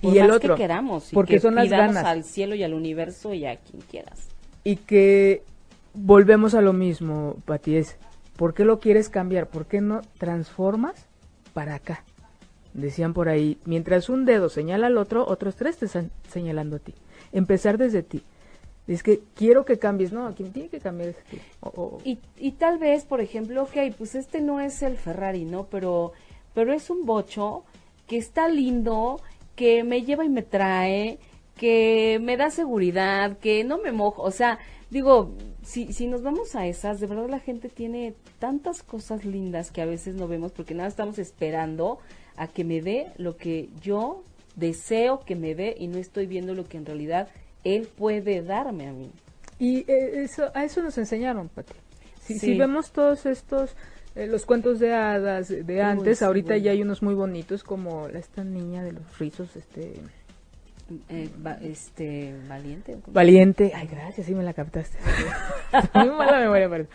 Por 0.00 0.14
Y 0.14 0.18
el 0.18 0.28
más 0.28 0.36
otro, 0.36 0.54
que 0.54 0.62
queramos, 0.62 1.12
y 1.12 1.14
porque 1.14 1.34
que 1.34 1.40
son 1.40 1.54
las 1.54 1.68
ganas. 1.70 2.04
al 2.04 2.22
cielo 2.24 2.54
y 2.54 2.62
al 2.62 2.74
universo 2.74 3.32
y 3.32 3.46
a 3.46 3.56
quien 3.56 3.80
quieras. 3.82 4.28
y 4.62 4.76
que 4.76 5.42
volvemos 5.94 6.54
a 6.54 6.60
lo 6.60 6.72
mismo, 6.74 7.36
Pati, 7.46 7.76
es 7.76 7.96
¿por 8.36 8.52
qué 8.52 8.64
lo 8.66 8.78
quieres 8.78 9.08
cambiar? 9.08 9.46
¿Por 9.48 9.64
qué 9.66 9.80
no 9.80 10.02
transformas 10.18 11.06
para 11.56 11.76
acá? 11.76 12.04
Decían 12.74 13.14
por 13.14 13.30
ahí, 13.30 13.56
mientras 13.64 14.10
un 14.10 14.26
dedo 14.26 14.50
señala 14.50 14.88
al 14.88 14.98
otro, 14.98 15.26
otros 15.26 15.56
tres 15.56 15.78
te 15.78 15.86
están 15.86 16.10
señalando 16.28 16.76
a 16.76 16.80
ti. 16.80 16.92
Empezar 17.32 17.78
desde 17.78 18.02
ti. 18.02 18.22
Es 18.86 19.02
que 19.02 19.22
quiero 19.34 19.64
que 19.64 19.78
cambies, 19.78 20.12
no, 20.12 20.34
quien 20.34 20.52
tiene 20.52 20.68
que 20.68 20.80
cambiar 20.80 21.14
Y, 22.04 22.18
y 22.36 22.52
tal 22.52 22.76
vez, 22.76 23.06
por 23.06 23.22
ejemplo, 23.22 23.62
ok, 23.62 23.94
pues 23.96 24.14
este 24.14 24.42
no 24.42 24.60
es 24.60 24.82
el 24.82 24.98
Ferrari, 24.98 25.46
¿no? 25.46 25.64
Pero, 25.70 26.12
pero 26.52 26.74
es 26.74 26.90
un 26.90 27.06
bocho 27.06 27.64
que 28.06 28.18
está 28.18 28.48
lindo, 28.48 29.18
que 29.54 29.82
me 29.82 30.02
lleva 30.02 30.26
y 30.26 30.28
me 30.28 30.42
trae, 30.42 31.18
que 31.56 32.20
me 32.20 32.36
da 32.36 32.50
seguridad, 32.50 33.38
que 33.38 33.64
no 33.64 33.78
me 33.78 33.92
mojo. 33.92 34.22
O 34.22 34.30
sea, 34.30 34.58
digo, 34.90 35.32
si, 35.66 35.92
si 35.92 36.06
nos 36.06 36.22
vamos 36.22 36.54
a 36.54 36.66
esas, 36.66 37.00
de 37.00 37.08
verdad 37.08 37.28
la 37.28 37.40
gente 37.40 37.68
tiene 37.68 38.14
tantas 38.38 38.84
cosas 38.84 39.24
lindas 39.24 39.72
que 39.72 39.82
a 39.82 39.86
veces 39.86 40.14
no 40.14 40.28
vemos 40.28 40.52
porque 40.52 40.74
nada 40.74 40.88
estamos 40.88 41.18
esperando 41.18 41.98
a 42.36 42.46
que 42.46 42.62
me 42.62 42.80
dé 42.80 43.08
lo 43.18 43.36
que 43.36 43.68
yo 43.82 44.22
deseo 44.54 45.24
que 45.26 45.34
me 45.34 45.56
dé 45.56 45.74
y 45.76 45.88
no 45.88 45.98
estoy 45.98 46.26
viendo 46.26 46.54
lo 46.54 46.64
que 46.64 46.76
en 46.76 46.86
realidad 46.86 47.28
él 47.64 47.88
puede 47.96 48.42
darme 48.42 48.86
a 48.86 48.92
mí. 48.92 49.10
Y 49.58 49.78
eh, 49.90 50.22
eso, 50.22 50.50
a 50.54 50.64
eso 50.64 50.82
nos 50.82 50.96
enseñaron, 50.98 51.48
Pati. 51.48 51.74
Si, 52.22 52.34
Sí. 52.34 52.38
si 52.38 52.58
vemos 52.58 52.92
todos 52.92 53.26
estos, 53.26 53.74
eh, 54.14 54.28
los 54.28 54.46
cuentos 54.46 54.78
de 54.78 54.94
hadas 54.94 55.48
de 55.48 55.82
antes, 55.82 56.22
ahorita 56.22 56.50
bueno. 56.50 56.64
ya 56.64 56.70
hay 56.70 56.82
unos 56.82 57.02
muy 57.02 57.14
bonitos 57.14 57.64
como 57.64 58.06
esta 58.08 58.44
niña 58.44 58.84
de 58.84 58.92
los 58.92 59.18
rizos, 59.18 59.56
este... 59.56 59.94
Eh, 61.08 61.28
va- 61.44 61.58
este, 61.62 62.32
valiente. 62.48 62.96
Valiente, 63.08 63.72
ay 63.74 63.88
gracias, 63.88 64.26
sí 64.26 64.34
me 64.34 64.44
la 64.44 64.52
captaste. 64.54 64.96
Muy 65.94 66.10
mala 66.10 66.38
memoria. 66.38 66.86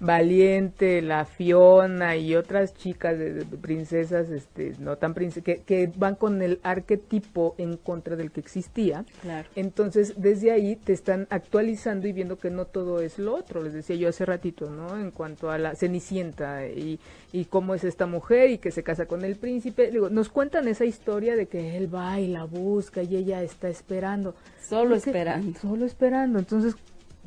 Valiente, 0.00 1.02
la 1.02 1.24
Fiona 1.24 2.16
y 2.16 2.34
otras 2.34 2.74
chicas 2.74 3.18
de, 3.18 3.44
princesas, 3.60 4.30
este, 4.30 4.74
no 4.78 4.96
tan 4.96 5.14
princesas, 5.14 5.44
que, 5.44 5.62
que 5.62 5.90
van 5.96 6.14
con 6.14 6.42
el 6.42 6.60
arquetipo 6.62 7.54
en 7.58 7.76
contra 7.76 8.16
del 8.16 8.30
que 8.30 8.40
existía. 8.40 9.04
Claro. 9.22 9.48
Entonces, 9.54 10.14
desde 10.16 10.50
ahí 10.50 10.76
te 10.76 10.92
están 10.92 11.26
actualizando 11.30 12.06
y 12.06 12.12
viendo 12.12 12.38
que 12.38 12.50
no 12.50 12.64
todo 12.64 13.00
es 13.00 13.18
lo 13.18 13.34
otro. 13.34 13.62
Les 13.62 13.72
decía 13.72 13.96
yo 13.96 14.08
hace 14.08 14.24
ratito, 14.24 14.70
¿no? 14.70 14.98
En 14.98 15.10
cuanto 15.10 15.50
a 15.50 15.58
la 15.58 15.74
Cenicienta 15.74 16.66
y, 16.66 16.98
y 17.32 17.44
cómo 17.46 17.74
es 17.74 17.84
esta 17.84 18.06
mujer 18.06 18.50
y 18.50 18.58
que 18.58 18.70
se 18.70 18.82
casa 18.82 19.06
con 19.06 19.24
el 19.24 19.36
príncipe. 19.36 19.90
Digo, 19.90 20.10
nos 20.10 20.28
cuentan 20.28 20.68
esa 20.68 20.84
historia 20.84 21.36
de 21.36 21.46
que 21.46 21.76
él 21.76 21.92
va 21.92 22.20
y 22.20 22.28
la 22.28 22.44
busca 22.44 23.02
y 23.02 23.16
ella 23.16 23.42
está 23.42 23.68
esperando. 23.68 24.34
Solo 24.62 24.94
esperando. 24.94 25.58
Solo 25.60 25.84
esperando. 25.84 26.38
Entonces, 26.38 26.76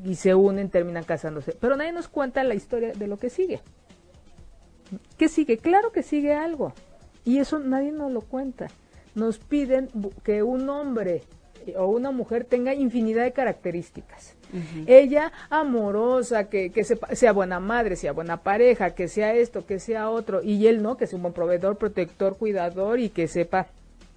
y 0.03 0.15
se 0.15 0.35
unen, 0.35 0.69
terminan 0.69 1.03
casándose. 1.03 1.53
Pero 1.59 1.75
nadie 1.75 1.91
nos 1.91 2.07
cuenta 2.07 2.43
la 2.43 2.55
historia 2.55 2.93
de 2.93 3.07
lo 3.07 3.17
que 3.17 3.29
sigue. 3.29 3.61
¿Qué 5.17 5.27
sigue? 5.27 5.57
Claro 5.57 5.91
que 5.91 6.03
sigue 6.03 6.33
algo. 6.33 6.73
Y 7.25 7.39
eso 7.39 7.59
nadie 7.59 7.91
nos 7.91 8.11
lo 8.11 8.21
cuenta. 8.21 8.67
Nos 9.15 9.37
piden 9.39 9.89
que 10.23 10.43
un 10.43 10.69
hombre 10.69 11.23
eh, 11.65 11.75
o 11.77 11.87
una 11.87 12.11
mujer 12.11 12.45
tenga 12.45 12.73
infinidad 12.73 13.23
de 13.23 13.33
características. 13.33 14.35
Ella 14.85 15.33
amorosa, 15.49 16.45
que, 16.47 16.69
que 16.71 16.85
sepa- 16.85 17.13
sea 17.15 17.33
buena 17.33 17.59
madre, 17.59 17.97
sea 17.97 18.13
buena 18.13 18.37
pareja, 18.37 18.91
que 18.95 19.09
sea 19.09 19.33
esto, 19.33 19.65
que 19.65 19.79
sea 19.79 20.09
otro. 20.09 20.41
Y 20.41 20.67
él 20.67 20.81
no, 20.81 20.95
que 20.95 21.05
sea 21.05 21.17
un 21.17 21.23
buen 21.23 21.33
proveedor, 21.33 21.77
protector, 21.77 22.37
cuidador 22.37 22.99
y 23.01 23.09
que 23.09 23.27
sepa 23.27 23.67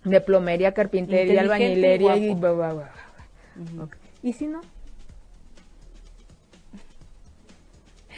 de 0.05 0.21
plomería, 0.21 0.73
carpintería, 0.73 1.41
albañilería 1.41 2.17
y... 2.17 2.35
bla, 2.35 2.53
bla. 2.53 2.93
¿Y 4.23 4.35
si 4.35 4.47
no? 4.47 4.61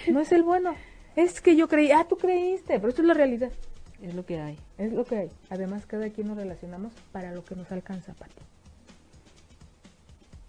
No 0.09 0.20
es 0.20 0.32
el 0.32 0.42
bueno. 0.42 0.74
Es 1.16 1.40
que 1.40 1.57
yo 1.57 1.68
creí, 1.68 1.90
ah, 1.90 2.07
tú 2.09 2.16
creíste, 2.16 2.78
pero 2.78 2.88
esto 2.88 3.03
es 3.03 3.09
la 3.09 3.14
realidad. 3.14 3.53
Es 4.00 4.14
lo 4.14 4.24
que 4.24 4.40
hay. 4.40 4.59
Es 4.78 4.92
lo 4.92 5.05
que 5.05 5.16
hay. 5.16 5.30
Además, 5.50 5.86
cada 5.86 6.11
quien 6.11 6.28
nos 6.28 6.36
relacionamos 6.36 6.92
para 7.12 7.32
lo 7.32 7.44
que 7.44 7.55
nos 7.55 7.70
alcanza, 7.70 8.14
Pati. 8.14 8.42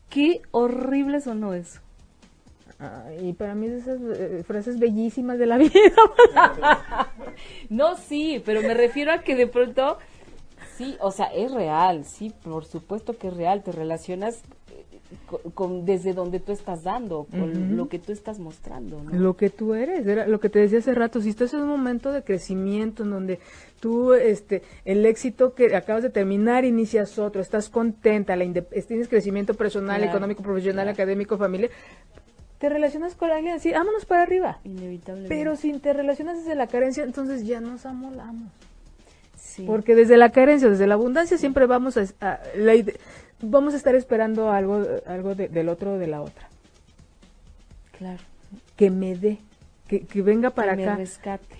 Qué 0.09 0.41
horrible 0.51 1.21
sonó 1.21 1.53
eso. 1.53 1.79
Y 3.21 3.33
para 3.33 3.55
mí 3.55 3.67
es 3.67 3.83
esas 3.83 3.99
eh, 4.01 4.43
frases 4.45 4.77
bellísimas 4.79 5.39
de 5.39 5.45
la 5.45 5.57
vida. 5.59 5.71
No, 7.69 7.97
sí, 7.97 8.41
pero 8.45 8.61
me 8.61 8.75
refiero 8.75 9.11
a 9.11 9.23
que 9.23 9.35
de 9.35 9.47
pronto, 9.47 9.97
sí, 10.77 10.95
o 10.99 11.09
sea, 11.09 11.25
es 11.33 11.51
real, 11.51 12.05
sí, 12.05 12.31
por 12.43 12.65
supuesto 12.65 13.17
que 13.17 13.29
es 13.29 13.33
real, 13.33 13.63
te 13.63 13.71
relacionas 13.71 14.43
con, 15.25 15.51
con- 15.51 15.85
desde 15.85 16.13
donde 16.13 16.39
tú 16.39 16.51
estás 16.51 16.83
dando, 16.83 17.25
con 17.31 17.75
lo 17.77 17.87
que 17.89 17.99
tú 17.99 18.11
estás 18.11 18.39
mostrando, 18.39 19.01
¿no? 19.01 19.11
lo 19.11 19.35
que 19.35 19.49
tú 19.49 19.73
eres, 19.73 20.05
era 20.07 20.27
lo 20.27 20.39
que 20.39 20.49
te 20.49 20.59
decía 20.59 20.79
hace 20.79 20.93
rato, 20.93 21.21
si 21.21 21.29
estás 21.29 21.53
en 21.53 21.61
un 21.61 21.69
momento 21.69 22.11
de 22.11 22.23
crecimiento 22.23 23.03
en 23.03 23.09
donde 23.11 23.39
tú, 23.79 24.13
este, 24.13 24.61
el 24.85 25.05
éxito 25.05 25.53
que 25.53 25.75
acabas 25.75 26.03
de 26.03 26.09
terminar, 26.09 26.65
inicias 26.65 27.17
otro, 27.19 27.41
estás 27.41 27.69
contenta, 27.69 28.35
la 28.35 28.45
tienes 28.87 29.07
crecimiento 29.07 29.53
personal, 29.53 29.97
Claro, 30.01 30.11
económico, 30.11 30.43
profesional, 30.43 30.85
claro. 30.85 30.91
académico, 30.93 31.37
familiar, 31.37 31.69
te 32.59 32.69
relacionas 32.69 33.15
con 33.15 33.29
alguien 33.29 33.55
así, 33.55 33.71
vámonos 33.71 34.05
para 34.05 34.23
arriba. 34.23 34.59
Inevitablemente. 34.63 35.35
Pero 35.35 35.55
si 35.57 35.73
te 35.79 35.91
relacionas 35.91 36.37
desde 36.37 36.55
la 36.55 36.67
carencia, 36.67 37.03
entonces 37.03 37.45
ya 37.45 37.59
nos 37.59 37.85
amolamos. 37.85 38.49
sí. 39.37 39.65
Porque 39.67 39.95
desde 39.95 40.15
la 40.17 40.31
carencia, 40.31 40.69
desde 40.69 40.87
la 40.87 40.93
abundancia, 40.93 41.37
siempre 41.37 41.65
vamos 41.65 41.97
a, 41.97 42.05
a- 42.21 42.39
la 42.55 42.73
vamos 43.43 43.73
a 43.73 43.77
estar 43.77 43.95
esperando 43.95 44.49
algo, 44.51 44.83
algo 45.05 45.35
de- 45.35 45.47
del 45.49 45.69
otro 45.69 45.93
o 45.93 45.97
de 45.97 46.07
la 46.07 46.21
otra. 46.21 46.49
claro, 47.97 48.19
Que 48.75 48.89
me 48.89 49.15
dé, 49.15 49.37
que, 49.87 50.01
que 50.01 50.21
venga 50.21 50.49
para 50.49 50.75
que 50.75 50.85
me 50.85 50.95
rescate. 50.97 51.55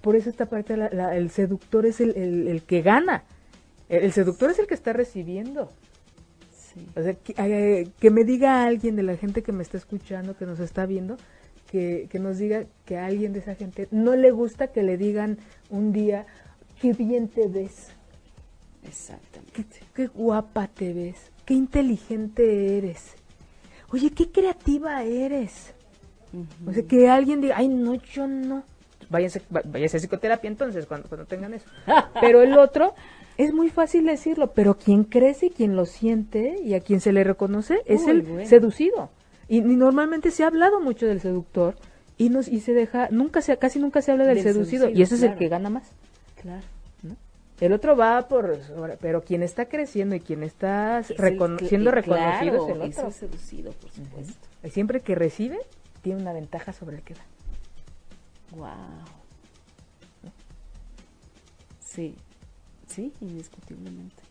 Por 0.00 0.16
eso 0.16 0.28
esta 0.30 0.46
parte, 0.46 0.76
la- 0.76 0.90
la- 0.90 1.16
el 1.16 1.30
seductor 1.30 1.86
es 1.86 2.00
el, 2.00 2.16
el- 2.16 2.48
el 2.48 2.62
que 2.62 2.82
gana. 2.82 3.24
El, 3.88 4.04
el 4.04 4.12
seductor 4.12 4.50
es 4.50 4.58
el 4.58 4.66
que 4.66 4.74
está 4.74 4.92
recibiendo. 4.92 5.70
Sí. 6.52 6.86
O 6.96 7.02
sea, 7.02 7.14
que, 7.14 7.34
eh, 7.36 7.88
que 7.98 8.10
me 8.10 8.24
diga 8.24 8.64
alguien 8.64 8.96
de 8.96 9.02
la 9.02 9.16
gente 9.16 9.42
que 9.42 9.52
me 9.52 9.62
está 9.62 9.76
escuchando, 9.76 10.36
que 10.36 10.46
nos 10.46 10.60
está 10.60 10.86
viendo, 10.86 11.16
que, 11.70 12.06
que 12.10 12.18
nos 12.18 12.38
diga 12.38 12.64
que 12.84 12.96
a 12.98 13.06
alguien 13.06 13.32
de 13.32 13.40
esa 13.40 13.54
gente 13.54 13.88
no 13.90 14.14
le 14.14 14.30
gusta 14.30 14.68
que 14.68 14.82
le 14.82 14.96
digan 14.96 15.38
un 15.70 15.92
día, 15.92 16.26
qué 16.80 16.92
bien 16.92 17.28
te 17.28 17.48
ves. 17.48 17.88
Exactamente. 18.86 19.52
qué, 19.52 19.64
qué 19.94 20.06
guapa 20.08 20.66
te 20.66 20.92
ves, 20.92 21.30
qué 21.44 21.54
inteligente 21.54 22.78
eres. 22.78 23.14
Oye, 23.90 24.10
qué 24.10 24.30
creativa 24.30 25.02
eres. 25.02 25.74
O 26.66 26.72
sea, 26.72 26.82
que 26.84 27.08
alguien 27.08 27.40
diga, 27.40 27.56
ay, 27.58 27.68
no, 27.68 27.94
yo 27.94 28.26
no. 28.26 28.64
Váyanse, 29.10 29.42
váyanse 29.50 29.98
a 29.98 30.00
psicoterapia 30.00 30.48
entonces, 30.48 30.86
cuando, 30.86 31.08
cuando 31.08 31.26
tengan 31.26 31.52
eso. 31.52 31.66
Pero 32.20 32.40
el 32.40 32.56
otro, 32.56 32.94
es 33.36 33.52
muy 33.52 33.68
fácil 33.68 34.06
decirlo, 34.06 34.52
pero 34.52 34.78
quien 34.78 35.04
crece 35.04 35.46
y 35.46 35.50
quien 35.50 35.76
lo 35.76 35.84
siente 35.84 36.56
y 36.64 36.72
a 36.72 36.80
quien 36.80 37.00
se 37.00 37.12
le 37.12 37.22
reconoce 37.22 37.82
es 37.84 38.02
Uy, 38.04 38.10
el 38.10 38.22
bueno. 38.22 38.48
seducido. 38.48 39.10
Y, 39.48 39.58
y 39.58 39.76
normalmente 39.76 40.30
se 40.30 40.44
ha 40.44 40.46
hablado 40.46 40.80
mucho 40.80 41.06
del 41.06 41.20
seductor 41.20 41.76
y, 42.16 42.30
nos, 42.30 42.48
y 42.48 42.60
se 42.60 42.72
deja, 42.72 43.08
nunca 43.10 43.42
se, 43.42 43.56
casi 43.58 43.78
nunca 43.78 44.00
se 44.00 44.12
habla 44.12 44.24
del, 44.24 44.36
Del 44.36 44.44
seducido, 44.44 44.84
seducido, 44.84 44.98
y 44.98 45.02
ese 45.02 45.16
es 45.16 45.22
el 45.22 45.36
que 45.36 45.48
gana 45.48 45.68
más. 45.68 45.90
Claro. 46.40 46.62
El 47.62 47.72
otro 47.72 47.96
va 47.96 48.26
por, 48.26 48.58
pero 49.00 49.22
quien 49.22 49.44
está 49.44 49.66
creciendo 49.66 50.16
y 50.16 50.20
quien 50.20 50.42
está 50.42 50.98
Es 50.98 51.10
recono- 51.16 51.60
siendo 51.68 51.92
reconocido 51.92 52.66
claro, 52.66 52.68
es 52.68 52.74
el 52.74 52.82
es 52.90 52.96
otro. 52.98 53.06
el 53.08 53.14
seducido, 53.14 53.72
por 53.72 53.90
supuesto. 53.92 54.48
Y 54.64 54.70
Siempre 54.70 55.00
que 55.00 55.14
recibe, 55.14 55.58
tiene 56.02 56.20
una 56.20 56.32
ventaja 56.32 56.72
sobre 56.72 56.96
el 56.96 57.02
que 57.02 57.14
da. 57.14 57.20
Wow. 58.56 58.68
Sí, 61.78 62.16
sí, 62.88 63.12
indiscutiblemente. 63.20 64.22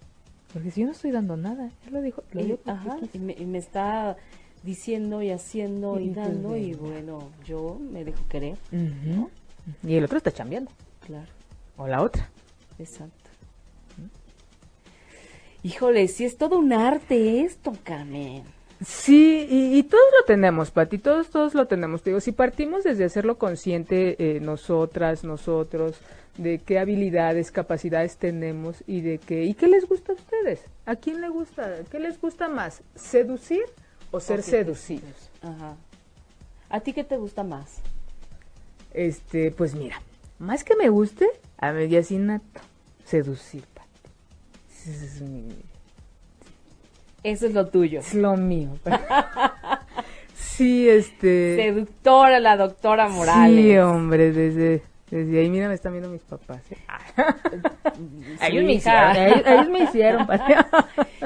Porque 0.52 0.70
si 0.72 0.82
yo 0.82 0.88
no 0.88 0.92
estoy 0.92 1.12
dando 1.12 1.38
nada, 1.38 1.72
él 1.88 1.94
lo 1.94 2.02
dijo. 2.02 2.24
Lo 2.34 2.42
Y, 2.42 2.60
ajá, 2.66 2.98
y 3.14 3.20
me, 3.20 3.34
y 3.34 3.46
me 3.46 3.60
está 3.60 4.18
diciendo 4.64 5.22
y 5.22 5.30
haciendo 5.32 6.00
y, 6.02 6.08
Y 6.08 6.14
dando 6.14 6.58
y 6.58 6.74
bueno, 6.74 7.32
yo 7.46 7.80
me 7.80 8.04
dejo 8.04 8.28
querer. 8.28 8.58
Y 9.84 9.96
el 9.96 10.04
otro 10.04 10.18
está 10.18 10.34
chambeando. 10.34 10.70
claro, 11.06 11.30
O 11.78 11.88
la 11.88 12.02
otra. 12.02 12.30
exacto. 12.78 13.21
Híjole, 15.64 16.08
si 16.08 16.26
es 16.26 16.38
todo 16.38 16.58
un 16.58 16.74
arte 16.74 17.42
esto, 17.42 17.74
Carmen. 17.84 18.44
Sí, 18.84 19.46
y, 19.48 19.78
y 19.78 19.84
todos 19.84 20.04
lo 20.20 20.26
tenemos, 20.26 20.72
Pati, 20.72 20.98
todos, 20.98 21.30
todos 21.30 21.54
lo 21.54 21.68
tenemos. 21.68 22.02
Te 22.02 22.10
digo, 22.10 22.20
si 22.20 22.32
partimos 22.32 22.84
desde 22.84 23.06
hacerlo 23.06 23.38
consciente 23.38 24.16
eh, 24.18 24.40
nosotras, 24.40 25.24
nosotros, 25.24 26.00
de 26.38 26.60
qué 26.60 26.80
habilidades, 26.80 27.52
capacidades 27.52 28.18
tenemos 28.18 28.84
y 28.88 29.02
de 29.02 29.20
qué, 29.20 29.44
y 29.44 29.54
qué 29.54 29.68
les 29.68 29.88
gusta 29.88 30.14
a 30.14 30.16
ustedes. 30.16 30.62
¿A 30.88 30.96
quién 30.96 31.22
le 31.22 31.30
gusta? 31.30 31.84
¿Qué 31.92 32.00
les 32.00 32.20
gusta 32.20 32.48
más? 32.50 32.82
¿Seducir 32.96 33.64
o 34.10 34.20
ser 34.20 34.42
seducidos? 34.42 35.30
Ajá. 35.44 35.76
¿A 36.70 36.80
ti 36.80 36.94
qué 36.94 37.04
te 37.04 37.18
gusta 37.18 37.44
más? 37.44 37.82
Este, 38.94 39.52
pues 39.52 39.76
mira, 39.76 40.02
más 40.40 40.64
que 40.64 40.76
me 40.76 40.90
guste, 40.90 41.30
a 41.58 41.72
media 41.72 42.00
asinato, 42.00 42.62
seducir, 43.06 43.64
Es, 44.88 45.22
mi- 45.22 45.48
Eso 47.24 47.46
es 47.48 47.54
lo 47.54 47.68
tuyo. 47.68 48.00
es 48.00 48.14
lo 48.14 48.36
mío. 48.38 48.70
sí, 50.36 50.90
este... 50.90 51.56
Seductora, 51.56 52.40
la 52.40 52.58
doctora 52.58 53.08
Morales. 53.10 53.56
Sí, 53.64 53.78
hombre, 53.78 54.32
desde, 54.32 54.82
desde 55.10 55.40
ahí, 55.40 55.50
mira, 55.50 55.68
me 55.68 55.76
están 55.76 55.94
viendo 55.94 56.10
mis 56.10 56.22
papás. 56.24 56.62
¿eh? 56.72 56.78
Su 58.40 58.46
ellos, 58.46 58.64
me 58.64 58.74
hija. 58.74 59.12
hicieron, 59.12 59.34
ellos, 59.34 59.48
ellos 59.48 59.70
me 59.70 59.84
hicieron. 59.84 60.28
padre. 60.28 60.56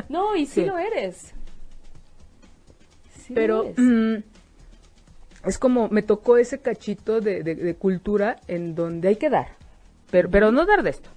No, 0.09 0.35
y 0.35 0.45
sí, 0.45 0.61
Sí. 0.61 0.65
lo 0.65 0.77
eres. 0.77 1.33
Sí 3.25 3.29
lo 3.33 3.35
Pero 3.35 3.63
eres. 3.63 3.75
mm, 3.77 4.15
es 5.47 5.57
como 5.57 5.87
me 5.89 6.01
tocó 6.01 6.37
ese 6.37 6.59
cachito 6.59 7.21
de, 7.21 7.41
de- 7.43 7.55
de 7.55 7.75
cultura 7.75 8.35
en 8.47 8.75
donde 8.75 9.07
hay 9.09 9.15
que 9.15 9.29
dar, 9.29 9.47
pero, 10.11 10.29
pero 10.29 10.51
no 10.51 10.65
dar 10.65 10.83
de 10.83 10.89
esto. 10.91 11.09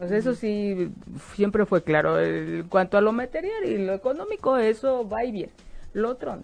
Eso 0.00 0.34
sí, 0.34 0.90
siempre 1.34 1.66
fue 1.66 1.82
claro. 1.82 2.20
En 2.20 2.68
cuanto 2.68 2.96
a 2.96 3.00
lo 3.00 3.12
material 3.12 3.64
y 3.64 3.78
lo 3.78 3.94
económico, 3.94 4.56
eso 4.56 5.08
va 5.08 5.24
y 5.24 5.32
bien. 5.32 5.50
Lo 5.92 6.10
otro 6.10 6.36
no. 6.36 6.42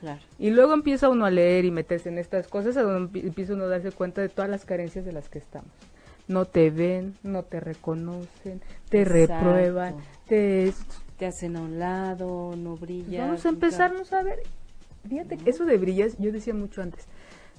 Claro. 0.00 0.20
Y 0.38 0.50
luego 0.50 0.74
empieza 0.74 1.08
uno 1.08 1.24
a 1.26 1.30
leer 1.30 1.64
y 1.64 1.70
meterse 1.70 2.08
en 2.08 2.18
estas 2.18 2.48
cosas, 2.48 2.76
a 2.76 2.82
donde 2.82 3.10
empie- 3.20 3.26
empieza 3.26 3.54
uno 3.54 3.64
a 3.64 3.68
darse 3.68 3.92
cuenta 3.92 4.20
de 4.20 4.28
todas 4.28 4.50
las 4.50 4.64
carencias 4.64 5.04
de 5.04 5.12
las 5.12 5.28
que 5.28 5.38
estamos. 5.38 5.70
No 6.28 6.44
te 6.44 6.70
ven, 6.70 7.14
no 7.22 7.42
te 7.44 7.60
reconocen, 7.60 8.60
te 8.88 9.02
Exacto. 9.02 9.34
reprueban, 9.34 9.96
te... 10.28 10.72
Te 11.18 11.24
hacen 11.24 11.56
a 11.56 11.62
un 11.62 11.78
lado, 11.78 12.54
no 12.58 12.76
brillas. 12.76 13.26
Vamos 13.26 13.46
a 13.46 13.48
empezarnos 13.48 14.12
a 14.12 14.22
ver. 14.22 14.40
Fíjate, 15.08 15.38
que 15.38 15.48
eso 15.48 15.64
de 15.64 15.78
brillas, 15.78 16.14
yo 16.18 16.30
decía 16.30 16.52
mucho 16.52 16.82
antes. 16.82 17.06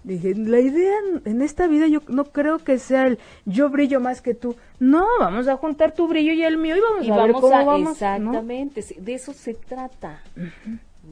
Dije, 0.08 0.34
la 0.36 0.62
idea 0.62 0.94
en- 1.26 1.42
esta 1.42 1.68
vida 1.68 1.86
yo 1.88 2.00
no 2.08 2.24
creo 2.24 2.60
que 2.60 2.80
sea 2.80 3.08
el 3.08 3.20
yo 3.46 3.70
brillo 3.70 4.00
más 4.00 4.22
que 4.22 4.34
tú. 4.34 4.56
No, 4.80 5.06
vamos 5.20 5.50
a 5.50 5.58
juntar 5.58 5.94
tu 5.94 6.08
brillo 6.08 6.32
y 6.32 6.44
el 6.44 6.58
mío 6.58 6.78
y 6.78 6.80
vamos 6.80 7.06
Y 7.06 7.12
a 7.12 7.16
ver 7.18 7.34
vamos 7.34 7.42
cómo 7.42 7.56
a, 7.58 7.64
vamos. 7.66 7.92
exactamente, 7.92 8.86
de 9.00 9.14
eso 9.14 9.34
se 9.34 9.54
trata, 9.54 10.22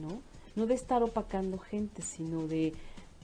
¿no? 0.00 0.22
No 0.56 0.64
de 0.66 0.72
estar 0.72 1.02
opacando 1.02 1.58
gente, 1.58 2.00
sino 2.00 2.46
de, 2.46 2.72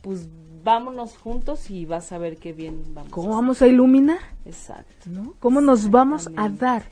pues, 0.02 0.28
vámonos 0.62 1.16
juntos 1.16 1.70
y 1.70 1.86
vas 1.86 2.12
a 2.12 2.18
ver 2.18 2.36
qué 2.36 2.52
bien 2.52 2.82
vamos. 2.92 3.10
¿Cómo 3.10 3.32
a 3.32 3.36
vamos 3.36 3.62
a 3.62 3.66
iluminar? 3.66 4.18
Exacto. 4.44 5.08
¿no? 5.08 5.32
¿Cómo 5.40 5.62
nos 5.62 5.90
vamos 5.90 6.28
a 6.36 6.50
dar? 6.50 6.82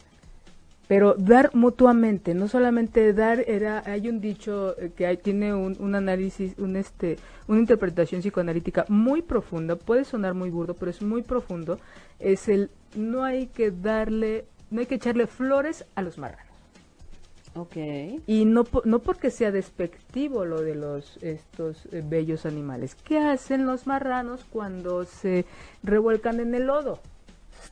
Pero 0.90 1.14
dar 1.16 1.54
mutuamente, 1.54 2.34
no 2.34 2.48
solamente 2.48 3.12
dar, 3.12 3.44
era, 3.46 3.80
hay 3.86 4.08
un 4.08 4.20
dicho 4.20 4.74
eh, 4.76 4.90
que 4.96 5.06
hay- 5.06 5.18
tiene 5.18 5.54
un, 5.54 5.76
un 5.78 5.94
análisis, 5.94 6.58
un 6.58 6.74
este, 6.74 7.16
una 7.46 7.60
interpretación 7.60 8.22
psicoanalítica 8.22 8.86
muy 8.88 9.22
profunda, 9.22 9.76
puede 9.76 10.04
sonar 10.04 10.34
muy 10.34 10.50
burdo, 10.50 10.74
pero 10.74 10.90
es 10.90 11.00
muy 11.00 11.22
profundo, 11.22 11.78
es 12.18 12.48
el 12.48 12.70
no 12.96 13.22
hay 13.22 13.46
que 13.46 13.70
darle, 13.70 14.46
no 14.72 14.80
hay 14.80 14.86
que 14.86 14.96
echarle 14.96 15.28
flores 15.28 15.84
a 15.94 16.02
los 16.02 16.18
marranos. 16.18 16.52
Ok. 17.54 17.76
Y 18.26 18.44
no, 18.44 18.64
no 18.84 18.98
porque 18.98 19.30
sea 19.30 19.52
despectivo 19.52 20.44
lo 20.44 20.60
de 20.60 20.74
los 20.74 21.18
estos 21.22 21.86
eh, 21.92 22.02
bellos 22.04 22.46
animales. 22.46 22.96
¿Qué 22.96 23.18
hacen 23.18 23.64
los 23.64 23.86
marranos 23.86 24.44
cuando 24.50 25.04
se 25.04 25.44
revuelcan 25.84 26.40
en 26.40 26.52
el 26.56 26.66
lodo? 26.66 26.98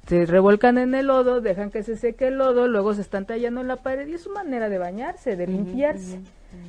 Se 0.09 0.25
revuelcan 0.25 0.79
en 0.79 0.95
el 0.95 1.07
lodo, 1.09 1.41
dejan 1.43 1.71
que 1.71 1.83
se 1.83 1.97
seque 1.97 2.29
el 2.29 2.39
lodo, 2.39 2.67
luego 2.67 2.95
se 2.95 3.03
están 3.03 3.27
tallando 3.27 3.61
en 3.61 3.69
la 3.69 3.77
pared 3.77 4.07
y 4.09 4.15
es 4.15 4.23
su 4.23 4.31
manera 4.31 4.69
de 4.71 4.79
bañarse, 4.79 5.37
de 5.37 5.47
limpiarse. 5.47 6.21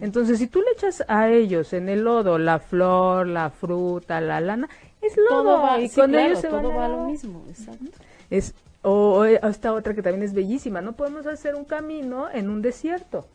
Entonces, 0.02 0.40
si 0.40 0.48
tú 0.48 0.60
le 0.60 0.72
echas 0.74 1.06
a 1.08 1.30
ellos 1.30 1.72
en 1.72 1.88
el 1.88 2.02
lodo 2.04 2.38
la 2.38 2.60
flor, 2.60 3.28
la 3.28 3.50
fruta, 3.50 4.20
la 4.20 4.42
lana, 4.42 4.68
es 5.02 5.16
lodo 5.16 5.30
Todo 5.44 5.62
va, 5.62 5.80
y 5.80 5.88
sí, 5.88 5.96
claro, 5.96 6.20
ellos 6.20 6.40
se 6.42 6.48
todo 6.50 6.64
van 6.64 6.72
a 6.72 6.76
va 6.78 6.86
a 6.86 6.90
lo 6.90 7.06
mismo, 7.06 7.46
exacto. 7.48 7.86
Es, 8.30 8.54
o, 8.82 9.20
o 9.20 9.24
esta 9.24 9.72
otra 9.74 9.94
que 9.94 10.02
también 10.02 10.24
es 10.24 10.34
bellísima, 10.34 10.82
no 10.82 10.94
podemos 10.94 11.26
hacer 11.26 11.56
un 11.56 11.64
camino 11.64 12.28
en 12.30 12.50
un 12.50 12.62
desierto. 12.62 13.26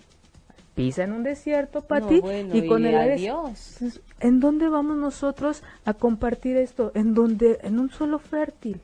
Pisa 0.75 1.05
en 1.05 1.13
un 1.13 1.23
desierto, 1.23 1.83
Pati, 1.83 2.17
No, 2.17 2.21
bueno, 2.23 2.55
y 2.55 2.67
con 2.67 2.85
el 2.85 2.95
aire- 2.97 3.15
adiós. 3.15 3.79
¿En 4.21 4.41
dónde 4.41 4.69
vamos 4.69 4.97
nosotros 4.99 5.63
a 5.87 5.95
compartir 5.95 6.57
esto? 6.59 6.91
En 6.95 7.15
donde, 7.15 7.59
en 7.63 7.79
un 7.79 7.91
suelo 7.91 8.19
fértil, 8.19 8.81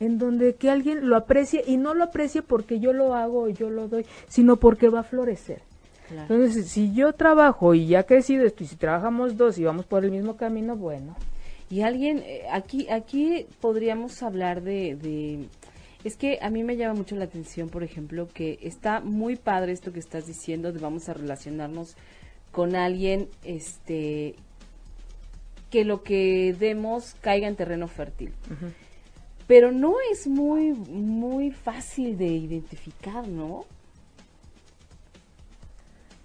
en 0.00 0.18
donde 0.18 0.54
que 0.54 0.70
alguien 0.70 1.08
lo 1.08 1.16
aprecie 1.16 1.62
y 1.66 1.76
no 1.76 1.94
lo 1.94 2.04
aprecie 2.04 2.42
porque 2.42 2.80
yo 2.80 2.92
lo 2.92 3.14
hago 3.14 3.44
o 3.44 3.48
yo 3.48 3.70
lo 3.70 3.88
doy, 3.88 4.06
sino 4.28 4.56
porque 4.56 4.88
va 4.88 5.00
a 5.00 5.04
florecer. 5.04 5.62
Claro. 6.08 6.34
Entonces, 6.34 6.68
si 6.68 6.94
yo 6.94 7.12
trabajo 7.14 7.74
y 7.74 7.88
ya 7.88 8.04
crecido 8.04 8.44
esto, 8.44 8.62
y 8.62 8.66
si 8.66 8.76
trabajamos 8.76 9.36
dos 9.36 9.58
y 9.58 9.64
vamos 9.64 9.86
por 9.86 10.04
el 10.04 10.10
mismo 10.12 10.36
camino, 10.36 10.76
bueno. 10.76 11.16
Y 11.68 11.80
alguien, 11.80 12.18
eh, 12.18 12.42
aquí, 12.52 12.88
aquí 12.90 13.46
podríamos 13.60 14.22
hablar 14.22 14.62
de, 14.62 14.94
de, 14.94 15.48
es 16.04 16.16
que 16.16 16.38
a 16.40 16.50
mí 16.50 16.62
me 16.62 16.76
llama 16.76 16.94
mucho 16.94 17.16
la 17.16 17.24
atención, 17.24 17.68
por 17.68 17.82
ejemplo, 17.82 18.28
que 18.32 18.58
está 18.62 19.00
muy 19.00 19.34
padre 19.34 19.72
esto 19.72 19.92
que 19.92 19.98
estás 19.98 20.26
diciendo 20.26 20.72
de 20.72 20.78
vamos 20.78 21.08
a 21.08 21.14
relacionarnos 21.14 21.96
con 22.52 22.76
alguien, 22.76 23.28
este, 23.42 24.36
que 25.70 25.84
lo 25.84 26.04
que 26.04 26.54
demos 26.58 27.16
caiga 27.20 27.48
en 27.48 27.56
terreno 27.56 27.88
fértil. 27.88 28.32
Pero 29.46 29.70
no 29.72 29.94
es 30.12 30.26
muy, 30.26 30.72
muy 30.72 31.50
fácil 31.52 32.18
de 32.18 32.26
identificar, 32.26 33.26
¿no? 33.28 33.64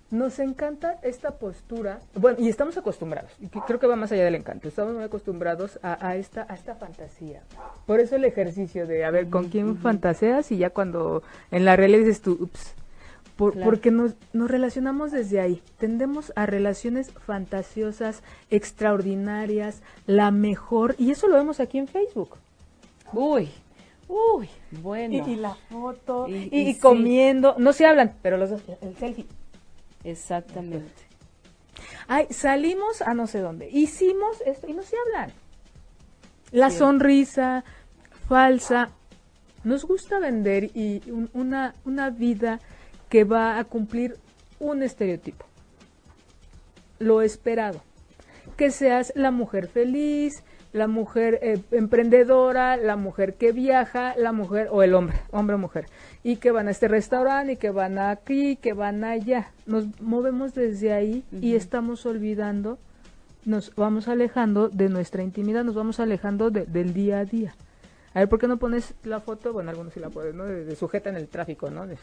Nos 0.09 0.39
encanta 0.39 0.99
esta 1.03 1.31
postura, 1.37 2.01
bueno, 2.15 2.37
y 2.41 2.49
estamos 2.49 2.75
acostumbrados, 2.77 3.31
y 3.39 3.47
que 3.47 3.61
creo 3.61 3.79
que 3.79 3.87
va 3.87 3.95
más 3.95 4.11
allá 4.11 4.25
del 4.25 4.35
encanto, 4.35 4.67
estamos 4.67 4.93
muy 4.93 5.03
acostumbrados 5.05 5.79
a, 5.81 6.05
a 6.05 6.17
esta, 6.17 6.45
a 6.49 6.55
esta 6.55 6.75
fantasía. 6.75 7.43
Por 7.85 8.01
eso 8.01 8.17
el 8.17 8.25
ejercicio 8.25 8.87
de, 8.87 9.05
a 9.05 9.11
ver, 9.11 9.29
¿con 9.29 9.47
quién 9.47 9.77
fantaseas? 9.77 10.51
Y 10.51 10.57
ya 10.57 10.69
cuando 10.71 11.23
en 11.49 11.63
la 11.63 11.77
realidad 11.77 11.99
dices 11.99 12.21
tú, 12.21 12.37
ups, 12.41 12.73
por- 13.37 13.53
Claro. 13.53 13.63
porque 13.65 13.89
nos, 13.89 14.15
nos 14.33 14.51
relacionamos 14.51 15.13
desde 15.13 15.39
ahí, 15.39 15.63
tendemos 15.79 16.33
a 16.35 16.45
relaciones 16.45 17.11
fantasiosas, 17.13 18.21
extraordinarias, 18.49 19.81
la 20.07 20.29
mejor, 20.31 20.95
y 20.97 21.11
eso 21.11 21.29
lo 21.29 21.35
vemos 21.37 21.61
aquí 21.61 21.77
en 21.77 21.87
Facebook. 21.87 22.35
Uy, 23.13 23.49
uy, 24.07 24.49
bueno. 24.71 25.25
Y, 25.27 25.31
y 25.31 25.35
la 25.35 25.55
foto, 25.55 26.27
Y- 26.27 26.33
y, 26.35 26.49
y 26.51 26.59
y 26.69 26.73
sí. 26.73 26.79
comiendo, 26.79 27.55
no 27.57 27.73
se 27.73 27.85
hablan, 27.85 28.15
pero 28.21 28.37
los 28.37 28.49
dos, 28.49 28.61
el 28.81 28.95
selfie. 28.97 29.25
Exactamente. 30.03 30.91
Ay, 32.07 32.27
salimos 32.29 33.01
a 33.01 33.13
no 33.13 33.27
sé 33.27 33.39
dónde, 33.39 33.69
hicimos 33.69 34.41
esto 34.45 34.67
y 34.67 34.73
no 34.73 34.81
se 34.83 34.95
hablan. 35.05 35.31
La 36.51 36.69
Sí. 36.69 36.77
sonrisa 36.79 37.63
falsa, 38.27 38.89
Nos 39.63 39.85
gusta 39.85 40.17
vender 40.17 40.71
y 40.75 41.07
un- 41.11 41.29
una, 41.33 41.75
una 41.85 42.09
vida 42.09 42.59
que 43.09 43.23
va 43.25 43.59
a 43.59 43.63
cumplir 43.63 44.17
un 44.59 44.81
estereotipo. 44.81 45.45
Lo 46.97 47.21
esperado. 47.21 47.79
Que 48.57 48.71
seas 48.71 49.13
la 49.15 49.29
mujer 49.29 49.67
feliz, 49.67 50.43
la 50.73 50.87
mujer 50.87 51.39
eh, 51.41 51.59
emprendedora, 51.71 52.77
la 52.77 52.95
mujer 52.95 53.33
que 53.35 53.51
viaja, 53.51 54.15
la 54.17 54.31
mujer 54.31 54.69
o 54.71 54.83
el 54.83 54.93
hombre, 54.93 55.17
hombre 55.31 55.55
o 55.55 55.59
mujer, 55.59 55.85
y 56.23 56.37
que 56.37 56.51
van 56.51 56.67
a 56.67 56.71
este 56.71 56.87
restaurante 56.87 57.53
y 57.53 57.57
que 57.57 57.71
van 57.71 57.97
aquí, 57.99 58.55
que 58.55 58.73
van 58.73 59.03
allá. 59.03 59.51
Nos 59.65 59.85
movemos 60.01 60.53
desde 60.53 60.93
ahí 60.93 61.23
y 61.31 61.55
estamos 61.55 62.05
olvidando, 62.05 62.77
nos 63.43 63.73
vamos 63.75 64.07
alejando 64.07 64.69
de 64.69 64.87
nuestra 64.89 65.23
intimidad, 65.23 65.63
nos 65.63 65.75
vamos 65.75 65.99
alejando 65.99 66.51
de- 66.51 66.65
del 66.65 66.93
día 66.93 67.19
a 67.19 67.25
día. 67.25 67.53
A 68.13 68.19
ver, 68.19 68.29
¿por 68.29 68.39
qué 68.39 68.47
no 68.47 68.57
pones 68.57 68.93
la 69.03 69.19
foto? 69.19 69.51
Bueno, 69.53 69.69
algunos 69.71 69.93
sí 69.93 69.99
la 69.99 70.09
pueden, 70.09 70.37
¿no? 70.37 70.43
De, 70.45 70.63
de 70.65 70.75
sujeta 70.75 71.09
en 71.09 71.15
el 71.15 71.27
tráfico, 71.27 71.69
¿no? 71.69 71.87
De 71.87 71.97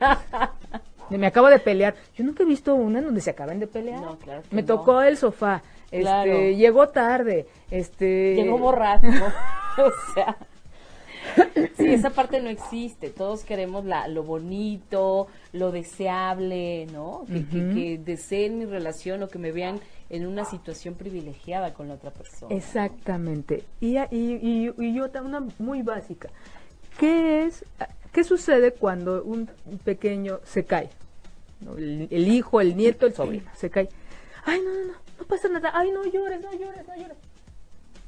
me 1.10 1.26
acabo 1.26 1.48
de 1.48 1.58
pelear. 1.58 1.94
Yo 2.16 2.24
nunca 2.24 2.42
he 2.42 2.46
visto 2.46 2.74
una 2.74 2.98
en 2.98 3.06
donde 3.06 3.20
se 3.20 3.30
acaben 3.30 3.60
de 3.60 3.66
pelear. 3.66 4.00
No, 4.00 4.18
claro 4.18 4.42
que 4.42 4.54
me 4.54 4.62
no. 4.62 4.66
tocó 4.66 5.02
el 5.02 5.16
sofá. 5.16 5.62
Este, 5.90 6.56
llegó 6.56 6.88
tarde. 6.88 7.46
Este, 7.70 8.34
Llegó 8.34 8.58
borracho. 8.58 9.06
o 9.78 10.14
sea. 10.14 10.36
Sí, 11.76 11.86
esa 11.86 12.10
parte 12.10 12.40
no 12.40 12.48
existe. 12.50 13.10
Todos 13.10 13.44
queremos 13.44 13.84
la, 13.84 14.08
lo 14.08 14.22
bonito, 14.22 15.26
lo 15.52 15.72
deseable, 15.72 16.86
¿no? 16.92 17.24
Que, 17.26 17.98
deseen 17.98 18.58
mi 18.58 18.66
relación 18.66 19.22
o 19.22 19.28
que 19.28 19.38
me 19.38 19.50
vean 19.50 19.80
en 20.10 20.26
una 20.26 20.44
situación 20.44 20.94
privilegiada 20.94 21.72
con 21.72 21.88
la 21.88 21.94
otra 21.94 22.10
persona. 22.10 22.54
Exactamente. 22.54 23.64
Y, 23.80 23.98
y, 23.98 24.10
y, 24.10 24.72
y 24.78 25.00
otra, 25.00 25.22
una 25.22 25.44
muy 25.58 25.82
básica. 25.82 26.28
¿Qué 26.98 27.46
es, 27.46 27.64
qué 28.14 28.24
sucede 28.24 28.72
cuando 28.72 29.22
un 29.22 29.50
pequeño 29.84 30.40
se 30.44 30.64
cae? 30.64 30.88
El, 31.76 32.08
el 32.10 32.28
hijo, 32.28 32.60
el 32.62 32.76
nieto, 32.76 33.06
el 33.06 33.12
sobrino, 33.14 33.50
se 33.56 33.68
cae. 33.68 33.88
Ay, 34.46 34.60
no, 34.64 34.70
no, 34.72 34.80
no, 34.86 34.92
no 35.18 35.24
pasa 35.26 35.48
nada. 35.48 35.70
Ay, 35.74 35.90
no 35.90 36.04
llores, 36.04 36.40
no 36.40 36.52
llores, 36.52 36.86
no 36.88 36.96
llores. 36.96 37.16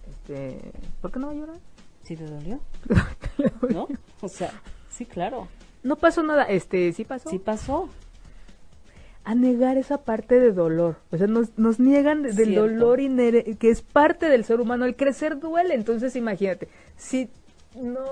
Este, 0.09 0.59
¿Por 1.03 1.11
qué 1.13 1.19
no 1.19 1.27
va 1.27 1.33
a 1.33 1.37
llorar? 1.37 1.57
¿Sí 2.05 2.17
te 2.17 2.25
dolió? 2.25 2.61
¿No? 3.71 3.89
O 4.21 4.29
sea, 4.29 4.51
sí, 4.91 5.05
claro. 5.07 5.49
No 5.83 5.97
pasó 5.97 6.23
nada. 6.23 6.45
Este, 6.45 6.93
¿sí 6.93 7.05
pasó? 7.05 7.29
Sí 7.31 7.39
pasó. 7.39 7.89
a 9.25 9.35
negar 9.35 9.77
esa 9.77 9.99
parte 10.05 10.39
de 10.39 10.53
dolor. 10.53 10.97
O 11.11 11.17
sea, 11.17 11.27
nos, 11.27 11.59
nos 11.59 11.81
niegan 11.81 12.23
de- 12.23 12.33
del 12.33 12.49
Cierto. 12.51 12.61
dolor 12.69 12.99
que 13.59 13.71
es 13.71 13.83
parte 13.83 14.29
del 14.29 14.45
ser 14.45 14.61
humano. 14.61 14.85
El 14.85 14.95
crecer 14.95 15.41
duele. 15.41 15.75
Entonces, 15.75 16.15
imagínate, 16.15 16.69
si 16.97 17.29
no, 17.75 18.05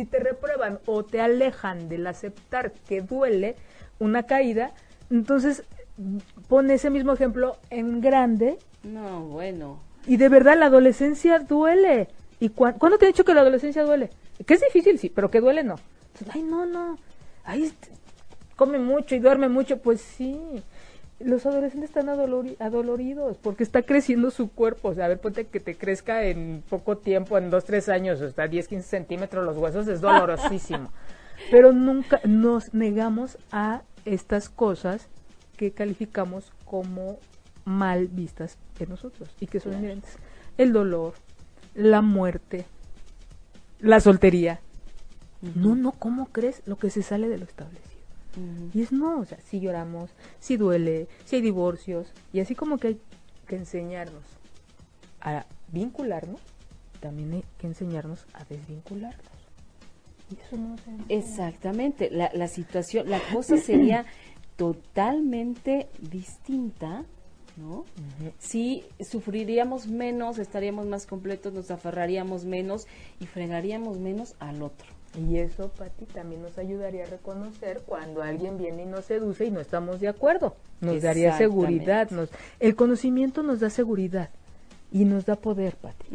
si 0.00 0.06
te 0.06 0.18
reprueban 0.18 0.78
o 0.86 1.04
te 1.04 1.20
alejan 1.20 1.88
del 1.90 2.06
aceptar 2.06 2.72
que 2.88 3.02
duele 3.02 3.56
una 3.98 4.22
caída, 4.22 4.72
entonces 5.10 5.62
mm, 5.98 6.16
pon 6.48 6.70
ese 6.70 6.88
mismo 6.88 7.12
ejemplo 7.12 7.56
en 7.68 8.00
grande 8.00 8.58
No, 8.82 9.20
bueno. 9.26 9.78
y 10.06 10.16
de 10.16 10.28
verdad 10.30 10.56
la 10.58 10.66
adolescencia 10.66 11.38
duele. 11.38 12.08
¿Y 12.38 12.48
cuán- 12.48 12.78
cuándo 12.78 12.96
te 12.96 13.04
han 13.04 13.12
dicho 13.12 13.24
que 13.26 13.34
la 13.34 13.42
adolescencia 13.42 13.82
duele? 13.84 14.08
Que 14.46 14.54
es 14.54 14.60
difícil, 14.62 14.98
sí, 14.98 15.10
pero 15.10 15.30
que 15.30 15.40
duele 15.42 15.62
no. 15.62 15.74
Entonces, 16.14 16.34
Ay, 16.34 16.42
no, 16.42 16.64
no. 16.64 16.98
Ay, 17.44 17.64
este, 17.64 17.88
come 18.56 18.78
mucho 18.78 19.14
y 19.14 19.18
duerme 19.18 19.50
mucho. 19.50 19.76
Pues 19.82 20.00
sí. 20.00 20.40
Los 21.20 21.44
adolescentes 21.46 21.90
están 21.90 22.06
adolori- 22.06 22.56
adoloridos 22.60 23.36
porque 23.36 23.62
está 23.62 23.82
creciendo 23.82 24.30
su 24.30 24.50
cuerpo. 24.50 24.88
O 24.88 24.94
sea, 24.94 25.04
a 25.04 25.08
ver, 25.08 25.20
ponte 25.20 25.46
que 25.46 25.60
te 25.60 25.76
crezca 25.76 26.24
en 26.24 26.62
poco 26.68 26.96
tiempo, 26.96 27.36
en 27.36 27.50
dos, 27.50 27.64
tres 27.64 27.88
años, 27.90 28.20
hasta 28.22 28.48
10, 28.48 28.66
15 28.68 28.88
centímetros 28.88 29.44
los 29.44 29.56
huesos, 29.58 29.86
es 29.88 30.00
dolorosísimo. 30.00 30.90
Pero 31.50 31.72
nunca 31.72 32.20
nos 32.24 32.72
negamos 32.74 33.38
a 33.52 33.82
estas 34.04 34.48
cosas 34.48 35.08
que 35.56 35.72
calificamos 35.72 36.52
como 36.64 37.18
mal 37.66 38.06
vistas 38.08 38.56
en 38.78 38.88
nosotros 38.88 39.28
y 39.40 39.46
que 39.46 39.60
son 39.60 39.74
inherentes. 39.74 40.16
El 40.56 40.72
dolor, 40.72 41.14
la 41.74 42.00
muerte, 42.00 42.64
la 43.78 44.00
soltería. 44.00 44.60
No, 45.54 45.74
no, 45.74 45.92
¿cómo 45.92 46.26
crees 46.26 46.62
lo 46.66 46.76
que 46.76 46.90
se 46.90 47.02
sale 47.02 47.28
de 47.28 47.38
lo 47.38 47.44
establecido? 47.44 47.89
Y 48.72 48.82
es 48.82 48.92
no, 48.92 49.20
o 49.20 49.24
sea, 49.24 49.38
si 49.40 49.60
lloramos, 49.60 50.10
si 50.38 50.56
duele, 50.56 51.08
si 51.24 51.36
hay 51.36 51.42
divorcios, 51.42 52.12
y 52.32 52.40
así 52.40 52.54
como 52.54 52.78
que 52.78 52.88
hay 52.88 53.00
que 53.46 53.56
enseñarnos 53.56 54.24
a 55.20 55.46
vincularnos, 55.68 56.40
también 57.00 57.32
hay 57.32 57.44
que 57.58 57.66
enseñarnos 57.66 58.26
a 58.34 58.44
desvincularnos. 58.44 59.24
Y 60.30 60.38
eso 60.40 60.56
no 60.56 60.76
se. 60.78 60.90
Exactamente, 61.08 62.10
la, 62.10 62.30
la 62.32 62.46
situación, 62.46 63.10
la 63.10 63.20
cosa 63.32 63.56
sería 63.56 64.06
totalmente 64.56 65.88
distinta, 65.98 67.04
¿no? 67.56 67.84
Si 68.38 68.84
sufriríamos 69.00 69.88
menos, 69.88 70.38
estaríamos 70.38 70.86
más 70.86 71.06
completos, 71.06 71.52
nos 71.52 71.70
aferraríamos 71.70 72.44
menos 72.44 72.86
y 73.18 73.26
fregaríamos 73.26 73.98
menos 73.98 74.36
al 74.38 74.62
otro. 74.62 74.99
Y 75.18 75.38
eso, 75.38 75.70
Pati, 75.70 76.04
también 76.06 76.42
nos 76.42 76.56
ayudaría 76.56 77.04
a 77.04 77.06
reconocer 77.06 77.82
cuando 77.84 78.22
alguien 78.22 78.58
viene 78.58 78.84
y 78.84 78.86
nos 78.86 79.06
seduce 79.06 79.44
y 79.44 79.50
no 79.50 79.60
estamos 79.60 80.00
de 80.00 80.08
acuerdo. 80.08 80.54
Nos 80.80 81.02
daría 81.02 81.36
seguridad. 81.36 82.10
Nos, 82.10 82.30
el 82.60 82.76
conocimiento 82.76 83.42
nos 83.42 83.58
da 83.60 83.70
seguridad 83.70 84.30
y 84.92 85.04
nos 85.04 85.26
da 85.26 85.36
poder, 85.36 85.76
Pati. 85.76 86.06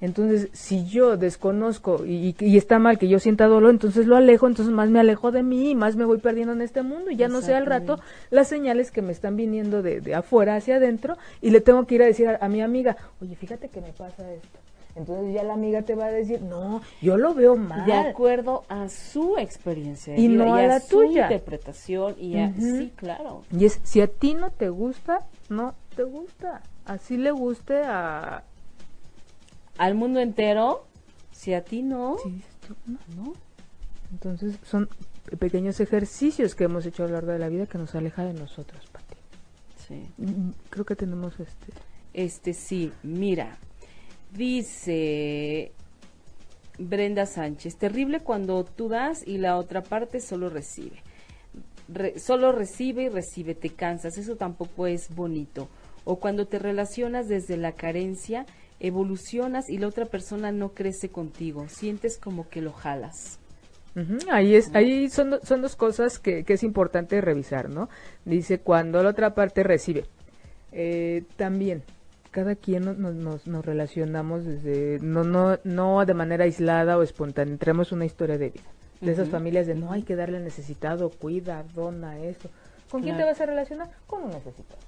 Entonces, 0.00 0.48
si 0.52 0.86
yo 0.86 1.16
desconozco 1.16 2.04
y, 2.06 2.36
y 2.38 2.56
está 2.56 2.78
mal 2.78 2.98
que 2.98 3.08
yo 3.08 3.18
sienta 3.18 3.46
dolor, 3.46 3.70
entonces 3.70 4.06
lo 4.06 4.16
alejo, 4.16 4.46
entonces 4.46 4.72
más 4.72 4.88
me 4.88 5.00
alejo 5.00 5.30
de 5.32 5.42
mí 5.42 5.70
y 5.70 5.74
más 5.74 5.96
me 5.96 6.04
voy 6.04 6.18
perdiendo 6.18 6.52
en 6.52 6.62
este 6.62 6.82
mundo 6.82 7.10
y 7.10 7.16
ya 7.16 7.28
no 7.28 7.42
sé 7.42 7.54
al 7.54 7.66
rato 7.66 7.98
las 8.30 8.48
señales 8.48 8.90
que 8.90 9.02
me 9.02 9.12
están 9.12 9.36
viniendo 9.36 9.82
de, 9.82 10.00
de 10.00 10.14
afuera 10.14 10.56
hacia 10.56 10.76
adentro 10.76 11.16
y 11.40 11.50
le 11.50 11.60
tengo 11.60 11.86
que 11.86 11.96
ir 11.96 12.02
a 12.02 12.06
decir 12.06 12.28
a, 12.28 12.38
a 12.40 12.48
mi 12.48 12.60
amiga, 12.60 12.96
oye, 13.20 13.34
fíjate 13.36 13.68
que 13.68 13.80
me 13.80 13.92
pasa 13.92 14.32
esto. 14.32 14.63
Entonces 14.96 15.34
ya 15.34 15.42
la 15.42 15.54
amiga 15.54 15.82
te 15.82 15.94
va 15.96 16.06
a 16.06 16.10
decir, 16.12 16.40
no, 16.42 16.80
yo 17.02 17.16
lo 17.16 17.34
veo 17.34 17.56
mal. 17.56 17.84
De 17.84 17.92
acuerdo 17.94 18.62
a 18.68 18.88
su 18.88 19.36
experiencia 19.38 20.16
Y 20.16 20.28
vida 20.28 20.44
no 20.44 20.54
a 20.54 20.62
la 20.62 20.80
su 20.80 20.98
tuya. 21.00 21.22
interpretación 21.24 22.14
y 22.18 22.38
a, 22.38 22.46
Ujú. 22.48 22.60
sí, 22.60 22.92
claro. 22.94 23.42
Y 23.50 23.64
es, 23.64 23.80
si 23.82 24.00
a 24.00 24.06
ti 24.06 24.34
no 24.34 24.50
te 24.50 24.68
gusta, 24.68 25.26
no 25.48 25.74
te 25.96 26.04
gusta. 26.04 26.62
Así 26.84 27.16
le 27.16 27.32
guste 27.32 27.82
a... 27.84 28.44
Al 29.78 29.94
mundo 29.96 30.20
entero, 30.20 30.84
si 31.32 31.54
a 31.54 31.64
ti 31.64 31.82
no, 31.82 32.16
Sí, 32.22 32.42
no. 32.86 32.98
¿no? 33.24 33.32
Entonces 34.12 34.56
son 34.64 34.88
pequeños 35.40 35.80
ejercicios 35.80 36.54
que 36.54 36.64
hemos 36.64 36.86
hecho 36.86 37.02
a 37.02 37.06
lo 37.08 37.14
largo 37.14 37.32
de 37.32 37.40
la 37.40 37.48
vida 37.48 37.66
que 37.66 37.78
nos 37.78 37.94
aleja 37.96 38.24
de 38.24 38.34
nosotros, 38.34 38.80
Pati. 38.92 39.16
Sí. 39.88 40.08
Mm, 40.18 40.50
Creo 40.70 40.84
que 40.84 40.94
tenemos 40.94 41.40
este... 41.40 41.72
Este 42.12 42.54
sí, 42.54 42.92
mira, 43.02 43.58
dice 44.36 45.72
Brenda 46.78 47.26
Sánchez, 47.26 47.76
terrible 47.76 48.20
cuando 48.20 48.64
tú 48.64 48.88
das 48.88 49.26
y 49.26 49.38
la 49.38 49.56
otra 49.56 49.82
parte 49.82 50.20
solo 50.20 50.50
recibe. 50.50 51.02
Re- 51.88 52.18
solo 52.18 52.52
recibe 52.52 53.04
y 53.04 53.08
recibe, 53.08 53.54
te 53.54 53.70
cansas, 53.70 54.16
eso 54.18 54.36
tampoco 54.36 54.86
es 54.86 55.14
bonito. 55.14 55.68
O 56.04 56.16
cuando 56.18 56.46
te 56.46 56.58
relacionas 56.58 57.28
desde 57.28 57.56
la 57.56 57.72
carencia, 57.72 58.46
evolucionas 58.80 59.70
y 59.70 59.78
la 59.78 59.86
otra 59.88 60.06
persona 60.06 60.52
no 60.52 60.70
crece 60.70 61.08
contigo, 61.08 61.68
sientes 61.68 62.18
como 62.18 62.48
que 62.48 62.60
lo 62.60 62.72
jalas. 62.72 63.38
Ahí 64.28 64.56
es, 64.56 64.74
ahí 64.74 65.08
son, 65.08 65.38
son 65.44 65.62
dos 65.62 65.76
cosas 65.76 66.18
que, 66.18 66.42
que 66.42 66.54
es 66.54 66.64
importante 66.64 67.20
revisar, 67.20 67.70
¿no? 67.70 67.88
Dice 68.24 68.58
cuando 68.58 69.00
la 69.02 69.10
otra 69.10 69.34
parte 69.34 69.62
recibe. 69.62 70.04
Eh, 70.72 71.22
también, 71.36 71.84
cada 72.34 72.56
quien 72.56 72.84
no- 72.84 72.94
nos, 72.94 73.14
nos, 73.14 73.46
nos 73.46 73.64
relacionamos 73.64 74.44
desde, 74.44 74.98
no, 75.00 75.22
no, 75.22 75.56
no 75.62 76.04
de 76.04 76.14
manera 76.14 76.42
aislada 76.42 76.98
o 76.98 77.02
espontánea, 77.04 77.56
tenemos 77.58 77.92
una 77.92 78.06
historia 78.06 78.36
de 78.38 78.50
vida. 78.50 78.64
De 79.00 79.12
esas 79.12 79.28
familias 79.28 79.68
de 79.68 79.76
no 79.76 79.92
hay 79.92 80.02
que 80.02 80.16
darle 80.16 80.40
necesitado, 80.40 81.10
cuida, 81.10 81.62
dona, 81.74 82.18
esto. 82.18 82.48
¿Con 82.90 83.02
quién 83.02 83.16
te 83.16 83.22
vas 83.22 83.40
a 83.40 83.46
relacionar? 83.46 83.88
Con 84.08 84.24
un 84.24 84.30
necesitado. 84.30 84.80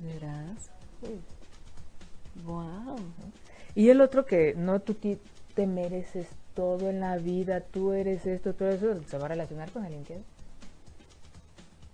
¿Verás? 0.00 0.70
Wow. 2.44 2.96
Y 3.74 3.88
el 3.88 4.02
otro 4.02 4.26
que 4.26 4.54
no, 4.56 4.80
tú 4.80 4.94
te 5.54 5.66
mereces 5.66 6.26
todo 6.54 6.90
en 6.90 7.00
la 7.00 7.16
vida, 7.16 7.60
tú 7.60 7.92
eres 7.92 8.26
esto, 8.26 8.52
todo 8.52 8.68
eso, 8.68 9.00
se 9.06 9.16
va 9.16 9.24
a 9.24 9.28
relacionar 9.28 9.70
con 9.70 9.84
alguien 9.84 10.04
que 10.04 10.20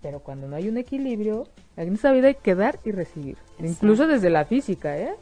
Pero 0.01 0.19
cuando 0.19 0.47
no 0.47 0.55
hay 0.55 0.67
un 0.67 0.77
equilibrio, 0.77 1.47
en 1.77 1.93
esta 1.93 2.11
vida 2.11 2.27
hay 2.27 2.35
que 2.35 2.55
dar 2.55 2.79
y 2.83 2.91
recibir. 2.91 3.37
Incluso 3.59 4.07
desde 4.07 4.29
la 4.29 4.45
física, 4.45 4.97
¿eh? 4.97 5.13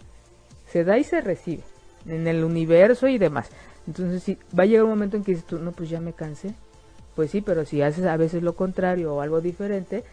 Se 0.72 0.84
da 0.84 0.98
y 0.98 1.04
se 1.04 1.22
recibe. 1.22 1.64
En 2.06 2.28
el 2.28 2.44
universo 2.44 3.08
y 3.08 3.18
demás. 3.18 3.50
Entonces, 3.88 4.24
si 4.24 4.38
va 4.58 4.64
a 4.64 4.66
llegar 4.66 4.86
un 4.86 4.92
momento 4.92 5.18
en 5.18 5.24
que 5.24 5.32
dices 5.32 5.48
tú, 5.48 5.60
no, 5.60 5.72
pues 5.72 5.90
ya 5.90 6.00
me 6.00 6.14
cansé. 6.14 6.54
Pues 7.16 7.32
sí, 7.32 7.42
pero 7.42 7.66
si 7.66 7.82
haces 7.82 8.06
a 8.06 8.16
veces 8.16 8.44
lo 8.44 8.56
contrario 8.56 9.14
o 9.16 9.22
algo 9.22 9.42
diferente, 9.42 10.04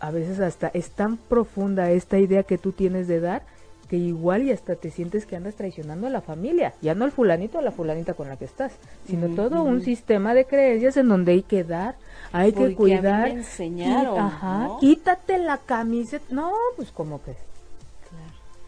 a 0.00 0.10
veces 0.10 0.40
hasta 0.40 0.68
es 0.68 0.90
tan 0.90 1.16
profunda 1.16 1.90
esta 1.90 2.18
idea 2.18 2.44
que 2.44 2.56
tú 2.56 2.72
tienes 2.72 3.08
de 3.08 3.20
dar 3.20 3.42
que 3.88 3.96
igual 3.96 4.42
y 4.42 4.52
hasta 4.52 4.74
te 4.76 4.90
sientes 4.90 5.26
que 5.26 5.36
andas 5.36 5.54
traicionando 5.54 6.06
a 6.06 6.10
la 6.10 6.20
familia, 6.20 6.74
ya 6.82 6.94
no 6.94 7.04
al 7.04 7.12
fulanito 7.12 7.58
o 7.58 7.60
a 7.60 7.64
la 7.64 7.70
fulanita 7.70 8.14
con 8.14 8.28
la 8.28 8.36
que 8.36 8.44
estás, 8.44 8.72
sino 9.06 9.28
todo 9.34 9.62
un 9.62 9.82
sistema 9.82 10.34
de 10.34 10.44
creencias 10.44 10.96
en 10.96 11.08
donde 11.08 11.32
hay 11.32 11.42
que 11.42 11.64
dar, 11.64 11.94
hay 12.32 12.52
Porque 12.52 12.64
a 12.64 12.66
que 12.66 12.70
mí 12.70 12.74
cuidar. 12.76 13.28
me 13.28 13.40
enseñaron, 13.40 14.18
ajá, 14.18 14.58
¿no? 14.64 14.78
quítate 14.80 15.38
la 15.38 15.58
camiseta. 15.58 16.24
No, 16.30 16.50
pues 16.76 16.90
como 16.90 17.22
que 17.22 17.34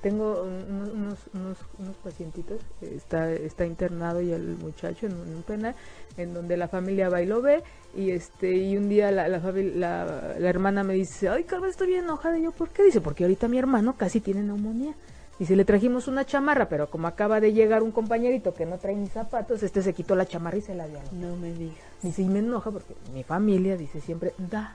tengo 0.03 0.43
un- 0.43 0.65
unos, 0.71 0.89
unos, 0.95 1.19
unos, 1.35 1.59
unos 1.79 1.97
pacientitos, 1.97 2.61
está, 2.81 3.33
está 3.33 3.67
internado 3.67 4.21
y 4.21 4.33
el 4.33 4.57
muchacho 4.57 5.07
en 5.07 5.15
un, 5.15 5.29
en 5.29 5.35
un 5.37 5.43
penal, 5.43 5.75
en 6.17 6.35
donde 6.35 6.57
la 6.57 6.69
familia 6.69 7.09
va 7.09 7.21
y 7.23 7.27
lo 7.27 7.43
ve, 7.43 7.63
y 7.97 8.11
este 8.11 8.53
y 8.57 8.77
un 8.77 8.89
día 8.89 9.11
la, 9.11 9.29
la, 9.29 9.39
la, 9.39 10.35
la 10.39 10.49
hermana 10.49 10.85
me 10.85 10.95
dice, 10.95 11.29
ay 11.29 11.45
Carmen, 11.45 11.71
estoy 11.71 11.89
bien 11.89 12.05
enojada, 12.05 12.39
y 12.39 12.43
yo, 12.43 12.53
¿por 12.53 12.69
qué? 12.71 12.85
Dice, 12.85 13.01
porque 13.01 13.25
ahorita 13.25 13.49
mi 13.49 13.59
hermano 13.59 13.97
casi 13.97 14.21
tiene 14.21 14.43
neumonía. 14.43 14.95
Dice, 15.39 15.55
le 15.55 15.65
trajimos 15.65 16.09
una 16.09 16.25
chamarra, 16.27 16.69
pero 16.69 16.91
como 16.91 17.07
acaba 17.07 17.41
de 17.41 17.53
llegar 17.53 17.85
un 17.85 17.93
compañerito 17.93 18.55
que 18.55 18.67
no 18.67 18.79
trae 18.79 18.97
ni 18.97 19.07
zapatos, 19.07 19.63
este 19.63 19.83
se 19.83 19.95
quitó 19.95 20.17
la 20.17 20.27
chamarra 20.27 20.57
y 20.57 20.63
se 20.63 20.75
la 20.75 20.89
dio. 20.89 20.99
al 20.99 21.07
otro". 21.07 21.17
No 21.19 21.37
me 21.37 21.53
digas. 21.53 21.77
Dice, 22.03 22.23
y 22.23 22.29
me 22.29 22.41
enoja 22.41 22.73
porque 22.73 22.95
mi 23.15 23.23
familia 23.23 23.77
dice 23.77 24.01
siempre, 24.01 24.33
da, 24.37 24.75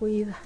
cuida, 0.00 0.36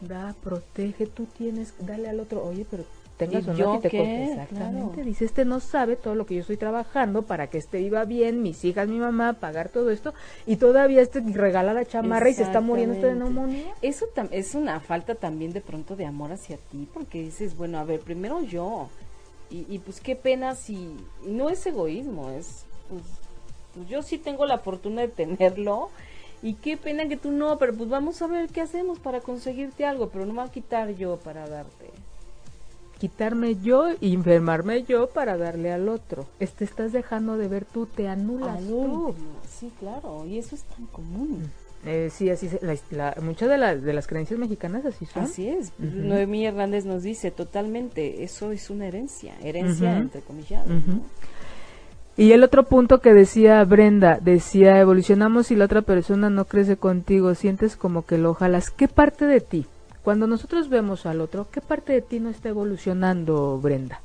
da, 0.00 0.34
protege, 0.42 1.06
tú 1.06 1.26
tienes, 1.26 1.74
dale 1.78 2.08
al 2.08 2.18
otro, 2.18 2.42
oye, 2.44 2.66
pero 2.68 2.84
tengas 3.26 3.46
¿Y 3.46 3.62
o 3.62 3.74
no 3.74 3.78
te 3.78 3.88
qué? 3.88 3.98
corte". 3.98 4.24
Exactamente. 4.24 4.94
Claro. 4.94 5.04
Dice, 5.04 5.24
este 5.24 5.44
no 5.44 5.60
sabe 5.60 5.96
todo 5.96 6.14
lo 6.14 6.26
que 6.26 6.34
yo 6.34 6.40
estoy 6.40 6.56
trabajando 6.56 7.22
para 7.22 7.46
que 7.46 7.58
este 7.58 7.80
iba 7.80 8.04
bien, 8.04 8.42
mis 8.42 8.64
hijas, 8.64 8.88
mi 8.88 8.98
mamá, 8.98 9.34
pagar 9.34 9.68
todo 9.68 9.90
esto, 9.90 10.12
y 10.46 10.56
todavía 10.56 11.02
este 11.02 11.20
regala 11.20 11.72
la 11.72 11.84
chamarra 11.84 12.28
y 12.28 12.34
se 12.34 12.42
está 12.42 12.60
muriendo 12.60 12.94
este 12.94 13.06
de 13.06 13.14
neumonía. 13.14 13.74
Eso 13.82 14.06
es 14.32 14.54
una 14.54 14.80
falta 14.80 15.14
también 15.14 15.52
de 15.52 15.60
pronto 15.60 15.94
de 15.94 16.06
amor 16.06 16.32
hacia 16.32 16.56
ti, 16.56 16.88
porque 16.92 17.22
dices, 17.22 17.56
bueno, 17.56 17.78
a 17.78 17.84
ver, 17.84 18.00
primero 18.00 18.42
yo. 18.42 18.88
Y, 19.50 19.66
y 19.68 19.78
pues 19.80 20.00
qué 20.00 20.16
pena 20.16 20.54
si... 20.54 20.74
y 21.26 21.30
no 21.30 21.50
es 21.50 21.64
egoísmo, 21.66 22.30
es... 22.30 22.64
Pues, 22.88 23.02
pues 23.74 23.88
yo 23.88 24.02
sí 24.02 24.18
tengo 24.18 24.46
la 24.46 24.58
fortuna 24.58 25.02
de 25.02 25.08
tenerlo. 25.08 25.90
Y 26.42 26.54
qué 26.54 26.78
pena 26.78 27.06
que 27.06 27.18
tú 27.18 27.32
no, 27.32 27.58
pero 27.58 27.74
pues 27.74 27.90
vamos 27.90 28.22
a 28.22 28.26
ver 28.26 28.48
qué 28.48 28.62
hacemos 28.62 28.98
para 28.98 29.20
conseguirte 29.20 29.84
algo, 29.84 30.08
pero 30.08 30.24
no 30.24 30.32
me 30.32 30.38
va 30.38 30.44
a 30.44 30.50
quitar 30.50 30.88
yo 30.94 31.18
para 31.18 31.46
darte. 31.46 31.90
Quitarme 33.00 33.56
yo 33.62 33.88
y 34.00 34.14
enfermarme 34.14 34.82
yo 34.84 35.08
para 35.08 35.36
darle 35.38 35.72
al 35.72 35.88
otro. 35.88 36.26
Este 36.38 36.64
estás 36.64 36.92
dejando 36.92 37.36
de 37.38 37.48
ver 37.48 37.64
tú, 37.64 37.86
te 37.86 38.06
anulas 38.08 38.60
tú. 38.62 39.14
Sí, 39.48 39.72
claro, 39.80 40.26
y 40.26 40.38
eso 40.38 40.54
es 40.54 40.62
tan 40.64 40.86
común. 40.86 41.50
Eh, 41.86 42.10
sí, 42.12 42.28
así 42.28 42.50
se, 42.50 42.60
la- 42.62 42.76
la- 42.90 43.16
muchas 43.22 43.48
de, 43.48 43.56
las 43.56 43.82
de 43.82 43.94
las 43.94 44.06
creencias 44.06 44.38
mexicanas 44.38 44.84
así 44.84 45.06
son. 45.06 45.22
Así 45.22 45.48
es. 45.48 45.72
Noemí 45.78 46.44
Hernández 46.46 46.84
nos 46.84 47.02
dice 47.02 47.30
totalmente, 47.30 48.22
eso 48.22 48.52
es 48.52 48.68
una 48.68 48.86
herencia, 48.86 49.34
herencia 49.42 49.96
entre 49.96 50.20
comillas. 50.20 50.66
Y 52.18 52.32
el 52.32 52.44
otro 52.44 52.64
punto 52.64 53.00
que 53.00 53.14
decía 53.14 53.64
Brenda, 53.64 54.18
decía, 54.20 54.78
evolucionamos 54.78 55.46
si 55.46 55.56
la 55.56 55.64
otra 55.64 55.80
persona 55.80 56.28
no 56.28 56.44
crece 56.44 56.76
contigo, 56.76 57.34
sientes 57.34 57.76
como 57.76 58.04
que 58.04 58.18
lo 58.18 58.34
jalas. 58.34 58.70
¿Qué 58.70 58.86
parte 58.88 59.24
de 59.24 59.40
ti? 59.40 59.64
Cuando 60.02 60.26
nosotros 60.26 60.68
vemos 60.68 61.06
al 61.06 61.20
otro, 61.20 61.48
¿qué 61.50 61.60
parte 61.60 61.92
de 61.92 62.02
ti 62.02 62.20
no 62.20 62.30
está 62.30 62.48
evolucionando, 62.48 63.58
Brenda? 63.58 64.00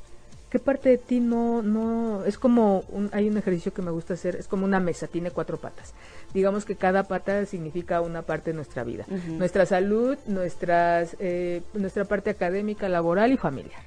¿Qué 0.50 0.60
parte 0.60 0.90
de 0.90 0.98
ti 0.98 1.20
no, 1.20 1.62
no, 1.62 2.24
es 2.24 2.38
como, 2.38 2.86
un, 2.90 3.10
hay 3.12 3.28
un 3.28 3.38
ejercicio 3.38 3.74
que 3.74 3.82
me 3.82 3.92
gusta 3.92 4.14
hacer, 4.14 4.36
es 4.36 4.48
como 4.48 4.66
una 4.66 4.80
mesa, 4.80 5.08
tiene 5.08 5.32
cuatro 5.32 5.58
patas. 5.58 5.94
Digamos 6.34 6.64
que 6.64 6.76
cada 6.76 7.04
pata 7.04 7.46
significa 7.46 8.00
una 8.02 8.22
parte 8.22 8.52
de 8.52 8.56
nuestra 8.56 8.84
vida. 8.84 9.06
Nuestra 9.28 9.66
salud, 9.66 10.18
nuestras, 10.28 11.18
eh, 11.20 11.62
nuestra 11.74 12.06
parte 12.06 12.30
académica, 12.30 12.88
laboral 12.88 13.32
y 13.34 13.38
familiar. 13.38 13.82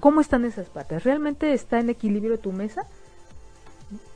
¿Cómo 0.00 0.22
están 0.22 0.46
esas 0.46 0.68
patas? 0.70 1.04
¿Realmente 1.04 1.52
está 1.52 1.78
en 1.78 1.90
equilibrio 1.90 2.38
tu 2.38 2.52
mesa? 2.52 2.86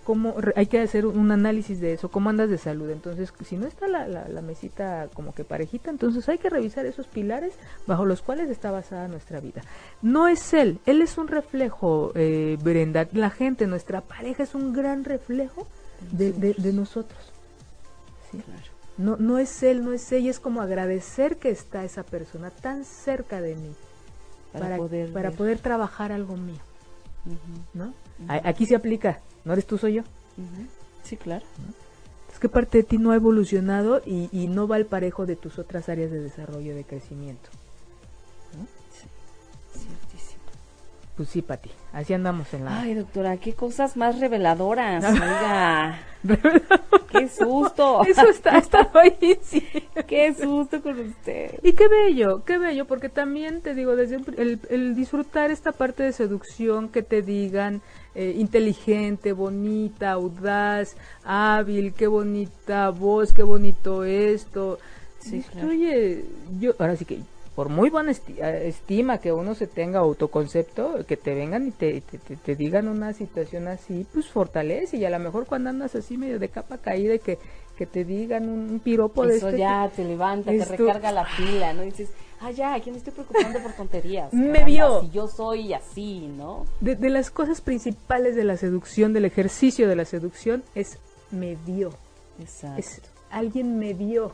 ¿Cómo, 0.04 0.34
hay 0.56 0.66
que 0.66 0.80
hacer 0.80 1.06
un 1.06 1.30
análisis 1.30 1.80
de 1.80 1.92
eso, 1.92 2.08
cómo 2.10 2.28
andas 2.30 2.50
de 2.50 2.58
salud. 2.58 2.90
Entonces, 2.90 3.32
si 3.46 3.56
no 3.56 3.66
está 3.68 3.86
la, 3.86 4.08
la, 4.08 4.26
la 4.28 4.42
mesita 4.42 5.08
como 5.14 5.32
que 5.32 5.44
parejita, 5.44 5.90
entonces 5.90 6.28
hay 6.28 6.38
que 6.38 6.50
revisar 6.50 6.86
esos 6.86 7.06
pilares 7.06 7.54
bajo 7.86 8.04
los 8.04 8.20
cuales 8.20 8.50
está 8.50 8.72
basada 8.72 9.06
nuestra 9.06 9.38
vida. 9.38 9.62
No 10.02 10.26
es 10.26 10.54
él, 10.54 10.80
él 10.86 11.02
es 11.02 11.18
un 11.18 11.28
reflejo, 11.28 12.10
eh, 12.16 12.58
Brenda. 12.62 13.06
La 13.12 13.30
gente, 13.30 13.68
nuestra 13.68 14.00
pareja 14.00 14.42
es 14.42 14.56
un 14.56 14.72
gran 14.72 15.04
reflejo 15.04 15.68
de, 16.10 16.32
de- 16.32 16.54
de 16.54 16.72
nosotros. 16.72 17.20
¿sí? 18.32 18.42
No, 18.98 19.16
no 19.16 19.38
es 19.38 19.62
él, 19.62 19.84
no 19.84 19.92
es 19.92 20.10
ella, 20.10 20.30
es 20.30 20.40
como 20.40 20.60
agradecer 20.62 21.36
que 21.36 21.50
está 21.50 21.84
esa 21.84 22.02
persona 22.02 22.50
tan 22.50 22.84
cerca 22.84 23.40
de 23.40 23.54
mí 23.54 23.72
Para 24.52 24.64
para, 24.64 24.76
poder 24.78 25.12
para 25.12 25.30
poder 25.30 25.58
trabajar 25.60 26.10
algo 26.12 26.36
mío, 26.36 26.60
¿no? 27.72 27.94
Aquí 28.28 28.66
se 28.66 28.76
aplica, 28.76 29.20
no 29.44 29.52
eres 29.52 29.66
tú, 29.66 29.78
soy 29.78 29.94
yo. 29.94 30.02
Sí, 31.02 31.16
claro. 31.16 31.44
Es 32.32 32.38
que 32.38 32.48
parte 32.48 32.78
de 32.78 32.84
ti 32.84 32.98
no 32.98 33.10
ha 33.10 33.16
evolucionado 33.16 34.00
y, 34.06 34.28
y 34.32 34.48
no 34.48 34.66
va 34.66 34.76
al 34.76 34.86
parejo 34.86 35.26
de 35.26 35.36
tus 35.36 35.58
otras 35.58 35.88
áreas 35.88 36.10
de 36.10 36.20
desarrollo, 36.20 36.74
de 36.74 36.84
crecimiento. 36.84 37.50
Pues 41.16 41.28
sí, 41.28 41.42
Pati, 41.42 41.70
así 41.92 42.14
andamos 42.14 42.52
en 42.54 42.64
la... 42.64 42.80
Ay, 42.80 42.94
doctora, 42.94 43.36
qué 43.36 43.52
cosas 43.52 43.98
más 43.98 44.18
reveladoras. 44.18 45.04
Oiga, 45.12 46.00
qué 47.10 47.28
susto. 47.28 48.02
Eso 48.08 48.28
está, 48.28 48.56
está 48.56 48.90
ahí, 48.94 49.38
sí. 49.42 49.62
Qué 50.06 50.32
susto 50.34 50.80
con 50.82 50.98
usted. 50.98 51.60
Y 51.62 51.74
qué 51.74 51.88
bello, 51.88 52.42
qué 52.44 52.56
bello, 52.56 52.86
porque 52.86 53.10
también 53.10 53.60
te 53.60 53.74
digo, 53.74 53.94
desde 53.94 54.16
el, 54.38 54.60
el 54.70 54.94
disfrutar 54.94 55.50
esta 55.50 55.72
parte 55.72 56.02
de 56.02 56.12
seducción, 56.12 56.88
que 56.88 57.02
te 57.02 57.20
digan 57.20 57.82
eh, 58.14 58.34
inteligente, 58.36 59.32
bonita, 59.32 60.12
audaz, 60.12 60.96
hábil, 61.24 61.94
qué 61.94 62.06
bonita 62.06 62.90
voz, 62.90 63.32
qué 63.32 63.42
bonito 63.42 64.04
esto. 64.04 64.78
Sí, 65.18 65.42
claro. 65.50 65.68
Oye, 65.68 66.24
yo, 66.58 66.72
ahora 66.78 66.96
sí 66.96 67.04
que, 67.04 67.20
por 67.54 67.68
muy 67.68 67.90
buena 67.90 68.12
eh, 68.12 68.62
estima 68.66 69.18
que 69.18 69.32
uno 69.32 69.54
se 69.54 69.66
tenga 69.66 70.00
autoconcepto, 70.00 71.04
que 71.06 71.16
te 71.16 71.34
vengan 71.34 71.68
y 71.68 71.70
te, 71.70 72.00
te, 72.00 72.18
te- 72.18 72.36
te 72.36 72.56
digan 72.56 72.88
una 72.88 73.12
situación 73.12 73.68
así, 73.68 74.06
pues 74.12 74.28
fortalece. 74.28 74.96
Y 74.96 75.04
a 75.04 75.10
lo 75.10 75.18
mejor 75.18 75.46
cuando 75.46 75.70
andas 75.70 75.94
así 75.94 76.16
medio 76.16 76.38
de 76.38 76.48
capa 76.48 76.78
caída, 76.78 77.14
y 77.14 77.18
que, 77.18 77.38
que 77.76 77.86
te 77.86 78.04
digan 78.04 78.48
un, 78.48 78.80
piropo 78.80 79.26
de 79.26 79.36
Eso 79.36 79.48
este 79.48 79.60
ya 79.60 79.90
te 79.94 80.04
levanta, 80.04 80.50
te 80.50 80.64
recarga 80.64 81.12
la 81.12 81.26
pila, 81.36 81.72
¿no? 81.74 81.82
Y 81.82 81.86
dices, 81.86 82.10
ah, 82.40 82.50
ya, 82.50 82.72
aquí 82.74 82.90
me 82.90 82.96
estoy 82.96 83.12
preocupando 83.12 83.58
por 83.60 83.72
tonterías. 83.72 84.32
Me 84.32 84.52
caramba, 84.60 84.66
vio. 84.66 85.00
Si 85.02 85.10
yo 85.10 85.28
soy 85.28 85.74
así, 85.74 86.28
¿no? 86.28 86.64
De, 86.80 86.96
de 86.96 87.10
las 87.10 87.30
cosas 87.30 87.60
principales 87.60 88.34
de 88.34 88.44
la 88.44 88.56
seducción, 88.56 89.12
del 89.12 89.26
ejercicio 89.26 89.88
de 89.88 89.96
la 89.96 90.04
seducción, 90.06 90.62
es 90.74 90.98
me 91.30 91.56
vio. 91.66 91.90
Exacto. 92.40 92.80
Es 92.80 93.00
alguien 93.30 93.78
me 93.78 93.92
vio. 93.94 94.32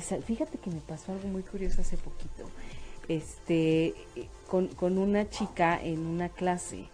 Fíjate 0.00 0.58
que 0.58 0.70
me 0.70 0.80
pasó 0.80 1.12
algo 1.12 1.28
muy 1.28 1.42
curioso 1.42 1.80
hace 1.80 1.96
poquito. 1.96 2.50
Este, 3.08 3.94
con, 4.48 4.68
con 4.68 4.98
una 4.98 5.28
chica 5.28 5.80
en 5.82 6.06
una 6.06 6.28
clase. 6.28 6.88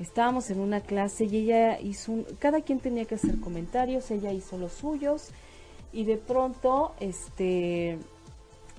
Estábamos 0.00 0.50
en 0.50 0.60
una 0.60 0.80
clase 0.80 1.24
y 1.24 1.36
ella 1.36 1.80
hizo 1.80 2.12
un, 2.12 2.24
cada 2.38 2.60
quien 2.60 2.80
tenía 2.80 3.04
que 3.04 3.14
hacer 3.14 3.38
comentarios, 3.40 4.10
ella 4.10 4.32
hizo 4.32 4.58
los 4.58 4.72
suyos 4.72 5.30
y 5.92 6.04
de 6.04 6.16
pronto, 6.16 6.92
este, 6.98 7.98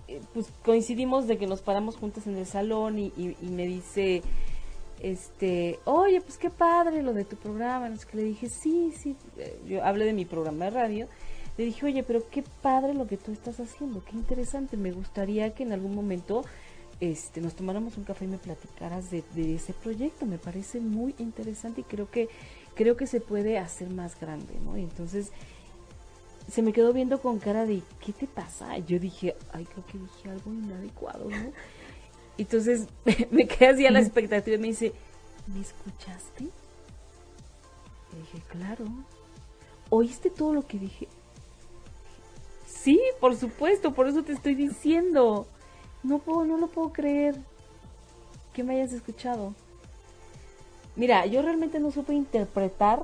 eh, 0.07 0.21
pues 0.34 0.51
coincidimos 0.63 1.28
de 1.28 1.38
que 1.38 1.47
nos 1.47 1.61
paramos 1.61 1.95
juntas 1.95 2.28
en 2.28 2.36
el 2.36 2.45
salón 2.45 2.99
y, 2.99 3.38
me 3.41 3.65
dice, 3.65 4.21
este, 4.99 5.80
oye, 5.86 6.19
pues 6.19 6.38
qué 6.38 6.49
padre 6.49 7.01
lo 7.01 7.13
de 7.13 7.23
tu 7.23 7.38
programa, 7.38 7.88
no 7.88 7.95
sé 7.95 8.05
le 8.11 8.23
dije, 8.23 8.49
sí, 8.49 8.93
sí, 8.95 9.15
eh, 9.38 9.57
yo 9.65 9.84
hablé 9.84 10.03
de 10.03 10.13
mi 10.13 10.26
programa 10.26 10.65
de 10.65 10.71
radio, 10.71 11.07
le 11.58 11.66
dije, 11.66 11.86
oye, 11.86 12.03
pero 12.03 12.30
qué 12.30 12.43
padre 12.62 12.93
lo 12.93 13.08
que 13.08 13.18
tú 13.18 13.32
estás 13.32 13.60
haciendo, 13.60 14.03
qué 14.03 14.16
interesante, 14.16 14.78
me 14.78 14.91
gustaría 14.91 15.53
que 15.53 15.64
en 15.64 15.72
algún 15.72 15.95
momento 15.95 16.43
este, 16.99 17.41
nos 17.41 17.56
tomáramos 17.56 17.97
un 17.97 18.03
café 18.03 18.26
y 18.26 18.30
me 18.30 18.38
platicaras 18.38 19.12
de, 19.12 19.24
de 19.34 19.56
ese 19.56 19.74
proyecto, 19.74 20.26
me 20.26 20.38
parece 20.38 20.80
muy 20.80 21.16
interesante 21.18 21.82
y 21.82 21.84
creo 21.86 22.10
que, 22.10 22.30
creo 22.74 22.97
que 22.97 23.08
se 23.08 23.22
puede 23.22 23.58
hacer 23.58 23.89
más 23.89 24.20
grande, 24.20 24.53
¿no? 24.64 24.78
Y 24.78 24.84
entonces 24.84 25.32
se 26.51 26.62
me 26.62 26.74
quedó 26.74 26.93
viendo 26.93 27.22
con 27.22 27.39
cara 27.39 27.66
de, 27.66 27.82
¿qué 28.06 28.14
te 28.14 28.28
pasa? 28.28 28.78
Y 28.78 28.86
yo 28.86 28.99
dije, 28.99 29.36
ay, 29.51 29.66
creo 29.66 29.86
que 29.86 29.97
dije 29.97 30.30
algo 30.30 30.53
inadecuado, 30.53 31.30
¿no? 31.30 31.51
Entonces 32.38 32.88
me 33.32 33.47
quedé 33.47 33.68
así 33.68 33.86
a 33.86 33.91
la 33.91 33.99
expectativa 33.99 34.56
y 34.56 34.60
me 34.60 34.68
dice, 34.68 34.93
¿me 35.47 35.62
escuchaste? 35.62 36.43
Y 36.43 38.18
dije, 38.18 38.41
claro. 38.49 38.86
¿Oíste 39.89 40.30
todo 40.30 40.53
lo 40.53 40.66
que 40.66 40.80
dije? 40.80 41.08
Sí, 42.86 43.01
por 43.19 43.36
supuesto, 43.36 43.93
por 43.95 44.07
eso 44.07 44.21
te 44.23 44.31
estoy 44.33 44.53
diciendo. 44.53 45.47
No 46.03 46.19
puedo, 46.19 46.45
no 46.45 46.57
lo 46.57 46.67
puedo 46.67 46.93
creer 46.93 47.36
que 48.53 48.63
me 48.63 48.75
hayas 48.75 48.93
escuchado. 48.93 49.55
Mira, 50.95 51.25
yo 51.25 51.41
realmente 51.41 51.79
no 51.79 51.89
supe 51.89 52.13
interpretar 52.13 53.01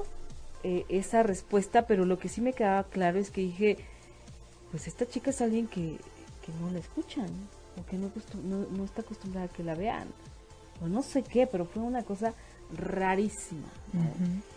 eh, 0.63 0.85
esa 0.87 1.23
respuesta, 1.23 1.87
pero 1.87 2.05
lo 2.05 2.19
que 2.19 2.29
sí 2.29 2.41
me 2.41 2.53
quedaba 2.53 2.83
claro 2.83 3.17
es 3.17 3.31
que 3.31 3.41
dije, 3.41 3.77
pues 4.69 4.85
esta 4.87 5.07
chica 5.07 5.31
es 5.31 5.41
alguien 5.41 5.65
que, 5.67 5.97
que 6.45 6.51
no 6.61 6.69
la 6.69 6.77
escuchan, 6.77 7.27
o 7.81 7.85
que 7.89 7.97
no, 7.97 8.09
acostum- 8.09 8.43
no, 8.43 8.57
no 8.69 8.85
está 8.85 9.01
acostumbrada 9.01 9.47
a 9.47 9.49
que 9.49 9.63
la 9.63 9.73
vean. 9.73 10.07
o 10.79 10.87
no 10.87 11.01
sé 11.01 11.23
qué, 11.23 11.47
pero 11.47 11.65
fue 11.65 11.81
una 11.81 12.03
cosa 12.03 12.35
rarísima. 12.77 13.67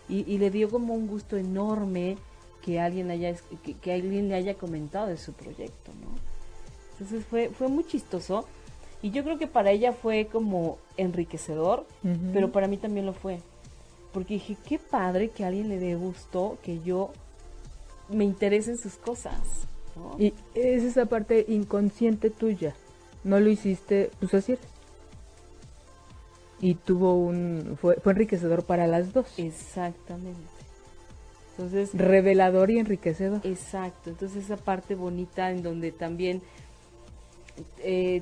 y, 0.07 0.31
y 0.31 0.37
le 0.37 0.51
dio 0.51 0.69
como 0.69 0.93
un 0.93 1.07
gusto 1.07 1.35
enorme 1.35 2.17
que 2.65 2.79
alguien 2.79 3.11
haya 3.11 3.35
que, 3.63 3.75
que 3.75 3.93
alguien 3.93 4.27
le 4.27 4.35
haya 4.35 4.55
comentado 4.55 5.07
de 5.07 5.17
su 5.17 5.33
proyecto, 5.33 5.91
¿no? 6.01 6.15
Entonces 6.93 7.23
fue 7.25 7.49
fue 7.49 7.67
muy 7.67 7.85
chistoso 7.85 8.47
y 9.05 9.11
yo 9.11 9.23
creo 9.23 9.37
que 9.37 9.45
para 9.45 9.69
ella 9.69 9.93
fue 9.93 10.25
como 10.25 10.79
enriquecedor, 10.97 11.85
pero 12.33 12.51
para 12.51 12.67
mí 12.67 12.77
también 12.77 13.05
lo 13.05 13.13
fue. 13.13 13.39
Porque 14.11 14.35
dije, 14.35 14.57
qué 14.67 14.79
padre 14.79 15.29
que 15.29 15.43
a 15.43 15.47
alguien 15.49 15.69
le 15.69 15.77
dé 15.77 15.93
gusto 15.93 16.57
que 16.63 16.81
yo 16.81 17.11
me 18.09 18.23
interese 18.23 18.71
en 18.71 18.77
sus 18.79 18.95
cosas. 18.95 19.67
¿no? 19.95 20.15
Y 20.17 20.33
es 20.55 20.81
esa 20.81 21.05
parte 21.05 21.45
inconsciente 21.47 22.31
tuya. 22.31 22.73
No 23.23 23.39
lo 23.39 23.49
hiciste, 23.49 24.09
pues 24.19 24.33
así 24.33 24.53
eres. 24.53 24.65
Y 26.59 26.73
tuvo 26.73 27.13
un. 27.13 27.77
Fue, 27.79 27.97
fue 27.97 28.13
enriquecedor 28.13 28.63
para 28.63 28.87
las 28.87 29.13
dos. 29.13 29.37
Exactamente. 29.37 30.54
Entonces, 31.57 31.93
Revelador 31.93 32.69
y 32.71 32.79
enriquecedor. 32.79 33.39
exacto. 33.43 34.09
Entonces 34.09 34.43
esa 34.45 34.57
parte 34.57 34.95
bonita 34.95 35.51
en 35.51 35.63
donde 35.63 35.91
también 35.91 36.41
eh, 37.79 38.21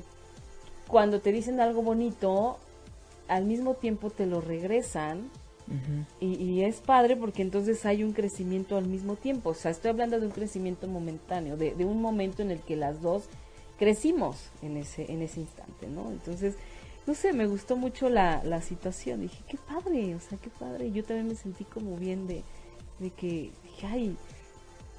cuando 0.86 1.20
te 1.20 1.32
dicen 1.32 1.60
algo 1.60 1.82
bonito, 1.82 2.58
al 3.28 3.44
mismo 3.44 3.74
tiempo 3.74 4.10
te 4.10 4.26
lo 4.26 4.40
regresan. 4.40 5.30
Y, 6.20 6.34
y 6.34 6.62
es 6.62 6.82
padre 6.82 7.16
porque 7.16 7.40
entonces 7.40 7.86
hay 7.86 8.04
un 8.04 8.12
crecimiento 8.12 8.76
al 8.76 8.84
mismo 8.86 9.16
tiempo. 9.16 9.50
O 9.50 9.54
sea, 9.54 9.70
estoy 9.70 9.90
hablando 9.90 10.20
de 10.20 10.26
un 10.26 10.32
crecimiento 10.32 10.86
momentáneo, 10.86 11.56
de, 11.56 11.74
de 11.74 11.86
un 11.86 12.02
momento 12.02 12.42
en 12.42 12.50
el 12.50 12.60
que 12.60 12.76
las 12.76 13.00
dos 13.00 13.24
crecimos 13.78 14.50
en 14.60 14.76
ese, 14.76 15.10
en 15.10 15.22
ese 15.22 15.40
instante, 15.40 15.86
¿no? 15.88 16.10
Entonces, 16.10 16.56
no 17.06 17.14
sé, 17.14 17.32
me 17.32 17.46
gustó 17.46 17.76
mucho 17.76 18.10
la, 18.10 18.44
la 18.44 18.60
situación. 18.60 19.22
Dije, 19.22 19.42
qué 19.48 19.56
padre, 19.56 20.14
o 20.14 20.20
sea, 20.20 20.36
qué 20.36 20.50
padre. 20.50 20.92
Yo 20.92 21.02
también 21.02 21.28
me 21.28 21.34
sentí 21.34 21.64
como 21.64 21.96
bien 21.96 22.26
de, 22.26 22.42
de 22.98 23.10
que, 23.10 23.50
dije, 23.64 23.86
ay, 23.86 24.16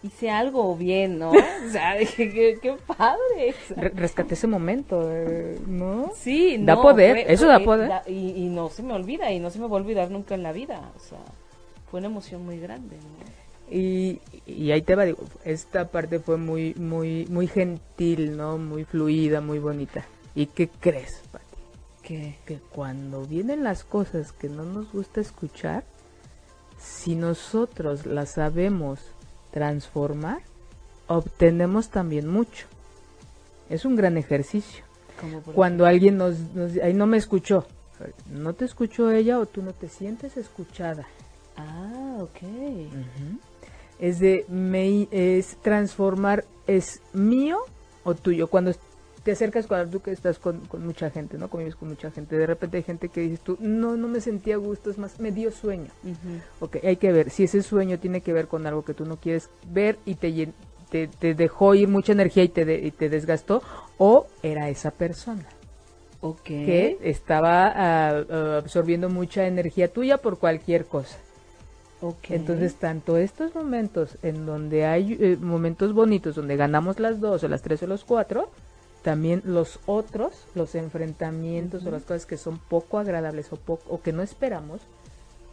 hice 0.04 0.30
algo 0.30 0.76
bien, 0.76 1.18
¿no? 1.20 1.32
O 1.68 1.70
sea, 1.72 1.96
dije, 1.96 2.30
qué, 2.32 2.60
qué 2.62 2.76
padre. 2.86 3.56
Re- 3.76 3.90
rescaté 3.90 4.34
ese 4.36 4.48
momento, 4.48 5.10
eh, 5.12 5.60
¿no? 5.68 6.12
Sí, 6.16 6.58
Da 6.60 6.76
no, 6.76 6.82
poder, 6.82 7.18
eso 7.32 7.48
da 7.48 7.60
poder. 7.60 7.92
y, 8.08 8.30
y 8.32 8.50
no 8.50 8.70
se 8.70 8.84
me 8.84 8.94
olvida, 8.94 9.32
y 9.32 9.40
no 9.40 9.50
se 9.50 9.60
me 9.60 9.68
va 9.68 9.72
a 9.78 9.82
olvidar 9.82 10.12
nunca 10.12 10.36
en 10.36 10.44
la 10.44 10.52
vida. 10.52 10.92
O 10.96 11.00
sea, 11.00 11.20
fue 11.90 12.00
una 12.00 12.08
emoción 12.08 12.46
muy 12.46 12.60
grande. 12.60 12.98
¿no? 12.98 13.76
Y, 13.76 14.20
y 14.46 14.72
ahí 14.72 14.84
te 14.84 14.94
va, 14.96 15.06
digo, 15.06 15.24
esta 15.44 15.88
parte 15.90 16.20
fue 16.20 16.38
muy, 16.38 16.76
muy, 16.76 17.26
muy 17.32 17.48
gentil, 17.48 18.38
¿no? 18.38 18.60
Muy 18.60 18.84
fluida, 18.84 19.42
muy 19.42 19.58
bonita. 19.58 20.06
¿Y 20.36 20.46
qué 20.48 20.68
crees, 20.68 21.24
Pati? 21.32 21.46
¿Qué? 22.04 22.36
Que 22.46 22.60
cuando 22.60 23.22
vienen 23.26 23.64
las 23.64 23.84
cosas 23.84 24.32
que 24.34 24.50
no 24.50 24.64
nos 24.66 24.92
gusta 24.92 25.20
escuchar, 25.20 25.84
si 26.86 27.16
nosotros 27.16 28.06
las 28.06 28.32
sabemos 28.32 29.00
transformar, 29.52 30.42
obtenemos 31.08 31.90
también 31.90 32.28
mucho. 32.28 32.68
Es 33.70 33.86
un 33.86 33.96
gran 33.96 34.18
ejercicio. 34.18 34.84
Cuando 35.54 35.86
alguien 35.86 36.18
nos, 36.18 36.38
nos 36.54 36.78
ahí 36.78 36.94
no 36.94 37.08
me 37.08 37.18
escuchó, 37.18 37.66
no 38.30 38.54
te 38.54 38.66
escuchó 38.66 39.10
ella 39.12 39.40
o 39.40 39.46
tú 39.46 39.62
no 39.62 39.74
te 39.74 39.88
sientes 39.88 40.38
escuchada. 40.38 41.08
Ah, 41.58 42.18
ok. 42.20 42.42
Es 44.00 44.20
de 44.20 44.46
me, 44.50 45.08
es 45.12 45.56
transformar 45.62 46.44
es 46.68 47.02
mío 47.14 47.60
o 48.04 48.14
tuyo. 48.14 48.48
Cuando 48.48 48.72
te 49.26 49.32
acercas 49.32 49.66
cuando 49.66 49.90
tú 49.92 50.02
que 50.04 50.12
estás 50.12 50.38
con, 50.38 50.60
con 50.68 50.86
mucha 50.86 51.10
gente, 51.10 51.40
¿no? 51.40 51.50
Convives 51.50 51.76
con 51.76 51.90
mucha 51.90 52.12
gente. 52.12 52.38
De 52.38 52.46
repente 52.46 52.78
hay 52.78 52.84
gente 52.84 53.10
que 53.10 53.22
dices 53.22 53.40
tú, 53.42 53.58
no, 53.60 53.98
no 53.98 54.08
me 54.08 54.22
sentía 54.22 54.54
a 54.54 54.60
gusto, 54.60 54.92
es 54.92 55.00
más, 55.00 55.20
me 55.20 55.32
dio 55.32 55.52
sueño. 55.52 55.90
Ujú. 56.04 56.66
Ok, 56.66 56.78
hay 56.84 56.98
que 56.98 57.12
ver 57.12 57.32
si 57.32 57.46
ese 57.46 57.64
sueño 57.64 57.98
tiene 57.98 58.22
que 58.22 58.32
ver 58.34 58.48
con 58.48 58.68
algo 58.68 58.86
que 58.86 58.94
tú 58.94 59.04
no 59.04 59.18
quieres 59.18 59.50
ver 59.68 59.98
y 60.06 60.14
te, 60.14 60.30
llen- 60.32 60.54
te, 60.92 61.08
te 61.08 61.34
dejó 61.34 61.74
ir 61.74 61.88
mucha 61.88 62.12
energía 62.12 62.44
y 62.44 62.50
te, 62.50 62.66
de- 62.66 62.80
y 62.86 62.92
te 62.92 63.10
desgastó, 63.10 63.64
o 63.98 64.28
era 64.44 64.70
esa 64.70 64.92
persona 64.92 65.44
Ok. 66.22 66.44
que 66.44 67.00
estaba 67.02 67.74
ah, 67.76 68.58
absorbiendo 68.60 69.10
mucha 69.10 69.48
energía 69.48 69.92
tuya 69.92 70.18
por 70.20 70.38
cualquier 70.38 70.86
cosa. 70.86 71.18
Ok. 72.02 72.26
Entonces, 72.30 72.76
tanto 72.76 73.18
estos 73.18 73.56
momentos 73.56 74.20
en 74.22 74.46
donde 74.46 74.86
hay 74.86 75.18
eh, 75.20 75.38
momentos 75.42 75.94
bonitos, 75.94 76.36
donde 76.36 76.56
ganamos 76.58 77.00
las 77.00 77.20
dos 77.20 77.44
o 77.44 77.48
las 77.48 77.64
tres 77.64 77.82
o 77.82 77.88
los 77.88 78.04
cuatro, 78.04 78.52
también 79.06 79.44
los 79.46 79.80
otros, 79.86 80.34
los 80.56 80.74
enfrentamientos 80.74 81.86
o 81.86 81.92
las 81.92 82.02
cosas 82.02 82.26
que 82.26 82.38
son 82.38 82.58
poco 82.58 82.98
agradables 82.98 83.54
o, 83.54 83.56
poco, 83.56 83.84
o 83.88 84.02
que 84.02 84.12
no 84.12 84.24
esperamos, 84.24 84.82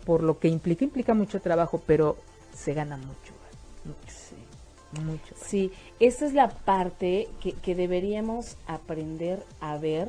por 0.06 0.22
lo 0.22 0.38
que 0.38 0.48
implica, 0.48 0.84
implica 0.84 1.12
mucho 1.12 1.38
trabajo, 1.38 1.82
pero 1.86 2.16
se 2.56 2.72
gana 2.72 2.96
mucho, 2.96 3.34
Sí. 4.08 4.36
mucho. 5.02 5.34
Sí, 5.36 5.70
esa 6.00 6.24
es 6.24 6.32
la 6.32 6.48
parte 6.48 7.28
que, 7.42 7.52
que 7.52 7.74
deberíamos 7.74 8.56
aprender 8.66 9.44
a 9.60 9.76
ver, 9.76 10.08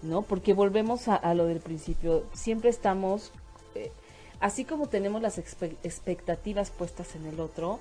¿no? 0.00 0.22
Porque 0.22 0.54
volvemos 0.54 1.08
a, 1.08 1.16
a 1.16 1.34
lo 1.34 1.44
del 1.44 1.60
principio. 1.60 2.24
Siempre 2.32 2.70
estamos, 2.70 3.32
eh, 3.74 3.92
así 4.40 4.64
como 4.64 4.86
tenemos 4.86 5.20
las 5.20 5.36
expe- 5.38 5.76
expectativas 5.82 6.70
puestas 6.70 7.14
en 7.16 7.26
el 7.26 7.38
otro, 7.38 7.80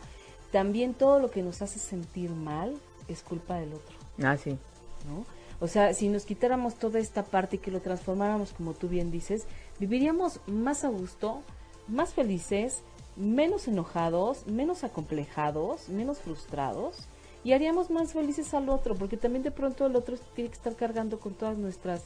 también 0.51 0.93
todo 0.93 1.19
lo 1.19 1.31
que 1.31 1.43
nos 1.43 1.61
hace 1.61 1.79
sentir 1.79 2.29
mal 2.31 2.73
es 3.07 3.21
culpa 3.23 3.55
del 3.57 3.73
otro. 3.73 3.95
Ah, 4.21 4.35
sí. 4.35 4.57
¿No? 5.05 5.25
O 5.59 5.67
sea, 5.67 5.93
si 5.93 6.07
nos 6.07 6.25
quitáramos 6.25 6.75
toda 6.75 6.99
esta 6.99 7.23
parte 7.23 7.55
y 7.55 7.59
que 7.59 7.71
lo 7.71 7.79
transformáramos, 7.79 8.53
como 8.53 8.73
tú 8.73 8.87
bien 8.87 9.11
dices, 9.11 9.47
viviríamos 9.79 10.39
más 10.45 10.83
a 10.83 10.89
gusto, 10.89 11.41
más 11.87 12.13
felices, 12.13 12.83
menos 13.15 13.67
enojados, 13.67 14.45
menos 14.45 14.83
acomplejados, 14.83 15.89
menos 15.89 16.19
frustrados 16.19 17.07
y 17.43 17.53
haríamos 17.53 17.89
más 17.89 18.13
felices 18.13 18.53
al 18.53 18.69
otro, 18.69 18.95
porque 18.95 19.17
también 19.17 19.43
de 19.43 19.51
pronto 19.51 19.85
el 19.85 19.95
otro 19.95 20.15
tiene 20.35 20.49
que 20.49 20.55
estar 20.55 20.75
cargando 20.75 21.19
con 21.19 21.33
todas 21.33 21.57
nuestras 21.57 22.03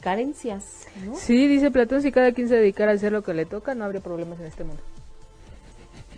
carencias, 0.00 0.86
¿no? 1.04 1.14
Sí, 1.14 1.46
dice 1.46 1.70
Platón, 1.70 2.02
si 2.02 2.10
cada 2.10 2.32
quien 2.32 2.48
se 2.48 2.56
dedicara 2.56 2.92
a 2.92 2.94
hacer 2.94 3.12
lo 3.12 3.22
que 3.22 3.34
le 3.34 3.46
toca, 3.46 3.74
no 3.74 3.84
habría 3.84 4.00
problemas 4.00 4.40
en 4.40 4.46
este 4.46 4.64
mundo. 4.64 4.82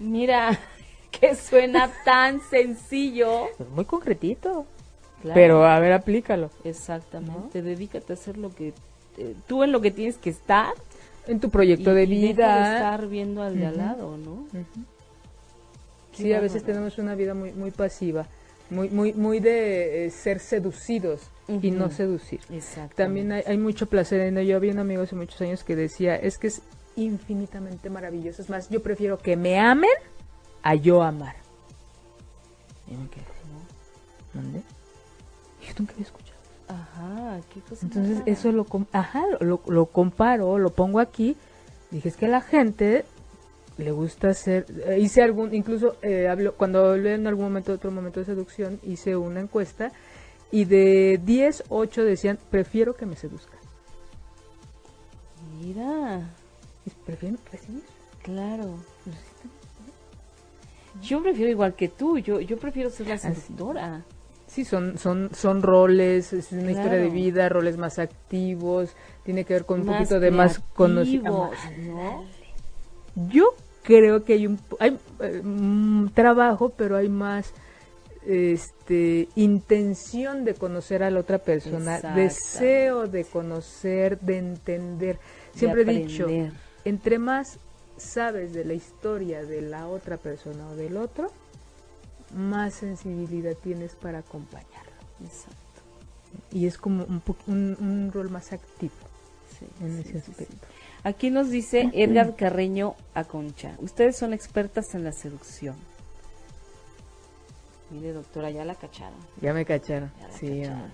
Mira, 0.01 0.59
que 1.11 1.35
suena 1.35 1.91
tan 2.05 2.41
sencillo. 2.41 3.49
Muy 3.75 3.85
concretito. 3.85 4.67
Claro. 5.23 5.35
Pero 5.35 5.65
a 5.65 5.79
ver, 5.79 5.93
aplícalo. 5.93 6.51
Exactamente, 6.65 7.63
dedícate 7.63 8.13
a 8.13 8.17
hacer 8.17 8.37
lo 8.37 8.53
que 8.55 8.75
eh, 9.19 9.35
tú 9.47 9.63
en 9.63 9.71
lo 9.73 9.81
que 9.81 9.91
tienes 9.93 10.17
que 10.19 10.31
estar 10.31 10.75
En 11.29 11.39
tu 11.39 11.49
proyecto 11.49 11.93
y- 11.93 11.95
de 11.95 12.03
y 12.05 12.07
deja 12.09 12.27
de 12.27 12.33
vida. 12.33 12.75
estar 12.77 13.07
viendo 13.09 13.43
al 13.43 13.57
de 13.57 13.67
al 13.67 13.75
Ujú. 13.75 13.83
lado, 13.83 14.17
¿no? 14.19 14.33
Ujú. 14.33 14.85
Qué 16.17 16.23
Sí, 16.25 16.33
a 16.35 16.41
veces 16.41 16.63
tenemos 16.65 16.99
una 16.99 17.15
vida 17.15 17.35
muy 17.35 17.53
muy 17.53 17.71
pasiva, 17.71 18.27
muy 18.69 18.89
muy 18.91 19.13
muy 19.15 19.39
de 19.41 20.07
eh, 20.07 20.11
ser 20.11 20.41
seducidos 20.41 21.21
y 21.49 21.69
Ujú. 21.71 21.79
no 21.79 21.91
seducir. 21.91 22.41
Exacto. 22.51 22.97
También 22.97 23.31
hay, 23.33 23.45
hay 23.47 23.59
mucho 23.59 23.87
placer 23.87 24.21
en 24.23 24.37
ello. 24.39 24.51
Yo 24.51 24.57
había 24.57 24.73
un 24.73 24.79
amigo 24.81 25.03
hace 25.03 25.15
muchos 25.15 25.41
años 25.41 25.63
que 25.63 25.77
decía, 25.77 26.17
es 26.17 26.37
que 26.37 26.49
es 26.49 26.61
infinitamente 26.97 27.89
maravilloso. 27.91 28.43
Es 28.43 28.51
más, 28.51 28.69
yo 28.71 28.83
prefiero 28.83 29.19
que 29.19 29.37
me 29.37 29.59
amen 29.61 29.91
a 30.63 30.75
yo 30.75 31.03
amar. 31.03 31.37
Y 32.89 32.95
me 32.95 33.09
quedé, 33.09 33.23
¿Mande? 35.63 35.69
Yo 35.69 35.75
nunca 35.79 35.93
había 35.93 36.05
escuchado. 36.05 36.39
Ajá, 36.69 37.41
qué 37.53 37.61
cosa. 37.61 37.87
Entonces 37.87 38.19
rara. 38.21 38.31
eso 38.33 38.53
lo, 38.53 38.67
ajá, 38.93 39.25
lo, 39.41 39.61
lo 39.67 39.87
comparo, 39.87 40.59
lo 40.59 40.71
pongo 40.71 41.01
aquí. 41.01 41.37
Dije, 41.91 42.09
es 42.09 42.17
que 42.17 42.27
a 42.27 42.31
la 42.31 42.41
gente 42.41 43.05
le 43.79 43.91
gusta 43.91 44.29
hacer, 44.31 44.67
eh, 44.87 44.99
hice 45.01 45.23
algún, 45.23 45.55
incluso 45.55 45.97
eh, 46.03 46.29
hablo, 46.29 46.55
cuando 46.57 46.91
hablé 46.93 47.15
en 47.15 47.27
algún 47.27 47.45
momento, 47.45 47.73
otro 47.73 47.91
momento 47.91 48.21
de 48.21 48.27
seducción, 48.27 48.81
hice 48.83 49.17
una 49.17 49.41
encuesta 49.41 49.93
y 50.51 50.65
de 50.67 51.21
10, 51.25 51.65
8 51.69 52.05
decían, 52.05 52.39
prefiero 52.51 52.95
que 52.95 53.07
me 53.07 53.17
seduzcan. 53.17 53.59
Mira, 55.61 56.31
Y 56.87 56.91
Prefieren 57.05 57.39
recibir. 57.51 57.83
claro. 58.23 58.75
Yo 61.03 61.23
prefiero 61.23 61.51
igual 61.51 61.75
que 61.75 61.89
tú, 61.89 62.19
yo 62.19 62.41
yo 62.41 62.59
prefiero 62.59 62.91
ser 62.91 63.07
la 63.09 63.15
Así. 63.15 63.29
Sí, 64.53 64.67
son, 64.67 64.99
son, 64.99 65.31
son 65.35 65.63
roles, 65.63 66.35
es 66.35 66.53
una 66.53 66.73
historia 66.73 66.99
de 66.99 67.09
vida, 67.09 67.49
roles 67.49 67.79
más 67.79 67.99
activos, 67.99 68.91
tiene 69.25 69.45
que 69.45 69.55
ver 69.55 69.65
con 69.65 69.81
un 69.81 69.87
Más 69.87 69.97
poquito 69.97 70.21
de 70.21 70.31
más 70.31 70.59
conocimiento. 70.75 71.51
Yo 73.31 73.55
creo 73.83 74.25
que 74.25 74.35
hay 74.35 74.47
un 74.47 74.59
hay 74.79 74.99
mm, 75.43 76.09
trabajo, 76.09 76.69
pero 76.77 76.97
hay 76.97 77.09
más 77.09 77.55
este 78.27 79.29
intención 79.37 80.45
de 80.45 80.53
conocer 80.53 81.03
a 81.03 81.11
la 81.11 81.21
otra 81.21 81.39
persona, 81.39 81.99
deseo 82.15 83.07
de 83.07 83.25
conocer, 83.25 84.21
de 84.21 84.37
entender. 84.37 85.19
Siempre 85.55 85.87
De 85.87 85.93
he 85.93 85.99
dicho, 86.05 86.27
entre 86.85 87.19
más 87.19 87.59
sabes 87.97 88.53
de 88.53 88.67
la 88.67 88.75
historia 88.75 89.45
de 89.45 89.63
la 89.63 89.89
otra 89.89 90.19
persona 90.19 90.69
o 90.69 90.77
del 90.77 90.99
otro, 90.99 91.31
más 92.35 92.75
sensibilidad 92.75 93.55
tienes 93.63 93.95
para 93.95 94.19
acompañarlo. 94.19 94.93
Exacto. 95.25 95.59
Y 96.51 96.67
es 96.67 96.79
como 96.79 97.05
un, 97.05 97.23
un, 97.47 97.77
un 97.81 98.13
rol 98.13 98.31
más 98.31 98.53
activo. 98.53 98.93
en 99.81 99.99
ese 99.99 100.19
aspecto. 100.19 100.67
Aquí 101.05 101.31
nos 101.31 101.51
dice 101.51 101.91
Edgar 101.93 102.37
Carreño 102.37 102.95
Aconcha. 103.15 103.75
Ustedes 103.79 104.17
son 104.17 104.33
expertas 104.33 104.95
en 104.95 105.05
la 105.05 105.13
seducción. 105.13 105.75
Mire, 107.91 108.13
doctora, 108.13 108.51
ya 108.51 108.65
la 108.65 108.75
cacharon. 108.75 109.19
Ya 109.41 109.53
me 109.53 109.65
cacharon. 109.65 110.11
Ya 110.21 110.29
la 110.29 110.33
sí, 110.35 110.61
cacharon. 110.63 110.93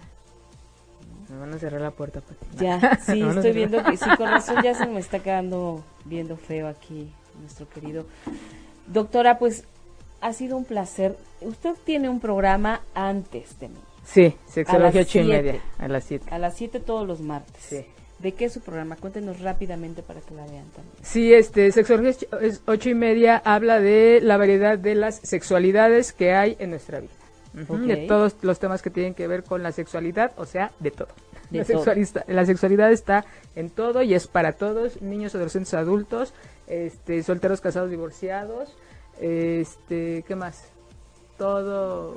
me 1.29 1.39
van 1.39 1.55
a 1.55 1.59
cerrar 1.59 1.81
la 1.81 1.91
puerta. 1.91 2.21
Pati. 2.21 2.65
Ya, 2.65 2.99
sí, 3.07 3.23
estoy 3.23 3.53
viendo 3.53 3.85
que 3.85 3.97
sí, 3.97 4.07
con 4.17 4.29
razón 4.29 4.63
ya 4.65 4.75
se 4.75 4.87
me 4.87 4.99
está 4.99 5.21
quedando 5.21 5.85
viendo 6.07 6.37
feo 6.37 6.69
aquí 6.69 7.13
nuestro 7.41 7.69
querido. 7.69 8.07
Doctora, 8.87 9.39
pues 9.39 9.65
ha 10.21 10.33
sido 10.33 10.57
un 10.57 10.65
placer. 10.65 11.17
Usted 11.41 11.75
tiene 11.85 12.09
un 12.09 12.21
programa 12.21 12.81
antes 12.95 13.59
de 13.61 13.69
mí, 13.69 13.77
Sí, 14.05 14.35
sexología 14.47 15.03
ocho 15.03 15.19
y 15.21 15.25
siete. 15.25 15.43
media. 15.43 15.61
A 15.79 15.89
las 15.89 16.05
siete. 16.05 16.27
a 16.31 16.39
las 16.39 16.55
7 16.57 16.81
todos 16.81 17.07
los 17.07 17.21
martes. 17.21 17.63
Sí. 17.63 17.85
¿De 18.19 18.33
qué 18.33 18.47
es 18.47 18.53
su 18.53 18.61
programa? 18.61 18.97
Cuéntenos 18.97 19.41
rápidamente 19.41 20.03
para 20.03 20.21
que 20.21 20.35
la 20.35 20.43
vean 20.43 20.65
también. 20.75 20.97
Sí, 21.03 21.33
este, 21.33 21.71
Sexología 21.71 22.15
ocho- 22.67 22.89
y 22.91 22.95
media 22.95 23.41
habla 23.45 23.79
de 23.81 24.19
la 24.23 24.37
variedad 24.37 24.77
de 24.77 24.95
las 24.97 25.17
sexualidades 25.17 26.13
que 26.13 26.33
hay 26.35 26.57
en 26.59 26.71
nuestra 26.71 26.99
vida. 27.01 27.13
De 27.53 28.07
todos 28.09 28.35
los 28.43 28.59
temas 28.59 28.83
que 28.83 28.91
tienen 28.91 29.15
que 29.15 29.27
ver 29.29 29.45
con 29.45 29.63
la 29.63 29.71
sexualidad, 29.73 30.33
o 30.37 30.47
sea, 30.47 30.73
de 30.81 30.91
todo. 30.91 31.09
De 31.51 31.59
la, 31.59 31.65
todo. 31.65 31.79
sexualista- 31.79 32.25
la 32.29 32.45
sexualidad 32.45 32.91
está 32.93 33.25
en 33.57 33.71
todo 33.71 34.03
y 34.03 34.15
es 34.15 34.27
para 34.27 34.53
todos, 34.53 35.01
niños, 35.01 35.35
adolescentes, 35.35 35.75
adultos, 35.75 36.35
este, 36.67 37.23
solteros, 37.23 37.61
casados, 37.61 37.89
divorciados, 37.91 38.77
este, 39.21 40.25
¿qué 40.27 40.35
más? 40.37 40.65
Todo 41.37 42.17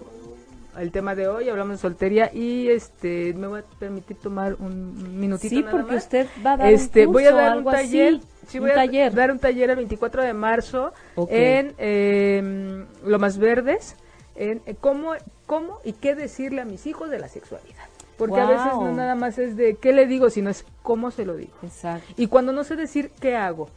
el 0.78 0.92
tema 0.92 1.16
de 1.16 1.28
hoy, 1.28 1.50
hablamos 1.50 1.74
de 1.74 1.78
soltería 1.82 2.32
y 2.34 2.70
este, 2.70 3.34
me 3.34 3.48
voy 3.48 3.60
a 3.60 3.64
permitir 3.80 4.18
tomar 4.18 4.56
un 4.60 5.20
minutito 5.20 5.50
Sí, 5.50 5.60
nada 5.62 5.72
porque 5.72 5.94
más. 5.96 6.04
usted 6.04 6.28
va 6.46 6.54
a 6.54 6.58
dar 6.58 6.72
Este, 6.72 7.06
un 7.08 7.14
voy 7.14 7.24
a 7.26 7.32
curso, 7.32 7.44
dar 7.46 7.58
un 7.58 7.64
taller. 7.66 8.14
así, 8.16 8.28
sí, 8.48 8.60
un 8.60 8.64
voy 8.66 8.98
a 9.00 9.10
dar 9.10 9.32
un 9.32 9.40
taller 9.40 9.70
el 9.70 9.76
24 9.76 10.24
de 10.24 10.34
marzo 10.34 10.94
en 11.30 11.74
eh, 11.78 12.86
Lomas 13.06 13.38
Verdes, 13.38 13.96
en 14.36 14.62
eh, 14.66 14.76
cómo, 14.80 15.12
cómo 15.46 15.80
y 15.84 15.94
qué 15.94 16.16
decirle 16.16 16.62
a 16.62 16.66
mis 16.66 16.88
hijos 16.88 17.10
de 17.10 17.20
la 17.20 17.28
sexualidad. 17.28 17.84
Porque 18.18 18.40
a 18.40 18.46
veces 18.46 18.74
no 18.76 18.92
nada 18.94 19.16
más 19.16 19.40
es 19.40 19.58
de 19.58 19.76
qué 19.76 19.94
le 19.94 20.06
digo, 20.06 20.30
sino 20.30 20.50
es 20.52 20.64
cómo 20.84 21.10
se 21.12 21.26
lo 21.26 21.36
digo. 21.36 21.54
Exacto. 21.64 22.14
Y 22.18 22.28
cuando 22.28 22.54
no 22.54 22.64
sé 22.64 22.76
decir 22.76 23.12
qué 23.20 23.36
hago, 23.36 23.68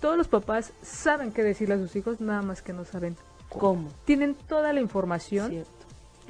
todos 0.00 0.16
los 0.16 0.28
papás 0.28 0.72
saben 0.82 1.32
qué 1.32 1.42
decirle 1.42 1.74
a 1.74 1.78
sus 1.78 1.96
hijos, 1.96 2.20
nada 2.20 2.42
más 2.42 2.62
que 2.62 2.72
no 2.72 2.84
saben 2.84 3.16
¿Cómo? 3.48 3.90
Tienen 4.04 4.34
toda 4.34 4.72
la 4.72 4.80
información 4.80 5.50
Cierto. 5.50 5.70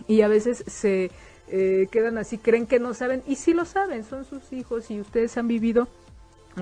y 0.06 0.20
a 0.20 0.28
veces 0.28 0.64
se 0.66 1.10
eh, 1.48 1.88
quedan 1.90 2.18
así, 2.18 2.38
creen 2.38 2.66
que 2.66 2.78
no 2.78 2.94
saben, 2.94 3.22
y 3.26 3.36
sí 3.36 3.54
lo 3.54 3.64
saben, 3.64 4.04
son 4.04 4.24
sus 4.24 4.52
hijos 4.52 4.90
y 4.90 5.00
ustedes 5.00 5.36
han 5.36 5.48
vivido 5.48 5.88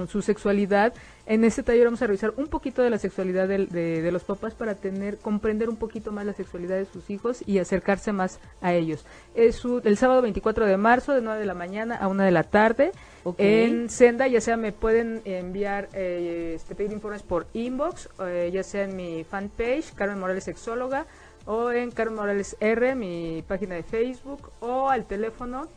su 0.09 0.23
sexualidad. 0.23 0.93
En 1.27 1.45
este 1.45 1.63
taller 1.63 1.85
vamos 1.87 2.03
a 2.03 2.07
revisar 2.07 2.35
un 2.37 2.49
poquito 2.49 2.83
de 2.83 2.91
la 2.91 2.99
sexualidad 2.99 3.49
de, 3.49 3.67
de 3.67 4.13
los 4.13 4.25
papás 4.25 4.55
para 4.55 4.75
tener, 4.75 5.17
comprender 5.19 5.69
un 5.71 5.77
poquito 5.77 6.13
más 6.13 6.27
la 6.27 6.33
sexualidad 6.35 6.77
de 6.77 6.85
sus 6.85 7.09
hijos 7.09 7.43
y 7.47 7.59
acercarse 7.59 8.13
más 8.13 8.41
a 8.61 8.75
ellos. 8.75 9.07
Es 9.35 9.65
un- 9.65 9.81
el 9.85 9.97
sábado 9.97 10.21
24 10.23 10.67
de 10.67 10.77
marzo 10.77 11.15
de 11.15 11.23
9 11.23 11.41
de 11.41 11.47
la 11.47 11.55
mañana 11.55 11.97
a 11.97 12.09
1 12.09 12.23
de 12.25 12.31
la 12.31 12.43
tarde. 12.43 12.93
En 13.39 13.89
Senda, 13.89 14.27
ya 14.27 14.41
sea 14.43 14.57
me 14.59 14.73
pueden 14.73 15.23
enviar, 15.25 15.89
eh, 15.95 16.53
este, 16.57 16.75
pedir 16.75 16.93
informes 16.93 17.23
por 17.23 17.47
inbox, 17.55 18.11
eh, 18.27 18.51
ya 18.53 18.63
sea 18.63 18.85
en 18.85 18.97
mi 18.97 19.25
fanpage, 19.25 19.95
Carmen 19.95 20.21
Morales 20.21 20.45
Sexóloga, 20.45 21.07
o 21.47 21.71
en 21.73 21.91
Carmen 21.91 22.17
Morales 22.17 22.57
R, 22.61 22.95
mi 22.95 23.43
página 23.49 23.75
de 23.77 23.83
Facebook, 23.83 24.51
o 24.61 24.91
al 24.91 25.07
teléfono 25.07 25.69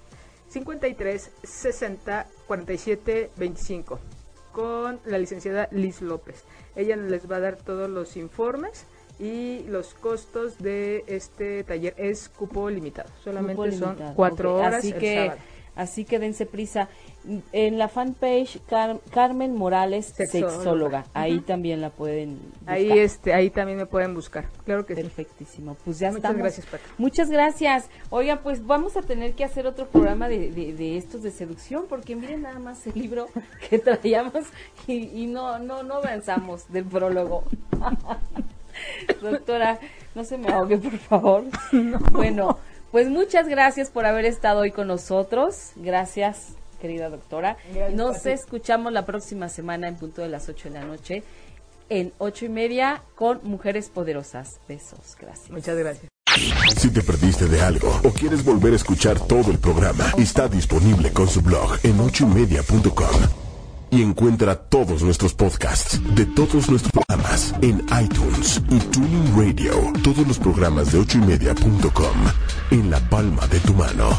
53 0.50 1.32
60 1.44 2.28
47 2.48 3.32
25 3.36 4.00
con 4.52 5.00
la 5.06 5.18
licenciada 5.18 5.68
Liz 5.72 6.02
López. 6.02 6.44
Ella 6.76 6.96
les 6.96 7.30
va 7.30 7.38
a 7.38 7.40
dar 7.40 7.58
todos 7.58 7.90
los 7.90 8.18
informes 8.18 8.86
y 9.20 9.64
los 9.68 9.94
costos 9.94 10.58
de 10.60 11.04
este 11.08 11.64
taller 11.64 11.94
es 11.98 12.30
cupo 12.30 12.70
limitado. 12.70 13.10
Solamente 13.24 13.72
son 13.74 13.98
cuatro 14.16 14.56
horas 14.56 14.76
Así 14.76 14.92
el 14.92 15.00
que, 15.00 15.16
sábado. 15.16 15.42
así 15.76 16.06
que 16.06 16.20
dense 16.20 16.46
prisa. 16.46 16.90
En 17.52 17.78
la 17.78 17.88
fanpage 17.90 18.60
Car- 18.68 19.00
Carmen 19.12 19.54
Morales 19.56 20.06
Sexóloga. 20.16 20.52
Sexóloga. 20.54 21.06
Ahí 21.14 21.40
también 21.42 21.82
la 21.82 21.90
pueden 21.90 22.40
buscar. 22.40 22.74
Ahí 22.74 22.92
este, 23.00 23.34
ahí 23.34 23.50
también 23.50 23.78
me 23.78 23.86
pueden 23.86 24.14
buscar. 24.14 24.46
Claro 24.66 24.86
que 24.86 24.96
sí. 24.96 25.02
Perfectísimo. 25.02 25.76
Pues 25.84 26.00
ya 26.00 26.08
Muchas 26.08 26.18
estamos. 26.18 26.38
gracias, 26.42 26.66
Pati. 26.68 26.84
Muchas 26.98 27.30
gracias. 27.30 27.90
Oiga, 28.10 28.38
pues 28.44 28.66
vamos 28.66 28.96
a 28.98 29.02
tener 29.02 29.34
que 29.34 29.44
hacer 29.44 29.68
otro 29.68 29.88
programa 29.88 30.30
de, 30.30 30.52
de, 30.52 30.74
de 30.74 30.98
estos 30.98 31.22
de 31.24 31.32
seducción, 31.32 31.86
porque 31.90 32.16
miren 32.16 32.44
nada 32.44 32.60
más 32.60 32.86
el 32.88 32.94
libro 32.94 33.28
que 33.70 33.80
traíamos 33.80 34.46
y, 34.88 34.94
y 35.24 35.28
no, 35.28 35.60
no, 35.60 35.84
no 35.84 35.96
avanzamos 35.96 36.72
del 36.72 36.86
prólogo. 36.86 37.44
Doctora, 39.22 39.80
no 40.16 40.24
se 40.24 40.38
me 40.38 40.50
ahogue, 40.50 40.78
por 40.78 40.98
favor. 40.98 41.44
Bueno, 42.12 42.58
pues 42.92 43.10
muchas 43.10 43.48
gracias 43.48 43.90
por 43.90 44.06
haber 44.06 44.26
estado 44.26 44.62
hoy 44.62 44.72
con 44.72 44.88
nosotros. 44.88 45.72
Gracias, 45.76 46.54
querida 46.78 47.10
doctora. 47.10 47.58
Gracias, 47.74 47.94
Nos 47.94 48.18
Pati. 48.18 48.30
escuchamos 48.30 48.94
la 48.94 49.06
próxima 49.06 49.50
semana 49.50 49.88
en 49.88 49.96
punto 49.96 50.22
de 50.22 50.30
las 50.30 50.48
ocho 50.50 50.70
de 50.70 50.76
la 50.80 50.86
noche, 50.86 51.24
en 51.90 52.14
ocho 52.18 52.46
y 52.46 52.50
media, 52.50 53.02
con 53.16 53.40
Mujeres 53.44 53.90
Poderosas. 53.90 54.60
Besos. 54.68 55.16
Gracias. 55.20 55.50
Muchas 55.52 55.78
gracias. 55.78 56.08
Si 56.78 56.90
te 56.92 57.02
perdiste 57.02 57.48
de 57.48 57.62
algo 57.62 57.90
o 58.04 58.12
quieres 58.12 58.44
volver 58.46 58.74
a 58.74 58.76
escuchar 58.76 59.20
todo 59.20 59.50
el 59.50 59.58
programa, 59.58 60.06
está 60.18 60.48
disponible 60.48 61.12
con 61.12 61.28
su 61.28 61.42
blog 61.42 61.78
en 61.84 62.00
ochoymedia.com. 62.00 63.22
Y 63.90 64.04
encuentra 64.04 64.54
todos 64.56 65.02
nuestros 65.02 65.34
podcasts 65.34 66.00
de 66.14 66.26
todos 66.26 66.70
nuestros 66.70 66.92
programas 66.92 67.56
en 67.62 67.80
iTunes 68.04 68.62
y 68.70 68.80
Tuning 68.80 69.34
Radio. 69.38 69.94
Todos 70.04 70.28
los 70.28 70.38
programas 70.38 70.92
de 70.92 71.00
ochoymedia.com 71.00 72.18
en 72.72 72.92
la 72.92 73.00
palma 73.10 73.48
de 73.48 73.60
tu 73.62 73.74
mano. 73.74 74.10